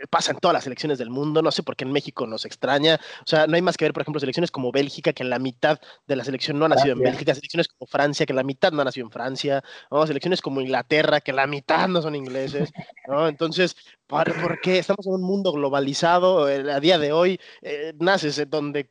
[0.09, 2.99] pasa en todas las selecciones del mundo, no sé por qué en México nos extraña,
[3.21, 5.79] o sea, no hay más que ver, por ejemplo, selecciones como Bélgica, que la mitad
[6.07, 8.81] de la selección no ha nacido en Bélgica, selecciones como Francia, que la mitad no
[8.81, 10.05] ha nacido en Francia, ¿no?
[10.07, 12.71] selecciones como Inglaterra, que la mitad no son ingleses,
[13.07, 13.27] ¿no?
[13.27, 13.75] Entonces,
[14.07, 16.45] ¿por, qué estamos en un mundo globalizado?
[16.45, 18.89] A día de hoy eh, naces donde,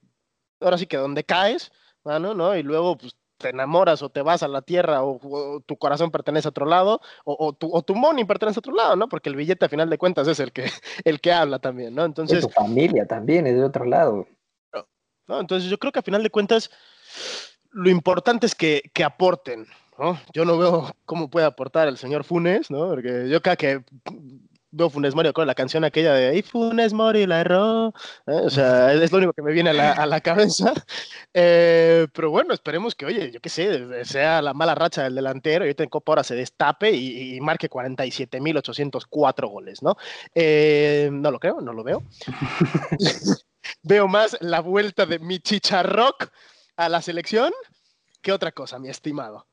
[0.61, 1.71] ahora sí que donde caes,
[2.05, 2.35] ¿no?
[2.35, 2.57] ¿no?
[2.57, 6.49] Y luego, pues, te enamoras o te vas a la tierra o, tu corazón pertenece
[6.49, 9.09] a otro lado o, tu, o tu money pertenece a otro lado, ¿no?
[9.09, 10.65] Porque el billete a final de cuentas es el que,
[11.05, 12.05] el que habla también, ¿no?
[12.05, 12.43] Entonces...
[12.43, 14.27] tu familia también es de otro lado.
[15.27, 15.41] ¿no?
[15.41, 16.71] Entonces yo creo que a final de cuentas
[17.71, 19.67] lo importante es que, que aporten,
[19.99, 20.19] ¿no?
[20.33, 22.89] Yo no veo cómo puede aportar el señor Funes, ¿no?
[22.89, 23.85] Porque yo creo que
[24.71, 27.89] veo Funes Mori con la canción aquella de y Funes Mori la erró.
[28.27, 28.41] ¿eh?
[28.45, 30.73] O sea, es lo único que me viene a la, a la cabeza.
[31.35, 35.65] Eh, pero bueno, esperemos que, oye, yo qué sé, sea la mala racha del delantero
[35.65, 39.97] y ahorita en Copa ahora se destape y, y marque 47.804 goles, ¿no?
[40.35, 42.03] Eh, no lo creo, no lo veo.
[43.83, 46.29] veo más la vuelta de mi chicharrock
[46.77, 47.53] a la selección
[48.21, 49.47] que otra cosa, mi estimado.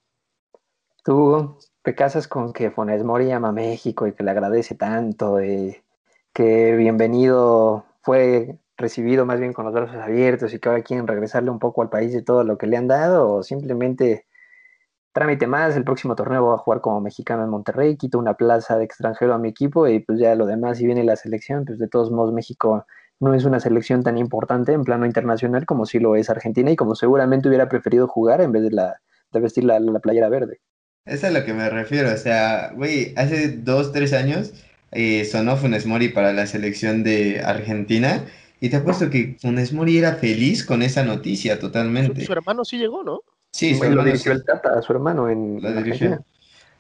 [1.03, 5.41] Tú te casas con que Funes Mori ama a México y que le agradece tanto,
[5.43, 5.77] y
[6.33, 11.51] que bienvenido fue recibido más bien con los brazos abiertos y que ahora quieren regresarle
[11.51, 14.25] un poco al país de todo lo que le han dado, o simplemente
[15.13, 18.77] trámite más, el próximo torneo va a jugar como mexicano en Monterrey, quito una plaza
[18.77, 21.79] de extranjero a mi equipo y pues ya lo demás, si viene la selección, pues
[21.79, 22.85] de todos modos México
[23.19, 26.75] no es una selección tan importante en plano internacional como si lo es Argentina y
[26.75, 29.01] como seguramente hubiera preferido jugar en vez de, la,
[29.31, 30.61] de vestir la, la playera verde.
[31.05, 34.53] Es a lo que me refiero, o sea, güey, hace dos, tres años
[34.91, 38.25] eh, sonó Funes Mori para la selección de Argentina
[38.59, 42.21] y te apuesto que Funes Mori era feliz con esa noticia totalmente.
[42.21, 43.21] Su, su hermano sí llegó, ¿no?
[43.51, 44.37] Sí, su lo hermano dirigió sí.
[44.39, 46.07] el Tata a su hermano en, Lo dirigió.
[46.07, 46.21] Argentina.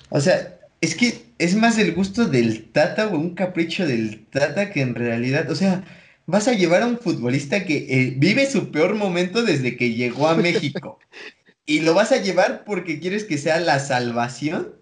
[0.09, 4.71] O sea, es que es más el gusto del Tata o un capricho del Tata
[4.71, 5.83] que en realidad, o sea,
[6.25, 10.27] vas a llevar a un futbolista que eh, vive su peor momento desde que llegó
[10.27, 10.97] a México.
[11.65, 14.75] y lo vas a llevar porque quieres que sea la salvación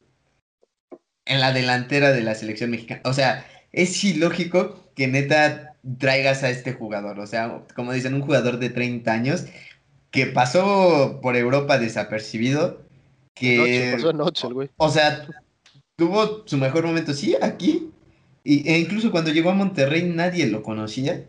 [1.25, 3.01] en la delantera de la selección mexicana.
[3.05, 7.19] O sea, es ilógico que neta traigas a este jugador.
[7.19, 9.45] O sea, como dicen, un jugador de 30 años
[10.11, 12.81] que pasó por Europa desapercibido.
[13.33, 14.69] Que, Noche, pasó güey.
[14.77, 15.25] o sea,
[15.95, 17.89] tuvo su mejor momento, sí, aquí.
[18.43, 21.25] Y, e incluso cuando llegó a Monterrey nadie lo conocía.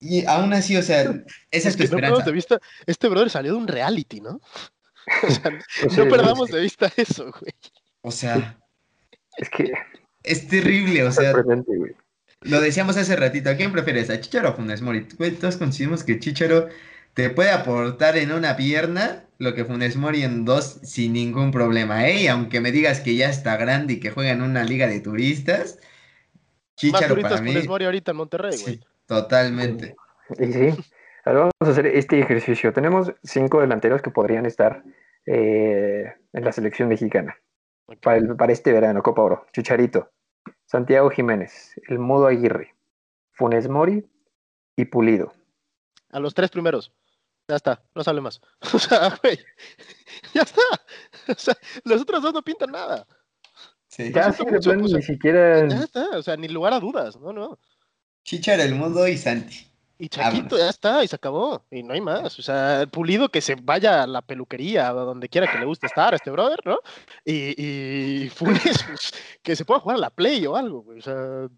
[0.00, 1.02] Y aún así, o sea,
[1.50, 2.24] esa es Es tu que no perdamos esperanza.
[2.24, 4.40] de vista, este brother salió de un reality, ¿no?
[5.22, 6.52] O sea, Pues no sí, perdamos sí.
[6.52, 7.52] de vista eso, güey.
[8.02, 8.60] O sea,
[9.36, 9.72] Es que
[10.22, 11.96] es terrible, o sea, güey.
[12.42, 14.10] lo decíamos hace ratito, ¿a quién prefieres?
[14.10, 15.06] ¿A Chicharo o a Funes Mori?
[15.18, 16.68] Güey, todos coincidimos que Chicharo
[17.14, 22.08] te puede aportar en una pierna lo que Funes Mori en dos sin ningún problema,
[22.08, 22.22] ¿eh?
[22.22, 25.00] Y aunque me digas que ya está grande y que juega en una liga de
[25.00, 25.78] turistas,
[26.90, 28.80] Más Chicharo turistas para mí, Funes Mori ahorita en Monterrey, güey.
[29.10, 29.96] Totalmente.
[30.38, 30.68] Y sí,
[31.24, 32.72] ahora vamos a hacer este ejercicio.
[32.72, 34.84] Tenemos cinco delanteros que podrían estar
[35.26, 37.36] eh, en la selección mexicana
[38.02, 39.46] para, el- para este verano, Copa Oro.
[39.52, 40.10] Chicharito,
[40.64, 42.74] Santiago Jiménez, El Modo Aguirre,
[43.32, 44.08] Funes Mori
[44.76, 45.32] y Pulido.
[46.10, 46.92] A los tres primeros.
[47.48, 48.40] Ya está, no sale más.
[48.74, 49.38] O sea, güey.
[50.34, 50.62] Ya está.
[51.28, 51.54] O sea,
[51.84, 53.04] los otros dos no pintan nada.
[53.88, 54.12] Sí.
[54.12, 55.66] Ya, siento sí, de mucho, plano, o sea, ni siquiera.
[55.68, 56.08] Ya está.
[56.16, 57.16] O sea, ni lugar a dudas.
[57.16, 57.58] No, no.
[58.24, 59.66] Chicharo, el mundo y Santi.
[59.98, 60.58] Y Chaquito, Vámonos.
[60.60, 61.62] ya está, y se acabó.
[61.70, 62.38] Y no hay más.
[62.38, 65.66] O sea, el pulido que se vaya a la peluquería, a donde quiera que le
[65.66, 66.78] guste estar a este brother, ¿no?
[67.24, 71.00] Y, y Funes, pues, que se pueda jugar a la play o algo, güey.
[71.00, 71.48] O sea,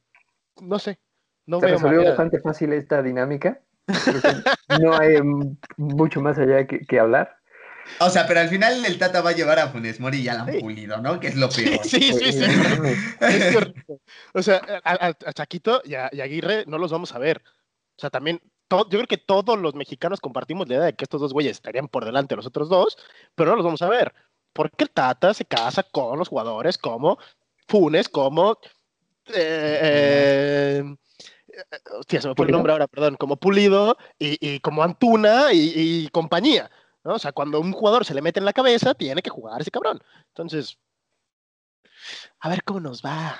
[0.61, 0.99] no sé.
[1.47, 2.11] No Se veo resolvió manera.
[2.17, 3.61] bastante fácil esta dinámica.
[4.81, 5.21] No hay
[5.77, 7.37] mucho más allá que, que hablar.
[8.01, 10.35] O sea, pero al final el Tata va a llevar a Funes Mori y ya
[10.35, 10.61] la han Sí.
[10.61, 11.21] pulido, ¿no?
[11.21, 11.85] Que es lo Sí, peor.
[11.85, 12.45] sí, sí, sí.
[13.21, 14.01] Es correcto.
[14.35, 17.43] O sea, a, a- Chaquito y a, y a Aguirre no los vamos a ver.
[17.97, 18.41] O sea, también,
[18.71, 21.89] yo creo que todos los mexicanos compartimos la idea de que estos dos güeyes estarían
[21.89, 22.97] por delante de los otros dos,
[23.35, 24.13] pero no los vamos a ver.
[24.53, 27.19] Porque el Tata se casa con los jugadores como
[27.69, 28.59] Funes, como.
[29.35, 30.95] eh, eh,
[31.99, 35.73] hostia, se me fue el nombre ahora, perdón, como Pulido y, y como Antuna y,
[35.75, 36.71] y compañía.
[37.05, 37.15] ¿No?
[37.15, 39.71] O sea, cuando un jugador se le mete en la cabeza, tiene que jugar ese
[39.71, 40.01] cabrón.
[40.29, 40.79] Entonces,
[42.41, 43.37] a ver cómo nos va,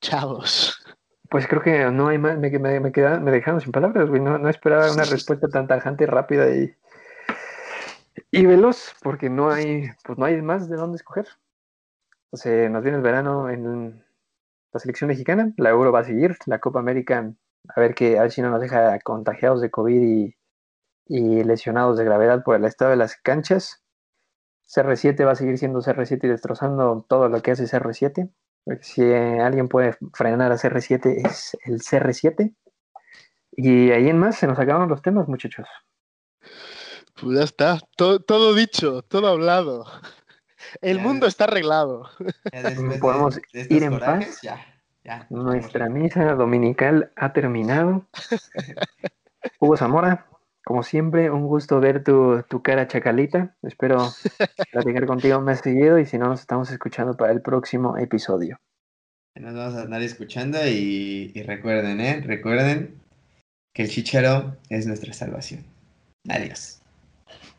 [0.00, 0.84] chavos.
[1.28, 4.20] Pues creo que no hay más, me, me, me, quedaron- me dejaron sin palabras, güey.
[4.20, 6.74] No, no esperaba una respuesta tan tajante, rápida y,
[8.30, 11.26] y veloz, porque no hay, pues no hay más de dónde escoger.
[12.30, 14.04] O sea, nos viene el verano en
[14.72, 17.32] la selección mexicana, la Euro va a seguir, la Copa América,
[17.68, 20.36] a ver que, a ver si no nos deja contagiados de COVID y,
[21.06, 23.82] y lesionados de gravedad por el estado de las canchas.
[24.68, 28.30] CR7 va a seguir siendo CR7 y destrozando todo lo que hace CR7.
[28.64, 32.54] Porque Si eh, alguien puede frenar a CR7 es el CR7.
[33.52, 35.66] Y ahí en más se nos acabaron los temas, muchachos.
[37.20, 39.86] Pues ya está, todo, todo dicho, todo hablado.
[40.80, 42.10] El Ya mundo está arreglado.
[42.52, 44.42] De- Podemos de ir en corajes, paz.
[44.42, 44.66] Ya,
[45.04, 45.26] ya.
[45.30, 48.04] Nuestra misa dominical ha terminado.
[49.60, 50.26] Hugo Zamora,
[50.66, 53.54] como siempre, un gusto ver tu, tu cara chacalita.
[53.62, 53.98] Espero
[54.72, 58.58] platicar contigo más seguido y si no, nos estamos escuchando para el próximo episodio.
[59.36, 62.20] Nos vamos a andar escuchando y, y recuerden, ¿eh?
[62.20, 63.00] Recuerden
[63.72, 65.64] que el chicharo es nuestra salvación.
[66.28, 66.82] Adiós.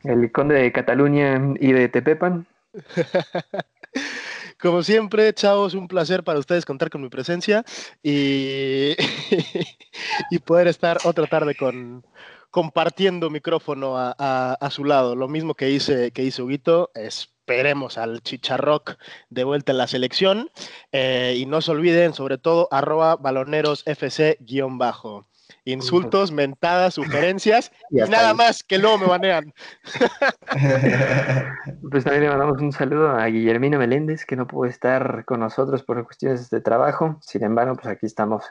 [0.04, 2.46] El conde de Cataluña y de Tepepan.
[4.60, 7.64] Como siempre, chavos, un placer para ustedes contar con mi presencia
[8.04, 8.98] y,
[10.30, 12.04] y poder estar otra tarde con,
[12.52, 15.16] compartiendo micrófono a, su lado.
[15.16, 18.98] Lo mismo que hice, que hizo Huguito, esperemos al Chicharroc
[19.30, 20.50] de vuelta en la selección.
[20.92, 25.26] Eh, y no se olviden, sobre todo, arroba balonerosfc guion bajo.
[25.64, 29.54] Insultos, mentadas, sugerencias y, nada más que luego me banean.
[31.92, 35.84] pues también le mandamos un saludo a Guillermina Meléndez, que no pudo estar con nosotros
[35.84, 37.18] por cuestiones de trabajo.
[37.22, 38.44] Sin embargo, pues aquí estamos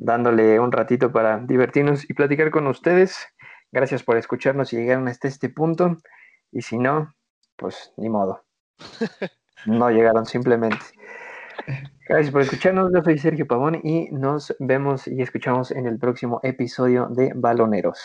[0.00, 3.28] dándole un ratito para divertirnos y platicar con ustedes.
[3.70, 5.96] Gracias por escucharnos y llegaron hasta este punto.
[6.50, 7.14] Y si no,
[7.56, 8.44] pues ni modo.
[9.66, 10.86] No llegaron simplemente.
[12.08, 12.90] Gracias por escucharnos.
[12.94, 18.00] Yo soy Sergio Pavón y nos vemos y escuchamos en el próximo episodio de Baloneros.